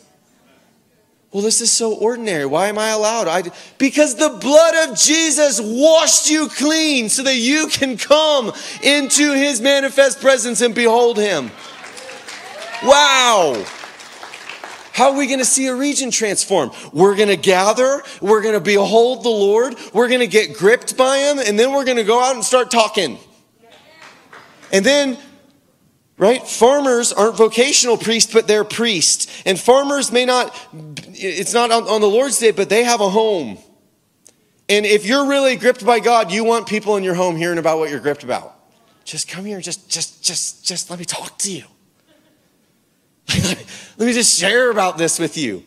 Well, 1.34 1.42
this 1.42 1.60
is 1.60 1.72
so 1.72 1.94
ordinary. 1.94 2.46
Why 2.46 2.68
am 2.68 2.78
I 2.78 2.90
allowed? 2.90 3.26
I, 3.26 3.42
because 3.76 4.14
the 4.14 4.38
blood 4.40 4.88
of 4.88 4.96
Jesus 4.96 5.60
washed 5.60 6.30
you 6.30 6.48
clean 6.48 7.08
so 7.08 7.24
that 7.24 7.36
you 7.36 7.66
can 7.66 7.96
come 7.96 8.52
into 8.84 9.32
his 9.32 9.60
manifest 9.60 10.20
presence 10.20 10.60
and 10.60 10.74
behold 10.76 11.18
him. 11.18 11.50
Wow. 12.84 13.64
How 14.94 15.10
are 15.10 15.18
we 15.18 15.26
going 15.26 15.40
to 15.40 15.44
see 15.44 15.66
a 15.66 15.74
region 15.74 16.12
transform? 16.12 16.70
We're 16.92 17.16
going 17.16 17.28
to 17.28 17.36
gather, 17.36 18.04
we're 18.20 18.42
going 18.42 18.54
to 18.54 18.60
behold 18.60 19.24
the 19.24 19.28
Lord, 19.28 19.74
we're 19.92 20.06
going 20.06 20.20
to 20.20 20.28
get 20.28 20.56
gripped 20.56 20.96
by 20.96 21.18
Him, 21.18 21.40
and 21.40 21.58
then 21.58 21.72
we're 21.72 21.84
going 21.84 21.96
to 21.96 22.04
go 22.04 22.22
out 22.22 22.36
and 22.36 22.44
start 22.44 22.70
talking. 22.70 23.18
And 24.72 24.86
then, 24.86 25.18
right, 26.16 26.46
farmers 26.46 27.12
aren't 27.12 27.36
vocational 27.36 27.96
priests, 27.96 28.32
but 28.32 28.46
they're 28.46 28.62
priests. 28.62 29.42
And 29.44 29.58
farmers 29.58 30.12
may 30.12 30.24
not, 30.24 30.56
it's 31.08 31.52
not 31.52 31.72
on, 31.72 31.88
on 31.88 32.00
the 32.00 32.06
Lord's 32.08 32.38
day, 32.38 32.52
but 32.52 32.68
they 32.68 32.84
have 32.84 33.00
a 33.00 33.10
home. 33.10 33.58
And 34.68 34.86
if 34.86 35.06
you're 35.06 35.26
really 35.26 35.56
gripped 35.56 35.84
by 35.84 35.98
God, 35.98 36.30
you 36.30 36.44
want 36.44 36.68
people 36.68 36.96
in 36.96 37.02
your 37.02 37.14
home 37.14 37.34
hearing 37.34 37.58
about 37.58 37.78
what 37.78 37.90
you're 37.90 37.98
gripped 37.98 38.22
about. 38.22 38.54
Just 39.04 39.26
come 39.26 39.44
here, 39.44 39.60
just, 39.60 39.90
just, 39.90 40.22
just, 40.22 40.64
just 40.64 40.88
let 40.88 41.00
me 41.00 41.04
talk 41.04 41.36
to 41.38 41.50
you. 41.50 41.64
Let 43.96 44.06
me 44.06 44.12
just 44.12 44.38
share 44.38 44.70
about 44.70 44.98
this 44.98 45.18
with 45.18 45.36
you. 45.36 45.64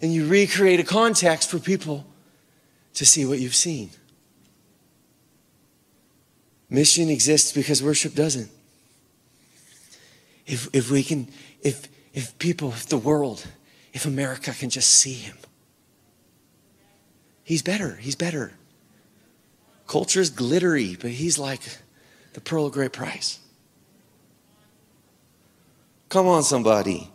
And 0.00 0.12
you 0.12 0.26
recreate 0.26 0.80
a 0.80 0.84
context 0.84 1.50
for 1.50 1.58
people 1.58 2.06
to 2.94 3.04
see 3.04 3.24
what 3.24 3.38
you've 3.38 3.54
seen. 3.54 3.90
Mission 6.70 7.08
exists 7.08 7.52
because 7.52 7.82
worship 7.82 8.14
doesn't. 8.14 8.50
If, 10.46 10.68
if 10.72 10.90
we 10.90 11.02
can, 11.02 11.28
if, 11.62 11.88
if 12.12 12.38
people, 12.38 12.70
if 12.70 12.86
the 12.86 12.98
world, 12.98 13.46
if 13.92 14.06
America 14.06 14.52
can 14.52 14.70
just 14.70 14.90
see 14.90 15.14
him, 15.14 15.36
he's 17.44 17.62
better. 17.62 17.96
He's 17.96 18.14
better. 18.14 18.52
Culture 19.86 20.20
is 20.20 20.30
glittery, 20.30 20.96
but 21.00 21.10
he's 21.10 21.38
like 21.38 21.62
the 22.34 22.40
pearl 22.40 22.66
of 22.66 22.72
great 22.72 22.92
price. 22.92 23.40
Come 26.08 26.26
on, 26.26 26.42
somebody. 26.42 27.10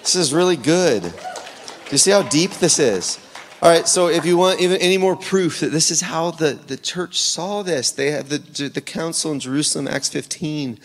This 0.00 0.16
is 0.16 0.34
really 0.34 0.56
good. 0.56 1.02
Do 1.02 1.92
you 1.92 1.98
see 1.98 2.10
how 2.10 2.22
deep 2.22 2.50
this 2.54 2.80
is? 2.80 3.20
All 3.62 3.70
right, 3.70 3.86
so 3.86 4.08
if 4.08 4.26
you 4.26 4.36
want 4.36 4.60
even 4.60 4.78
any 4.78 4.98
more 4.98 5.14
proof 5.14 5.60
that 5.60 5.68
this 5.68 5.92
is 5.92 6.00
how 6.00 6.32
the, 6.32 6.54
the 6.54 6.76
church 6.76 7.20
saw 7.20 7.62
this, 7.62 7.92
they 7.92 8.10
have 8.10 8.28
the, 8.28 8.38
the 8.68 8.80
council 8.80 9.30
in 9.30 9.38
Jerusalem, 9.38 9.86
Acts 9.86 10.08
15. 10.08 10.80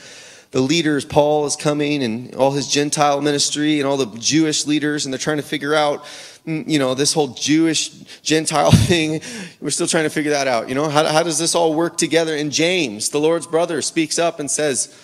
The 0.52 0.62
leaders, 0.62 1.06
Paul 1.06 1.48
is 1.48 1.56
coming 1.56 2.04
and 2.04 2.36
all 2.36 2.52
his 2.52 2.68
Gentile 2.68 3.20
ministry 3.20 3.80
and 3.80 3.88
all 3.88 3.98
the 3.98 4.20
Jewish 4.20 4.68
leaders, 4.68 5.06
and 5.06 5.14
they're 5.14 5.18
trying 5.20 5.38
to 5.38 5.44
figure 5.44 5.74
out, 5.74 6.04
mm, 6.46 6.70
you 6.70 6.78
know, 6.78 6.94
this 6.94 7.14
whole 7.14 7.30
Jewish 7.30 7.90
Gentile 8.22 8.72
thing. 8.88 9.22
We're 9.60 9.72
still 9.72 9.88
trying 9.88 10.04
to 10.04 10.12
figure 10.12 10.32
that 10.32 10.48
out. 10.48 10.70
You 10.70 10.76
know, 10.76 10.88
how, 10.88 11.04
how 11.06 11.24
does 11.24 11.40
this 11.40 11.56
all 11.56 11.74
work 11.74 11.98
together? 11.98 12.36
And 12.36 12.52
James, 12.52 13.10
the 13.10 13.20
Lord's 13.20 13.48
brother, 13.48 13.82
speaks 13.82 14.20
up 14.20 14.40
and 14.40 14.52
says, 14.52 14.96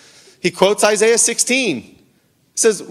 he 0.42 0.50
quotes 0.50 0.82
Isaiah 0.82 1.18
16. 1.18 1.80
He 1.80 1.96
says, 2.56 2.82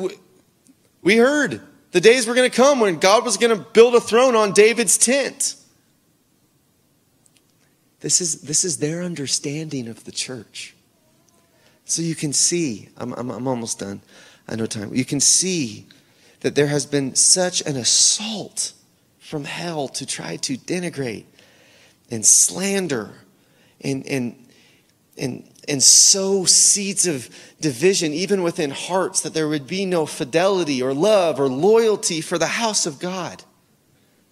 We 1.02 1.18
heard 1.18 1.62
the 1.91 1.99
days 1.99 2.26
were 2.26 2.34
going 2.34 2.49
to 2.49 2.56
come 2.56 2.80
when 2.80 2.97
God 2.97 3.26
was 3.26 3.36
going 3.36 3.56
to 3.56 3.62
build 3.62 3.93
a 3.93 3.99
throne 3.99 4.38
on 4.38 4.54
David's 4.54 4.97
tent. 4.97 5.56
This 7.99 8.22
is, 8.22 8.43
this 8.43 8.64
is 8.64 8.78
their 8.78 9.04
understanding 9.04 9.89
of 9.89 10.06
the 10.06 10.14
church. 10.14 10.76
So 11.84 12.02
you 12.02 12.16
can 12.16 12.32
see, 12.32 12.88
I'm, 12.95 13.12
I'm, 13.14 13.30
I'm 13.30 13.47
almost 13.47 13.80
done. 13.80 14.02
I 14.47 14.56
know 14.56 14.66
time. 14.66 14.95
You 14.95 15.04
can 15.04 15.20
see 15.20 15.88
that 16.39 16.56
there 16.56 16.68
has 16.68 16.86
been 16.86 17.16
such 17.16 17.60
an 17.62 17.76
assault 17.76 18.72
from 19.20 19.43
hell 19.43 19.89
to 19.89 20.06
try 20.06 20.38
to 20.38 20.58
denigrate 20.58 21.26
and 22.10 22.26
slander 22.26 23.12
and, 23.82 24.08
and, 24.08 24.47
and 25.18 25.51
and 25.68 25.82
sow 25.82 26.45
seeds 26.45 27.05
of 27.05 27.30
division, 27.59 28.14
even 28.14 28.41
within 28.41 28.72
hearts, 28.72 29.22
that 29.22 29.34
there 29.34 29.47
would 29.47 29.68
be 29.68 29.86
no 29.86 30.05
fidelity 30.05 30.82
or 30.82 30.93
love 30.93 31.39
or 31.39 31.47
loyalty 31.47 32.22
for 32.22 32.38
the 32.38 32.47
house 32.47 32.86
of 32.86 32.99
God. 32.99 33.43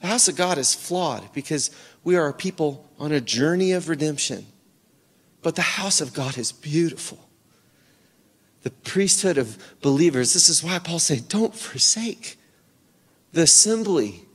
The 0.01 0.07
house 0.07 0.27
of 0.27 0.35
God 0.35 0.57
is 0.57 0.73
flawed 0.73 1.31
because 1.33 1.71
we 2.03 2.15
are 2.15 2.29
a 2.29 2.33
people 2.33 2.89
on 2.97 3.11
a 3.11 3.21
journey 3.21 3.73
of 3.73 3.89
redemption. 3.89 4.47
But 5.41 5.55
the 5.55 5.61
house 5.61 6.01
of 6.01 6.13
God 6.13 6.37
is 6.37 6.51
beautiful. 6.51 7.29
The 8.63 8.71
priesthood 8.71 9.37
of 9.37 9.57
believers, 9.81 10.33
this 10.33 10.49
is 10.49 10.63
why 10.63 10.79
Paul 10.79 10.99
said, 10.99 11.27
don't 11.29 11.55
forsake 11.55 12.37
the 13.31 13.43
assembly 13.43 14.25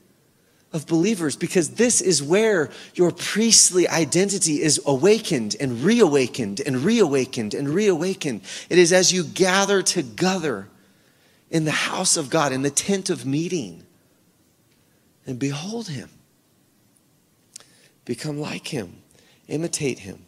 of 0.75 0.85
believers 0.85 1.37
because 1.37 1.69
this 1.69 2.01
is 2.01 2.21
where 2.21 2.69
your 2.95 3.09
priestly 3.09 3.87
identity 3.87 4.61
is 4.61 4.79
awakened 4.85 5.55
and 5.59 5.81
reawakened 5.81 6.59
and 6.59 6.83
reawakened 6.83 7.53
and 7.53 7.69
reawakened. 7.69 8.41
It 8.69 8.77
is 8.77 8.91
as 8.91 9.13
you 9.13 9.23
gather 9.23 9.81
together 9.81 10.67
in 11.49 11.63
the 11.63 11.71
house 11.71 12.17
of 12.17 12.29
God, 12.29 12.51
in 12.51 12.61
the 12.61 12.69
tent 12.69 13.09
of 13.09 13.25
meeting, 13.25 13.83
and 15.25 15.39
behold 15.39 15.87
Him, 15.87 16.09
become 18.03 18.37
like 18.37 18.67
Him, 18.67 18.97
imitate 19.47 19.99
Him. 19.99 20.25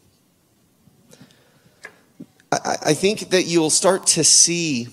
I, 2.50 2.76
I 2.86 2.94
think 2.94 3.30
that 3.30 3.42
you'll 3.42 3.68
start 3.68 4.06
to 4.08 4.24
see 4.24 4.88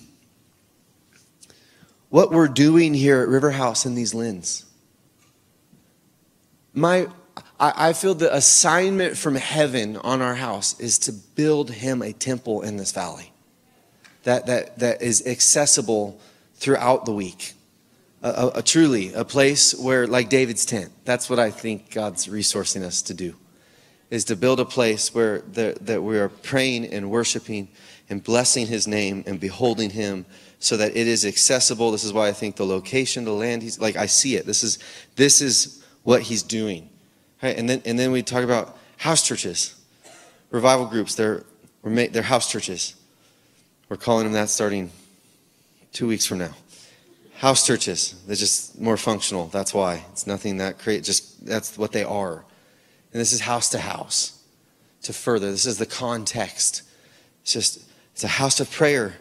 what 2.09 2.31
we're 2.31 2.49
doing 2.49 2.93
here 2.93 3.21
at 3.21 3.29
River 3.29 3.51
House 3.51 3.85
in 3.85 3.95
these 3.95 4.13
Lens 4.13 4.64
my 6.75 7.07
I, 7.59 7.93
feel 7.93 8.15
the 8.15 8.33
assignment 8.35 9.17
from 9.17 9.35
heaven 9.35 9.97
on 9.97 10.21
our 10.21 10.35
house 10.35 10.79
is 10.79 10.99
to 10.99 11.11
build 11.13 11.71
him 11.71 12.01
a 12.01 12.11
temple 12.11 12.61
in 12.61 12.77
this 12.77 12.91
valley 12.91 13.31
that, 14.23 14.45
that, 14.47 14.79
that 14.79 15.01
is 15.01 15.25
accessible 15.25 16.19
throughout 16.55 17.05
the 17.05 17.13
week. 17.13 17.53
A, 18.21 18.29
a, 18.29 18.47
a, 18.55 18.61
truly 18.61 19.13
a 19.13 19.23
place 19.23 19.73
where, 19.73 20.07
like 20.07 20.29
David's 20.29 20.65
tent, 20.65 20.91
that's 21.05 21.29
what 21.29 21.39
I 21.39 21.51
think 21.51 21.91
God's 21.91 22.27
resourcing 22.27 22.83
us 22.83 23.01
to 23.03 23.13
do, 23.13 23.35
is 24.09 24.25
to 24.25 24.35
build 24.35 24.59
a 24.59 24.65
place 24.65 25.13
where 25.13 25.39
the, 25.39 25.77
that 25.81 26.01
we 26.01 26.17
are 26.17 26.29
praying 26.29 26.85
and 26.85 27.09
worshiping 27.09 27.67
and 28.09 28.23
blessing 28.23 28.67
His 28.67 28.87
name 28.87 29.23
and 29.27 29.39
beholding 29.39 29.91
Him, 29.91 30.25
so 30.59 30.75
that 30.77 30.95
it 30.95 31.07
is 31.07 31.25
accessible. 31.25 31.91
This 31.91 32.03
is 32.03 32.13
why 32.13 32.27
I 32.27 32.33
think 32.33 32.55
the 32.55 32.65
location, 32.65 33.25
the 33.25 33.31
land, 33.31 33.61
He's 33.61 33.79
like 33.79 33.95
I 33.95 34.07
see 34.07 34.35
it. 34.35 34.45
This 34.45 34.63
is 34.63 34.79
this 35.15 35.41
is 35.41 35.84
what 36.05 36.21
he's 36.21 36.41
doing. 36.41 36.89
Right? 37.43 37.57
And 37.57 37.69
then 37.69 37.81
and 37.83 37.99
then 37.99 38.13
we 38.13 38.23
talk 38.23 38.43
about 38.43 38.77
house 38.95 39.27
churches, 39.27 39.75
revival 40.49 40.85
groups. 40.85 41.15
They're 41.15 41.43
they're 41.83 42.23
house 42.23 42.49
churches. 42.49 42.95
We're 43.89 43.97
calling 43.97 44.23
them 44.23 44.33
that 44.33 44.49
starting 44.49 44.91
two 45.91 46.07
weeks 46.07 46.25
from 46.25 46.37
now. 46.37 46.53
House 47.35 47.67
churches. 47.67 48.15
They're 48.25 48.37
just 48.37 48.79
more 48.79 48.95
functional. 48.95 49.47
That's 49.47 49.73
why 49.73 50.05
it's 50.13 50.25
nothing 50.25 50.57
that 50.57 50.79
create. 50.79 51.03
Just 51.03 51.45
that's 51.45 51.77
what 51.77 51.91
they 51.91 52.05
are. 52.05 52.45
And 53.11 53.21
this 53.21 53.33
is 53.33 53.41
house 53.41 53.67
to 53.69 53.79
house. 53.79 54.31
To 55.03 55.13
further, 55.13 55.51
this 55.51 55.65
is 55.65 55.77
the 55.77 55.85
context. 55.85 56.81
It's 57.41 57.53
just 57.53 57.83
it's 58.13 58.23
a 58.23 58.29
house 58.29 58.59
of 58.61 58.71
prayer 58.71 59.15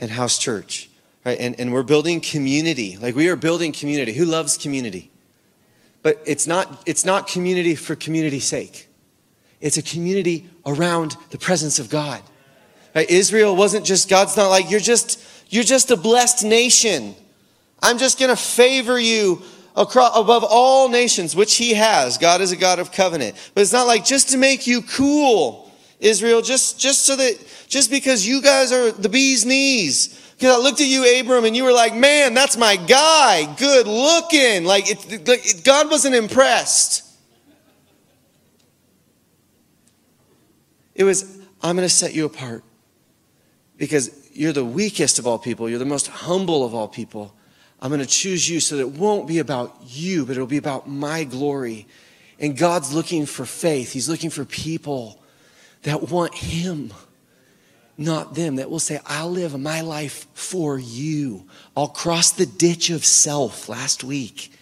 and 0.00 0.10
house 0.10 0.38
church 0.38 0.88
right 1.24 1.38
and, 1.38 1.58
and 1.60 1.72
we're 1.72 1.82
building 1.82 2.20
community 2.20 2.96
like 2.96 3.14
we 3.14 3.28
are 3.28 3.36
building 3.36 3.72
community 3.72 4.12
who 4.12 4.24
loves 4.24 4.56
community 4.56 5.10
but 6.02 6.20
it's 6.24 6.46
not, 6.46 6.82
it's 6.86 7.04
not 7.04 7.26
community 7.26 7.74
for 7.74 7.94
community's 7.94 8.44
sake. 8.44 8.88
It's 9.60 9.76
a 9.76 9.82
community 9.82 10.48
around 10.64 11.16
the 11.30 11.38
presence 11.38 11.78
of 11.78 11.90
God. 11.90 12.22
Right? 12.94 13.08
Israel 13.10 13.54
wasn't 13.54 13.84
just, 13.84 14.08
God's 14.08 14.36
not 14.36 14.48
like, 14.48 14.70
you're 14.70 14.80
just, 14.80 15.22
you're 15.48 15.64
just 15.64 15.90
a 15.90 15.96
blessed 15.96 16.44
nation. 16.44 17.14
I'm 17.82 17.98
just 17.98 18.18
going 18.18 18.30
to 18.30 18.36
favor 18.36 18.98
you 18.98 19.42
across, 19.76 20.16
above 20.16 20.44
all 20.48 20.88
nations, 20.88 21.36
which 21.36 21.56
he 21.56 21.74
has. 21.74 22.18
God 22.18 22.40
is 22.40 22.52
a 22.52 22.56
God 22.56 22.78
of 22.78 22.92
covenant. 22.92 23.36
But 23.54 23.62
it's 23.62 23.72
not 23.72 23.86
like 23.86 24.04
just 24.04 24.30
to 24.30 24.38
make 24.38 24.66
you 24.66 24.82
cool, 24.82 25.70
Israel, 26.00 26.42
just, 26.42 26.78
just 26.80 27.04
so 27.04 27.16
that, 27.16 27.38
just 27.68 27.90
because 27.90 28.26
you 28.26 28.42
guys 28.42 28.72
are 28.72 28.90
the 28.90 29.08
bee's 29.08 29.44
knees, 29.44 30.19
because 30.40 30.56
I 30.56 30.58
looked 30.58 30.80
at 30.80 30.86
you, 30.86 31.20
Abram, 31.20 31.44
and 31.44 31.54
you 31.54 31.64
were 31.64 31.72
like, 31.72 31.94
man, 31.94 32.32
that's 32.32 32.56
my 32.56 32.76
guy. 32.76 33.44
Good 33.58 33.86
looking. 33.86 34.64
Like, 34.64 34.90
it, 34.90 35.28
like 35.28 35.62
God 35.64 35.90
wasn't 35.90 36.14
impressed. 36.14 37.06
It 40.94 41.04
was, 41.04 41.24
I'm 41.62 41.76
going 41.76 41.86
to 41.86 41.94
set 41.94 42.14
you 42.14 42.24
apart 42.24 42.64
because 43.76 44.30
you're 44.32 44.54
the 44.54 44.64
weakest 44.64 45.18
of 45.18 45.26
all 45.26 45.38
people. 45.38 45.68
You're 45.68 45.78
the 45.78 45.84
most 45.84 46.06
humble 46.06 46.64
of 46.64 46.74
all 46.74 46.88
people. 46.88 47.34
I'm 47.78 47.90
going 47.90 48.00
to 48.00 48.06
choose 48.06 48.48
you 48.48 48.60
so 48.60 48.76
that 48.76 48.82
it 48.82 48.92
won't 48.92 49.28
be 49.28 49.40
about 49.40 49.76
you, 49.84 50.24
but 50.24 50.36
it'll 50.36 50.46
be 50.46 50.56
about 50.56 50.88
my 50.88 51.24
glory. 51.24 51.86
And 52.38 52.56
God's 52.56 52.94
looking 52.94 53.26
for 53.26 53.44
faith. 53.44 53.92
He's 53.92 54.08
looking 54.08 54.30
for 54.30 54.46
people 54.46 55.22
that 55.82 56.08
want 56.08 56.34
Him 56.34 56.94
not 58.00 58.34
them, 58.34 58.56
that 58.56 58.70
will 58.70 58.80
say, 58.80 58.98
I'll 59.04 59.30
live 59.30 59.60
my 59.60 59.82
life 59.82 60.26
for 60.32 60.78
you. 60.78 61.46
I'll 61.76 61.86
cross 61.86 62.30
the 62.30 62.46
ditch 62.46 62.88
of 62.88 63.04
self 63.04 63.68
last 63.68 64.02
week 64.02 64.52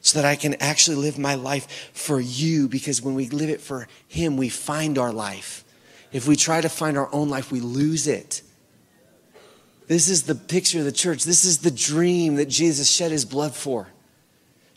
so 0.00 0.20
that 0.20 0.28
I 0.28 0.36
can 0.36 0.54
actually 0.60 0.98
live 0.98 1.18
my 1.18 1.34
life 1.34 1.90
for 1.92 2.20
you 2.20 2.68
because 2.68 3.02
when 3.02 3.16
we 3.16 3.28
live 3.28 3.50
it 3.50 3.60
for 3.60 3.88
Him, 4.06 4.36
we 4.36 4.48
find 4.48 4.96
our 4.96 5.12
life. 5.12 5.64
If 6.12 6.28
we 6.28 6.36
try 6.36 6.60
to 6.60 6.68
find 6.68 6.96
our 6.96 7.12
own 7.12 7.28
life, 7.28 7.50
we 7.50 7.58
lose 7.58 8.06
it. 8.06 8.42
This 9.88 10.08
is 10.08 10.22
the 10.22 10.36
picture 10.36 10.78
of 10.78 10.84
the 10.84 10.92
church. 10.92 11.24
This 11.24 11.44
is 11.44 11.58
the 11.58 11.72
dream 11.72 12.36
that 12.36 12.48
Jesus 12.48 12.88
shed 12.88 13.10
His 13.10 13.24
blood 13.24 13.54
for, 13.54 13.88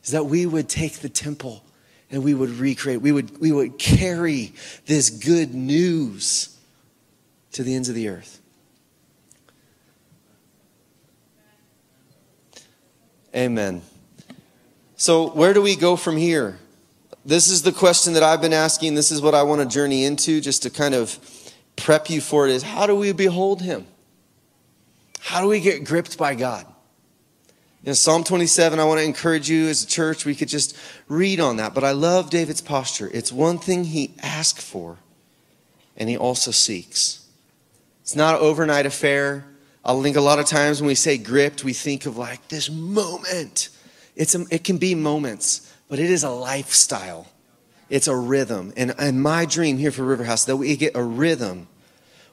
is 0.03 0.09
that 0.09 0.25
we 0.25 0.47
would 0.47 0.67
take 0.67 0.93
the 0.93 1.09
temple 1.09 1.63
and 2.09 2.23
we 2.23 2.33
would 2.33 2.49
recreate, 2.49 3.01
we 3.01 3.11
would, 3.11 3.39
we 3.39 3.51
would 3.51 3.77
carry 3.77 4.53
this 4.87 5.11
good 5.11 5.53
news 5.53 6.56
to 7.57 7.63
the 7.63 7.73
ends 7.73 7.89
of 7.89 7.95
the 7.95 8.07
earth. 8.07 8.39
Amen. 13.35 13.81
So, 14.95 15.31
where 15.31 15.55
do 15.55 15.63
we 15.63 15.75
go 15.75 15.95
from 15.95 16.17
here? 16.17 16.59
This 17.25 17.47
is 17.47 17.63
the 17.63 17.71
question 17.71 18.13
that 18.13 18.21
I've 18.21 18.41
been 18.41 18.53
asking. 18.53 18.93
This 18.93 19.11
is 19.11 19.23
what 19.23 19.33
I 19.33 19.41
want 19.41 19.61
to 19.61 19.67
journey 19.67 20.05
into 20.05 20.39
just 20.39 20.61
to 20.63 20.69
kind 20.69 20.93
of 20.93 21.17
prep 21.75 22.11
you 22.11 22.21
for 22.21 22.47
it 22.47 22.51
is 22.51 22.61
how 22.61 22.85
do 22.85 22.95
we 22.95 23.11
behold 23.11 23.63
him? 23.63 23.87
How 25.19 25.41
do 25.41 25.47
we 25.47 25.59
get 25.59 25.83
gripped 25.83 26.15
by 26.15 26.35
God? 26.35 26.67
In 27.83 27.95
Psalm 27.95 28.23
27, 28.23 28.79
I 28.79 28.83
want 28.83 28.99
to 28.99 29.03
encourage 29.03 29.49
you 29.49 29.67
as 29.67 29.83
a 29.83 29.87
church, 29.87 30.25
we 30.25 30.35
could 30.35 30.47
just 30.47 30.77
read 31.07 31.39
on 31.39 31.57
that. 31.57 31.73
But 31.73 31.83
I 31.83 31.91
love 31.91 32.29
David's 32.29 32.61
posture. 32.61 33.09
It's 33.11 33.31
one 33.31 33.57
thing 33.57 33.85
he 33.85 34.13
asks 34.21 34.63
for, 34.63 34.97
and 35.95 36.07
he 36.07 36.15
also 36.15 36.51
seeks. 36.51 37.26
It's 38.07 38.15
not 38.15 38.35
an 38.35 38.41
overnight 38.41 38.85
affair. 38.85 39.45
I 39.83 40.01
think 40.01 40.15
a 40.15 40.21
lot 40.21 40.39
of 40.39 40.45
times 40.45 40.79
when 40.79 40.87
we 40.87 40.95
say 40.95 41.17
gripped, 41.17 41.65
we 41.65 41.73
think 41.73 42.05
of 42.05 42.15
like 42.15 42.47
this 42.47 42.69
moment. 42.69 43.67
It's 44.15 44.33
a, 44.33 44.45
it 44.49 44.63
can 44.63 44.77
be 44.77 44.95
moments, 44.95 45.73
but 45.89 45.99
it 45.99 46.09
is 46.09 46.23
a 46.23 46.29
lifestyle. 46.29 47.27
It's 47.89 48.07
a 48.07 48.15
rhythm. 48.15 48.71
And, 48.77 48.95
and 48.97 49.21
my 49.21 49.43
dream 49.43 49.77
here 49.77 49.91
for 49.91 50.05
River 50.05 50.23
House 50.23 50.45
that 50.45 50.55
we 50.55 50.77
get 50.77 50.95
a 50.95 51.03
rhythm 51.03 51.67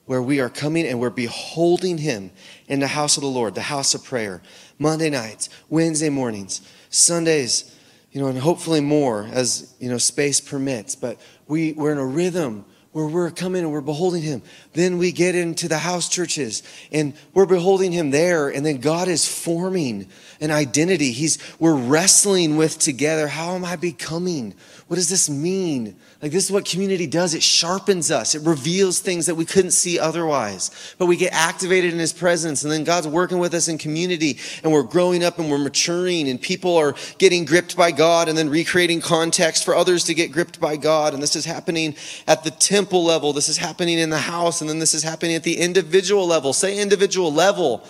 where 0.05 0.22
we 0.22 0.39
are 0.39 0.49
coming 0.49 0.87
and 0.87 1.01
we're 1.01 1.11
beholding 1.11 1.99
Him 1.99 2.31
in 2.68 2.79
the 2.79 2.87
house 2.87 3.16
of 3.16 3.22
the 3.25 3.29
Lord, 3.29 3.57
the 3.57 3.62
house 3.62 3.97
of 3.97 4.05
prayer, 4.05 4.43
Monday 4.79 5.11
nights, 5.11 5.49
Wednesday 5.68 6.09
mornings, 6.09 6.61
Sundays, 6.89 7.77
you 8.12 8.20
know, 8.20 8.29
and 8.29 8.39
hopefully 8.39 8.81
more 8.81 9.29
as, 9.33 9.75
you 9.81 9.89
know, 9.89 9.99
space 9.99 10.41
permits. 10.41 10.95
But 10.95 11.18
we, 11.49 11.72
we're 11.72 11.91
in 11.91 11.99
a 11.99 12.07
rhythm 12.07 12.64
where 12.95 13.07
we're 13.07 13.32
coming 13.32 13.64
and 13.64 13.72
we're 13.72 13.80
beholding 13.80 14.22
him. 14.22 14.40
Then 14.72 14.99
we 14.99 15.11
get 15.11 15.34
into 15.34 15.66
the 15.66 15.78
house 15.78 16.09
churches 16.09 16.62
and 16.92 17.12
we're 17.34 17.45
beholding 17.45 17.90
him 17.90 18.12
there. 18.12 18.49
And 18.49 18.64
then 18.64 18.78
God 18.78 19.09
is 19.09 19.26
forming 19.26 20.07
an 20.40 20.53
identity. 20.53 21.11
He's, 21.11 21.38
we're 21.59 21.74
wrestling 21.74 22.57
with 22.57 22.78
together. 22.78 23.26
How 23.26 23.57
am 23.57 23.64
I 23.64 23.74
becoming? 23.74 24.55
What 24.87 24.97
does 24.97 25.09
this 25.09 25.30
mean? 25.30 25.97
Like, 26.20 26.30
this 26.30 26.45
is 26.45 26.53
what 26.53 26.66
community 26.66 27.07
does. 27.07 27.32
It 27.32 27.43
sharpens 27.43 28.11
us, 28.11 28.35
it 28.35 28.43
reveals 28.43 28.99
things 28.99 29.24
that 29.26 29.35
we 29.35 29.47
couldn't 29.47 29.70
see 29.70 29.99
otherwise. 29.99 30.95
But 30.99 31.07
we 31.07 31.16
get 31.16 31.32
activated 31.32 31.95
in 31.95 31.99
His 31.99 32.12
presence, 32.12 32.64
and 32.64 32.72
then 32.72 32.85
God's 32.85 33.09
working 33.09 33.39
with 33.39 33.55
us 33.55 33.68
in 33.68 33.78
community, 33.78 34.39
and 34.62 34.72
we're 34.72 34.82
growing 34.82 35.24
up 35.24 35.39
and 35.39 35.51
we're 35.51 35.57
maturing, 35.57 36.28
and 36.28 36.41
people 36.41 36.76
are 36.76 36.95
getting 37.16 37.47
gripped 37.47 37.78
by 37.78 37.93
God, 37.93 38.28
and 38.28 38.37
then 38.37 38.51
recreating 38.51 39.01
context 39.01 39.64
for 39.64 39.74
others 39.74 40.05
to 40.05 40.14
get 40.14 40.32
gripped 40.32 40.61
by 40.61 40.76
God. 40.76 41.14
And 41.14 41.22
this 41.22 41.35
is 41.35 41.47
happening 41.47 41.97
at 42.26 42.45
the 42.45 42.51
temple 42.51 43.05
level, 43.05 43.32
this 43.32 43.49
is 43.49 43.57
happening 43.57 43.99
in 43.99 44.11
the 44.11 44.18
house, 44.18 44.61
and 44.61 44.68
then 44.68 44.80
this 44.80 44.93
is 44.93 45.03
happening 45.03 45.35
at 45.35 45.45
the 45.45 45.59
individual 45.59 46.26
level. 46.26 46.53
Say 46.53 46.78
individual 46.78 47.32
level. 47.32 47.89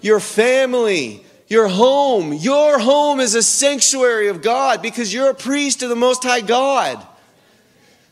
Your 0.00 0.20
family, 0.20 1.22
your 1.50 1.68
home. 1.68 2.32
Your 2.32 2.78
home 2.78 3.20
is 3.20 3.34
a 3.34 3.42
sanctuary 3.42 4.28
of 4.28 4.40
God 4.40 4.80
because 4.80 5.12
you're 5.12 5.30
a 5.30 5.34
priest 5.34 5.82
of 5.82 5.90
the 5.90 5.96
Most 5.96 6.22
High 6.22 6.40
God. 6.40 7.04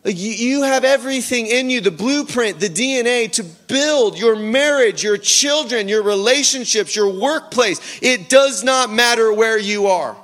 Like 0.05 0.18
you, 0.18 0.30
you 0.32 0.62
have 0.62 0.84
everything 0.84 1.47
in 1.47 1.70
you 1.70 1.80
the 1.80 1.91
blueprint, 1.91 2.61
the 2.61 2.68
DNA 2.68 3.30
to 3.32 3.45
build 3.45 4.18
your 4.18 4.36
marriage, 4.36 5.05
your 5.05 5.16
children, 5.16 5.89
your 5.89 6.03
relationships, 6.03 6.97
your 6.97 7.09
workplace. 7.09 8.01
It 8.03 8.28
does 8.28 8.64
not 8.64 8.91
matter 8.91 9.32
where 9.32 9.59
you 9.59 9.86
are. 9.86 10.16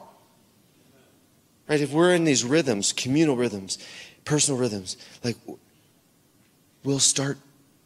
Right? 1.69 1.81
If 1.81 1.93
we're 1.93 2.15
in 2.15 2.25
these 2.25 2.45
rhythms, 2.45 2.93
communal 2.93 3.37
rhythms, 3.37 3.79
personal 4.25 4.61
rhythms, 4.61 4.97
like 5.23 5.37
we'll 6.83 6.99
start 6.99 7.39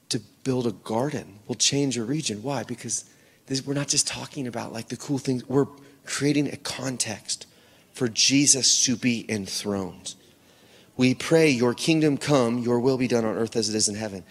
to 0.09 0.21
build 0.43 0.67
a 0.67 0.73
garden. 0.73 1.39
We'll 1.47 1.57
change 1.57 1.99
a 1.99 2.05
region. 2.05 2.43
Why? 2.43 2.63
Because 2.63 3.05
this, 3.49 3.67
we're 3.67 3.75
not 3.75 3.89
just 3.89 4.07
talking 4.07 4.47
about 4.47 4.73
like 4.73 4.89
the 4.89 4.97
cool 4.97 5.19
things, 5.19 5.47
we're 5.49 5.67
creating 6.05 6.49
a 6.53 6.57
context 6.57 7.47
for 7.93 8.09
Jesus 8.09 8.85
to 8.85 8.97
be 8.97 9.27
enthroned. 9.29 10.15
We 10.97 11.15
pray, 11.15 11.51
Your 11.51 11.75
kingdom 11.75 12.17
come, 12.17 12.59
Your 12.59 12.81
will 12.81 12.99
be 12.99 13.09
done 13.09 13.25
on 13.25 13.37
earth 13.37 13.57
as 13.57 13.69
it 13.69 13.75
is 13.75 13.89
in 13.89 13.95
heaven. 13.95 14.25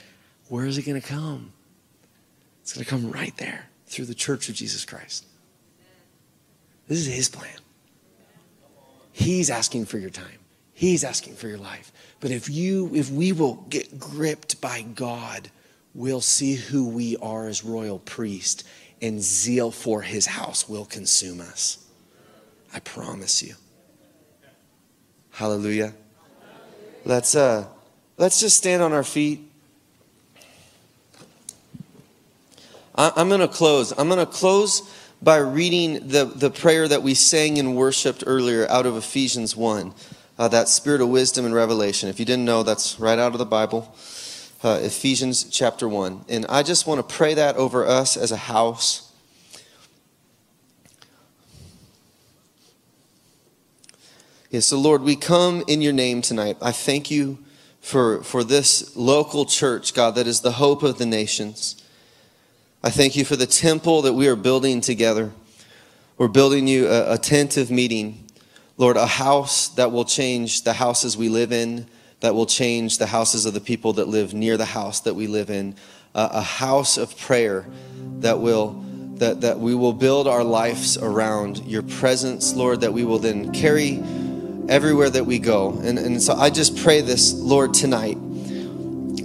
Where 0.50 0.66
is 0.66 0.78
it 0.78 0.84
going 0.84 1.00
to 1.02 1.08
come? 1.08 1.52
It's 2.62 2.74
going 2.74 2.84
to 2.84 2.90
come 2.90 3.12
right 3.12 3.36
there 3.38 3.70
through 3.86 4.06
the 4.06 4.16
church 4.16 4.50
of 4.50 4.56
Jesus 4.56 4.86
Christ. 4.86 5.26
This 6.88 7.00
is 7.00 7.08
His 7.08 7.30
plan. 7.30 7.58
He's 9.12 9.50
asking 9.50 9.86
for 9.86 9.98
your 9.98 10.10
time. 10.10 10.40
He's 10.74 11.04
asking 11.04 11.36
for 11.36 11.48
your 11.48 11.58
life. 11.58 11.92
But 12.20 12.32
if 12.32 12.50
you 12.50 12.92
if 12.94 13.10
we 13.10 13.32
will 13.32 13.56
get 13.70 14.00
gripped 14.00 14.62
by 14.62 14.84
God, 14.84 15.50
we'll 15.96 16.22
see 16.22 16.56
who 16.56 16.88
we 16.88 17.18
are 17.18 17.48
as 17.48 17.64
royal 17.64 18.00
priest 18.00 18.64
and 19.02 19.22
zeal 19.22 19.72
for 19.72 20.02
his 20.02 20.26
house 20.26 20.68
will 20.68 20.86
consume 20.86 21.42
us. 21.42 21.86
I 22.74 22.80
promise 22.80 23.44
you. 23.44 23.56
Hallelujah. 25.32 25.94
Let's 27.06 27.36
uh 27.36 27.68
let's 28.18 28.40
just 28.40 28.58
stand 28.58 28.82
on 28.82 28.92
our 28.92 29.04
feet. 29.04 29.42
I, 32.96 33.12
I'm 33.16 33.30
gonna 33.30 33.48
close. 33.48 33.94
I'm 33.98 34.10
gonna 34.10 34.26
close 34.26 34.82
by 35.22 35.38
reading 35.38 36.08
the, 36.08 36.26
the 36.26 36.50
prayer 36.50 36.88
that 36.88 37.02
we 37.02 37.14
sang 37.14 37.58
and 37.58 37.76
worshiped 37.76 38.24
earlier 38.28 38.70
out 38.70 38.86
of 38.86 38.96
Ephesians 38.96 39.56
1, 39.56 39.94
uh, 40.38 40.48
that 40.48 40.70
spirit 40.70 41.02
of 41.02 41.10
wisdom 41.10 41.46
and 41.46 41.56
revelation. 41.56 42.10
If 42.10 42.20
you 42.20 42.26
didn't 42.26 42.46
know, 42.46 42.64
that's 42.64 43.00
right 43.00 43.18
out 43.18 43.32
of 43.32 43.40
the 43.40 43.46
Bible, 43.46 43.94
uh, 44.64 44.80
Ephesians 44.82 45.44
chapter 45.46 45.88
1. 45.88 46.26
And 46.30 46.46
I 46.48 46.64
just 46.64 46.88
want 46.88 47.08
to 47.08 47.16
pray 47.16 47.34
that 47.36 47.56
over 47.56 47.86
us 47.86 48.18
as 48.18 48.32
a 48.32 48.38
house. 48.38 49.12
Yes, 54.50 54.68
so 54.68 54.80
Lord, 54.80 55.02
we 55.02 55.16
come 55.16 55.64
in 55.68 55.82
your 55.82 55.94
name 55.94 56.22
tonight. 56.22 56.58
I 56.62 56.72
thank 56.72 57.12
you 57.12 57.38
for, 57.82 58.24
for 58.24 58.44
this 58.44 58.96
local 58.96 59.46
church, 59.46 59.94
God, 59.94 60.16
that 60.16 60.28
is 60.28 60.42
the 60.42 60.54
hope 60.54 60.84
of 60.84 60.98
the 60.98 61.06
nations. 61.06 61.84
I 62.84 62.90
thank 62.90 63.16
you 63.16 63.26
for 63.26 63.36
the 63.36 63.46
temple 63.46 64.02
that 64.04 64.14
we 64.14 64.28
are 64.28 64.36
building 64.36 64.82
together. 64.82 65.32
We're 66.18 66.30
building 66.30 66.68
you 66.68 66.88
a, 66.88 67.14
a 67.14 67.18
tent 67.18 67.58
of 67.58 67.70
meeting, 67.70 68.26
Lord, 68.78 68.98
a 68.98 69.06
house 69.06 69.68
that 69.70 69.92
will 69.92 70.06
change 70.06 70.64
the 70.64 70.74
houses 70.74 71.18
we 71.18 71.30
live 71.30 71.52
in, 71.52 71.88
that 72.20 72.34
will 72.34 72.46
change 72.46 72.98
the 72.98 73.06
houses 73.06 73.46
of 73.46 73.54
the 73.54 73.62
people 73.62 73.94
that 73.94 74.08
live 74.08 74.34
near 74.34 74.58
the 74.58 74.66
house 74.66 75.02
that 75.02 75.14
we 75.14 75.28
live 75.28 75.50
in, 75.50 75.76
uh, 76.16 76.30
a 76.32 76.42
house 76.42 76.98
of 76.98 77.18
prayer 77.18 77.66
that 78.20 78.40
will 78.40 78.84
that, 79.18 79.42
that 79.42 79.60
we 79.60 79.74
will 79.74 79.94
build 79.94 80.28
our 80.28 80.44
lives 80.44 80.96
around 80.96 81.66
your 81.66 81.82
presence, 81.82 82.54
Lord, 82.54 82.82
that 82.82 82.94
we 82.94 83.04
will 83.04 83.18
then 83.18 83.52
carry 83.52 84.00
everywhere 84.70 85.10
that 85.10 85.26
we 85.26 85.40
go. 85.40 85.80
And, 85.84 85.98
and 85.98 86.22
so 86.22 86.34
I 86.34 86.52
just 86.52 86.78
pray 86.78 87.02
this, 87.02 87.34
Lord, 87.34 87.74
tonight 87.74 88.18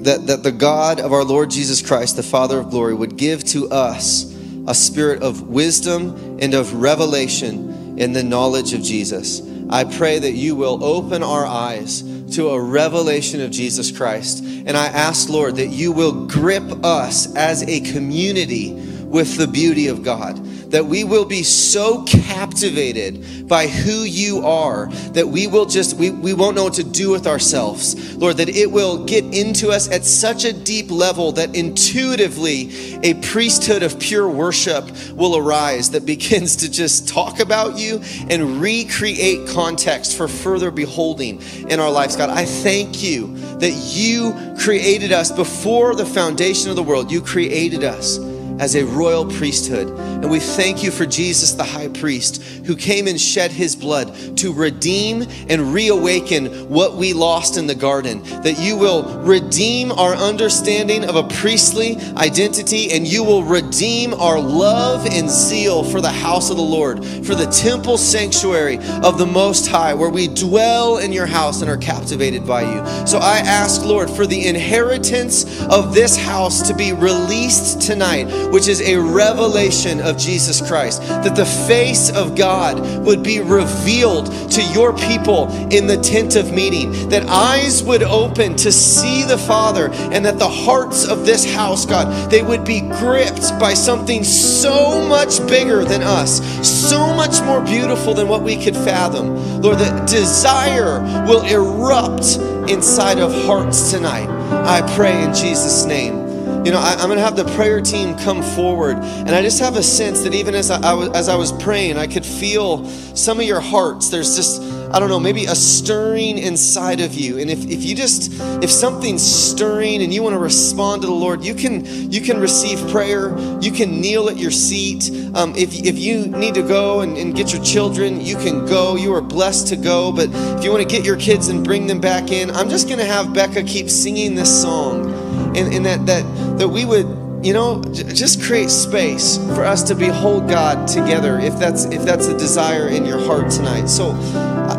that, 0.04 0.26
that 0.26 0.42
the 0.42 0.52
God 0.52 0.98
of 0.98 1.12
our 1.12 1.24
Lord 1.24 1.50
Jesus 1.50 1.82
Christ, 1.82 2.16
the 2.16 2.22
Father 2.22 2.58
of 2.58 2.70
glory, 2.70 2.94
would 2.94 3.16
give 3.16 3.44
to 3.44 3.68
us 3.70 4.34
a 4.66 4.74
spirit 4.74 5.22
of 5.22 5.42
wisdom 5.48 6.38
and 6.40 6.54
of 6.54 6.74
revelation 6.74 7.98
in 7.98 8.12
the 8.12 8.22
knowledge 8.22 8.72
of 8.72 8.82
Jesus. 8.82 9.42
I 9.68 9.84
pray 9.84 10.18
that 10.18 10.32
you 10.32 10.56
will 10.56 10.82
open 10.82 11.22
our 11.22 11.44
eyes 11.44 12.02
to 12.32 12.50
a 12.50 12.60
revelation 12.60 13.40
of 13.40 13.50
Jesus 13.50 13.90
Christ. 13.90 14.42
And 14.42 14.76
I 14.76 14.86
ask, 14.86 15.28
Lord, 15.28 15.56
that 15.56 15.68
you 15.68 15.92
will 15.92 16.26
grip 16.26 16.64
us 16.84 17.34
as 17.36 17.62
a 17.62 17.80
community 17.80 18.72
with 18.72 19.36
the 19.36 19.46
beauty 19.46 19.88
of 19.88 20.02
God 20.02 20.38
that 20.72 20.86
we 20.86 21.04
will 21.04 21.26
be 21.26 21.42
so 21.42 22.02
captivated 22.04 23.46
by 23.46 23.66
who 23.66 24.02
you 24.02 24.44
are 24.44 24.86
that 25.12 25.28
we 25.28 25.46
will 25.46 25.66
just, 25.66 25.96
we, 25.98 26.10
we 26.10 26.32
won't 26.32 26.56
know 26.56 26.64
what 26.64 26.74
to 26.74 26.82
do 26.82 27.10
with 27.10 27.26
ourselves. 27.26 28.16
Lord, 28.16 28.38
that 28.38 28.48
it 28.48 28.70
will 28.70 29.04
get 29.04 29.22
into 29.34 29.68
us 29.68 29.90
at 29.90 30.04
such 30.04 30.44
a 30.46 30.52
deep 30.52 30.90
level 30.90 31.32
that 31.32 31.54
intuitively 31.54 32.70
a 33.02 33.12
priesthood 33.20 33.82
of 33.82 34.00
pure 34.00 34.28
worship 34.28 34.90
will 35.12 35.36
arise 35.36 35.90
that 35.90 36.06
begins 36.12 36.56
to 36.56 36.70
just 36.70 37.06
talk 37.06 37.38
about 37.38 37.78
you 37.78 38.00
and 38.30 38.60
recreate 38.60 39.46
context 39.48 40.16
for 40.16 40.26
further 40.26 40.70
beholding 40.70 41.42
in 41.68 41.80
our 41.80 41.90
lives. 41.90 42.16
God, 42.16 42.30
I 42.30 42.46
thank 42.46 43.02
you 43.02 43.36
that 43.58 43.72
you 43.72 44.34
created 44.58 45.12
us 45.12 45.30
before 45.30 45.94
the 45.94 46.06
foundation 46.06 46.70
of 46.70 46.76
the 46.76 46.82
world. 46.82 47.12
You 47.12 47.20
created 47.20 47.84
us 47.84 48.31
as 48.62 48.76
a 48.76 48.86
royal 48.86 49.26
priesthood. 49.26 49.88
And 49.98 50.30
we 50.30 50.38
thank 50.38 50.84
you 50.84 50.92
for 50.92 51.04
Jesus, 51.04 51.50
the 51.50 51.64
high 51.64 51.88
priest, 51.88 52.40
who 52.64 52.76
came 52.76 53.08
and 53.08 53.20
shed 53.20 53.50
his 53.50 53.74
blood 53.74 54.36
to 54.36 54.52
redeem 54.52 55.26
and 55.48 55.74
reawaken 55.74 56.46
what 56.70 56.94
we 56.94 57.12
lost 57.12 57.56
in 57.56 57.66
the 57.66 57.74
garden. 57.74 58.22
That 58.42 58.60
you 58.60 58.76
will 58.76 59.20
redeem 59.24 59.90
our 59.90 60.14
understanding 60.14 61.04
of 61.04 61.16
a 61.16 61.24
priestly 61.24 61.96
identity 62.16 62.92
and 62.92 63.04
you 63.04 63.24
will 63.24 63.42
redeem 63.42 64.14
our 64.14 64.38
love 64.38 65.06
and 65.06 65.28
zeal 65.28 65.82
for 65.82 66.00
the 66.00 66.12
house 66.12 66.48
of 66.48 66.56
the 66.56 66.62
Lord, 66.62 67.04
for 67.26 67.34
the 67.34 67.46
temple 67.46 67.98
sanctuary 67.98 68.78
of 69.02 69.18
the 69.18 69.26
Most 69.26 69.66
High, 69.66 69.92
where 69.94 70.08
we 70.08 70.28
dwell 70.28 70.98
in 70.98 71.12
your 71.12 71.26
house 71.26 71.62
and 71.62 71.68
are 71.68 71.76
captivated 71.76 72.46
by 72.46 72.62
you. 72.62 73.06
So 73.08 73.18
I 73.18 73.38
ask, 73.38 73.84
Lord, 73.84 74.08
for 74.08 74.24
the 74.24 74.46
inheritance 74.46 75.60
of 75.62 75.94
this 75.94 76.16
house 76.16 76.62
to 76.68 76.76
be 76.76 76.92
released 76.92 77.80
tonight 77.80 78.51
which 78.52 78.68
is 78.68 78.82
a 78.82 78.96
revelation 78.96 79.98
of 80.00 80.18
Jesus 80.18 80.60
Christ. 80.60 81.00
That 81.02 81.34
the 81.34 81.46
face 81.46 82.10
of 82.10 82.36
God 82.36 83.04
would 83.04 83.22
be 83.22 83.40
revealed 83.40 84.26
to 84.50 84.62
your 84.72 84.92
people 84.92 85.48
in 85.72 85.86
the 85.86 85.96
tent 85.96 86.36
of 86.36 86.52
meeting. 86.52 87.08
That 87.08 87.26
eyes 87.28 87.82
would 87.82 88.02
open 88.02 88.54
to 88.56 88.70
see 88.70 89.22
the 89.24 89.38
Father, 89.38 89.90
and 89.90 90.24
that 90.26 90.38
the 90.38 90.48
hearts 90.48 91.08
of 91.08 91.24
this 91.24 91.50
house, 91.50 91.86
God, 91.86 92.30
they 92.30 92.42
would 92.42 92.64
be 92.64 92.80
gripped 92.80 93.58
by 93.58 93.72
something 93.72 94.22
so 94.22 95.08
much 95.08 95.44
bigger 95.46 95.82
than 95.82 96.02
us, 96.02 96.42
so 96.66 97.14
much 97.14 97.40
more 97.42 97.62
beautiful 97.62 98.12
than 98.12 98.28
what 98.28 98.42
we 98.42 98.62
could 98.62 98.76
fathom. 98.76 99.62
Lord, 99.62 99.78
that 99.78 100.06
desire 100.06 101.00
will 101.26 101.42
erupt 101.46 102.36
inside 102.70 103.18
of 103.18 103.32
hearts 103.46 103.90
tonight. 103.90 104.28
I 104.28 104.82
pray 104.94 105.22
in 105.22 105.32
Jesus' 105.32 105.86
name. 105.86 106.21
You 106.64 106.70
know, 106.70 106.78
I, 106.78 106.92
am 106.92 107.08
going 107.08 107.16
to 107.16 107.24
have 107.24 107.34
the 107.34 107.44
prayer 107.56 107.80
team 107.80 108.16
come 108.18 108.40
forward. 108.40 108.94
And 108.94 109.30
I 109.30 109.42
just 109.42 109.58
have 109.58 109.74
a 109.74 109.82
sense 109.82 110.22
that 110.22 110.32
even 110.32 110.54
as 110.54 110.70
I, 110.70 110.92
I, 110.92 110.94
was, 110.94 111.08
as 111.08 111.28
I 111.28 111.34
was 111.34 111.50
praying, 111.50 111.98
I 111.98 112.06
could 112.06 112.24
feel 112.24 112.86
some 112.86 113.40
of 113.40 113.46
your 113.46 113.58
hearts. 113.58 114.10
There's 114.10 114.36
just, 114.36 114.62
I 114.92 115.00
don't 115.00 115.08
know, 115.08 115.18
maybe 115.18 115.46
a 115.46 115.56
stirring 115.56 116.38
inside 116.38 117.00
of 117.00 117.14
you. 117.14 117.38
And 117.40 117.50
if, 117.50 117.66
if 117.66 117.82
you 117.82 117.96
just, 117.96 118.30
if 118.62 118.70
something's 118.70 119.22
stirring 119.24 120.02
and 120.02 120.14
you 120.14 120.22
want 120.22 120.34
to 120.34 120.38
respond 120.38 121.02
to 121.02 121.08
the 121.08 121.14
Lord, 121.14 121.42
you 121.42 121.56
can, 121.56 122.12
you 122.12 122.20
can 122.20 122.38
receive 122.38 122.78
prayer. 122.92 123.36
You 123.60 123.72
can 123.72 124.00
kneel 124.00 124.28
at 124.28 124.36
your 124.36 124.52
seat. 124.52 125.10
Um, 125.34 125.56
if, 125.56 125.74
if 125.74 125.98
you 125.98 126.28
need 126.28 126.54
to 126.54 126.62
go 126.62 127.00
and, 127.00 127.18
and 127.18 127.34
get 127.34 127.52
your 127.52 127.64
children, 127.64 128.20
you 128.20 128.36
can 128.36 128.66
go. 128.66 128.94
You 128.94 129.12
are 129.14 129.20
blessed 129.20 129.66
to 129.68 129.76
go. 129.76 130.12
But 130.12 130.28
if 130.30 130.62
you 130.62 130.70
want 130.70 130.88
to 130.88 130.88
get 130.88 131.04
your 131.04 131.16
kids 131.16 131.48
and 131.48 131.64
bring 131.64 131.88
them 131.88 132.00
back 132.00 132.30
in, 132.30 132.52
I'm 132.52 132.70
just 132.70 132.86
going 132.86 133.00
to 133.00 133.04
have 133.04 133.34
Becca 133.34 133.64
keep 133.64 133.90
singing 133.90 134.36
this 134.36 134.62
song. 134.62 135.21
And, 135.54 135.74
and 135.74 135.86
that, 135.86 136.06
that 136.06 136.58
that 136.58 136.68
we 136.68 136.84
would 136.84 137.06
you 137.44 137.52
know 137.52 137.82
just 137.92 138.42
create 138.42 138.70
space 138.70 139.36
for 139.36 139.64
us 139.64 139.82
to 139.82 139.94
behold 139.96 140.48
god 140.48 140.86
together 140.86 141.40
if 141.40 141.58
that's 141.58 141.84
if 141.86 142.04
that's 142.04 142.28
a 142.28 142.38
desire 142.38 142.88
in 142.88 143.04
your 143.04 143.18
heart 143.18 143.50
tonight. 143.50 143.86
So 143.86 144.12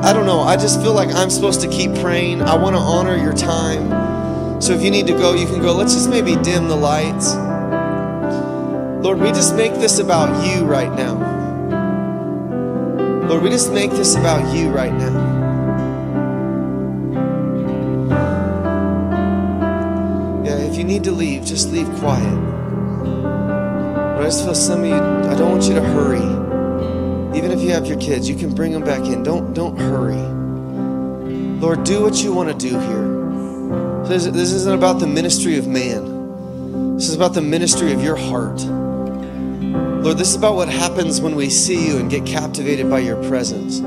i 0.04 0.14
don't 0.14 0.26
know. 0.26 0.42
I 0.42 0.56
just 0.56 0.82
feel 0.82 0.94
like 0.94 1.14
i'm 1.14 1.30
supposed 1.30 1.62
to 1.62 1.68
keep 1.68 1.94
praying. 1.96 2.42
I 2.42 2.56
want 2.56 2.76
to 2.76 2.82
honor 2.82 3.18
your 3.18 3.34
time. 3.34 4.62
So 4.62 4.74
if 4.74 4.82
you 4.82 4.92
need 4.92 5.08
to 5.08 5.14
go 5.14 5.34
you 5.34 5.46
can 5.46 5.62
go. 5.62 5.74
Let's 5.74 5.94
just 5.94 6.10
maybe 6.10 6.36
dim 6.38 6.68
the 6.68 6.76
lights. 6.76 7.36
Lord 9.04 9.20
we 9.20 9.30
just 9.30 9.56
make 9.56 9.74
this 9.74 10.00
about 10.00 10.46
you 10.46 10.64
right 10.66 10.94
now. 10.94 11.32
Lord 13.28 13.44
we 13.44 13.50
just 13.50 13.74
make 13.74 13.92
this 13.92 14.16
about 14.16 14.56
you 14.56 14.70
right 14.70 14.94
now 14.94 15.33
you 20.84 20.90
need 20.90 21.04
to 21.06 21.14
leave, 21.14 21.46
just 21.46 21.72
leave 21.72 21.90
quiet. 21.96 22.36
But 23.04 24.20
I 24.20 24.26
just 24.26 24.44
feel 24.44 24.54
some 24.54 24.82
of 24.82 24.88
you, 24.88 24.96
I 24.96 25.34
don't 25.34 25.52
want 25.52 25.64
you 25.64 25.76
to 25.76 25.82
hurry. 25.82 27.38
Even 27.38 27.52
if 27.52 27.62
you 27.62 27.70
have 27.70 27.88
your 27.88 27.98
kids, 28.02 28.28
you 28.28 28.36
can 28.36 28.54
bring 28.54 28.74
them 28.74 28.84
back 28.84 29.06
in. 29.06 29.24
Don't, 29.24 29.54
don't 29.54 29.78
hurry. 29.78 30.22
Lord, 31.62 31.86
do 31.86 32.02
what 32.02 32.22
you 32.22 32.34
want 32.34 32.50
to 32.50 32.70
do 32.70 32.78
here. 32.78 34.10
This, 34.10 34.26
this 34.26 34.52
isn't 34.52 34.74
about 34.74 35.00
the 35.00 35.08
ministry 35.08 35.58
of 35.58 35.68
man. 35.68 36.98
This 36.98 37.08
is 37.08 37.16
about 37.16 37.34
the 37.34 37.42
ministry 37.42 37.94
of 37.94 38.04
your 38.04 38.18
heart. 38.18 38.60
Lord, 38.60 40.18
this 40.18 40.32
is 40.32 40.36
about 40.36 40.56
what 40.56 40.68
happens 40.68 41.22
when 41.22 41.36
we 41.36 41.50
see 41.50 41.88
you 41.88 41.98
and 41.98 42.12
get 42.12 42.26
captivated 42.26 42.90
by 42.90 43.00
your 43.00 43.24
presence. 43.30 43.78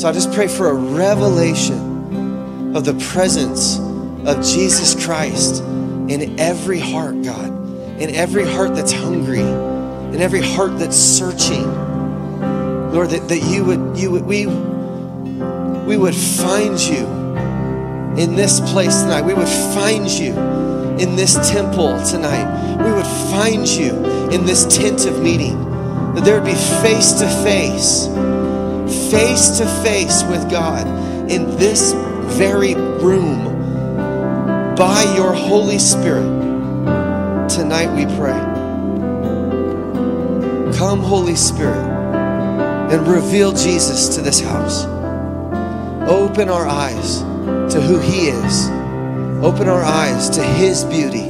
So 0.00 0.08
I 0.08 0.12
just 0.12 0.32
pray 0.32 0.48
for 0.48 0.70
a 0.70 0.74
revelation 0.74 2.74
of 2.74 2.84
the 2.84 2.94
presence 2.94 3.78
of 4.26 4.44
Jesus 4.44 5.04
Christ 5.04 5.62
in 6.10 6.40
every 6.40 6.80
heart, 6.80 7.22
God, 7.22 7.50
in 8.00 8.10
every 8.10 8.44
heart 8.44 8.74
that's 8.74 8.90
hungry, 8.90 9.38
in 9.40 10.16
every 10.16 10.42
heart 10.42 10.76
that's 10.76 10.96
searching. 10.96 11.62
Lord, 12.92 13.10
that, 13.10 13.28
that 13.28 13.38
you 13.38 13.64
would, 13.64 13.96
you 13.96 14.10
would, 14.10 14.26
we, 14.26 14.46
we 14.46 15.96
would 15.96 16.14
find 16.16 16.80
you 16.80 17.06
in 18.20 18.34
this 18.34 18.58
place 18.72 19.02
tonight. 19.02 19.22
We 19.22 19.34
would 19.34 19.48
find 19.48 20.10
you 20.10 20.32
in 20.98 21.14
this 21.14 21.34
temple 21.48 22.02
tonight. 22.02 22.76
We 22.84 22.92
would 22.92 23.06
find 23.30 23.66
you 23.68 23.94
in 24.30 24.44
this 24.44 24.66
tent 24.66 25.06
of 25.06 25.22
meeting. 25.22 25.64
That 26.14 26.24
there 26.24 26.34
would 26.34 26.44
be 26.44 26.56
face 26.82 27.12
to 27.12 27.28
face, 27.44 28.06
face 29.12 29.58
to 29.58 29.66
face 29.84 30.24
with 30.24 30.50
God 30.50 30.88
in 31.30 31.56
this 31.56 31.92
very 32.36 32.74
room 32.74 33.49
by 34.80 35.02
your 35.14 35.34
Holy 35.34 35.78
Spirit. 35.78 36.24
Tonight 37.50 37.94
we 37.94 38.06
pray. 38.16 38.32
Come, 40.78 41.00
Holy 41.00 41.36
Spirit, 41.36 41.84
and 42.90 43.06
reveal 43.06 43.52
Jesus 43.52 44.08
to 44.16 44.22
this 44.22 44.40
house. 44.40 44.86
Open 46.08 46.48
our 46.48 46.66
eyes 46.66 47.18
to 47.74 47.78
who 47.78 47.98
He 47.98 48.28
is. 48.28 48.70
Open 49.44 49.68
our 49.68 49.82
eyes 49.82 50.30
to 50.30 50.42
His 50.42 50.84
beauty 50.84 51.29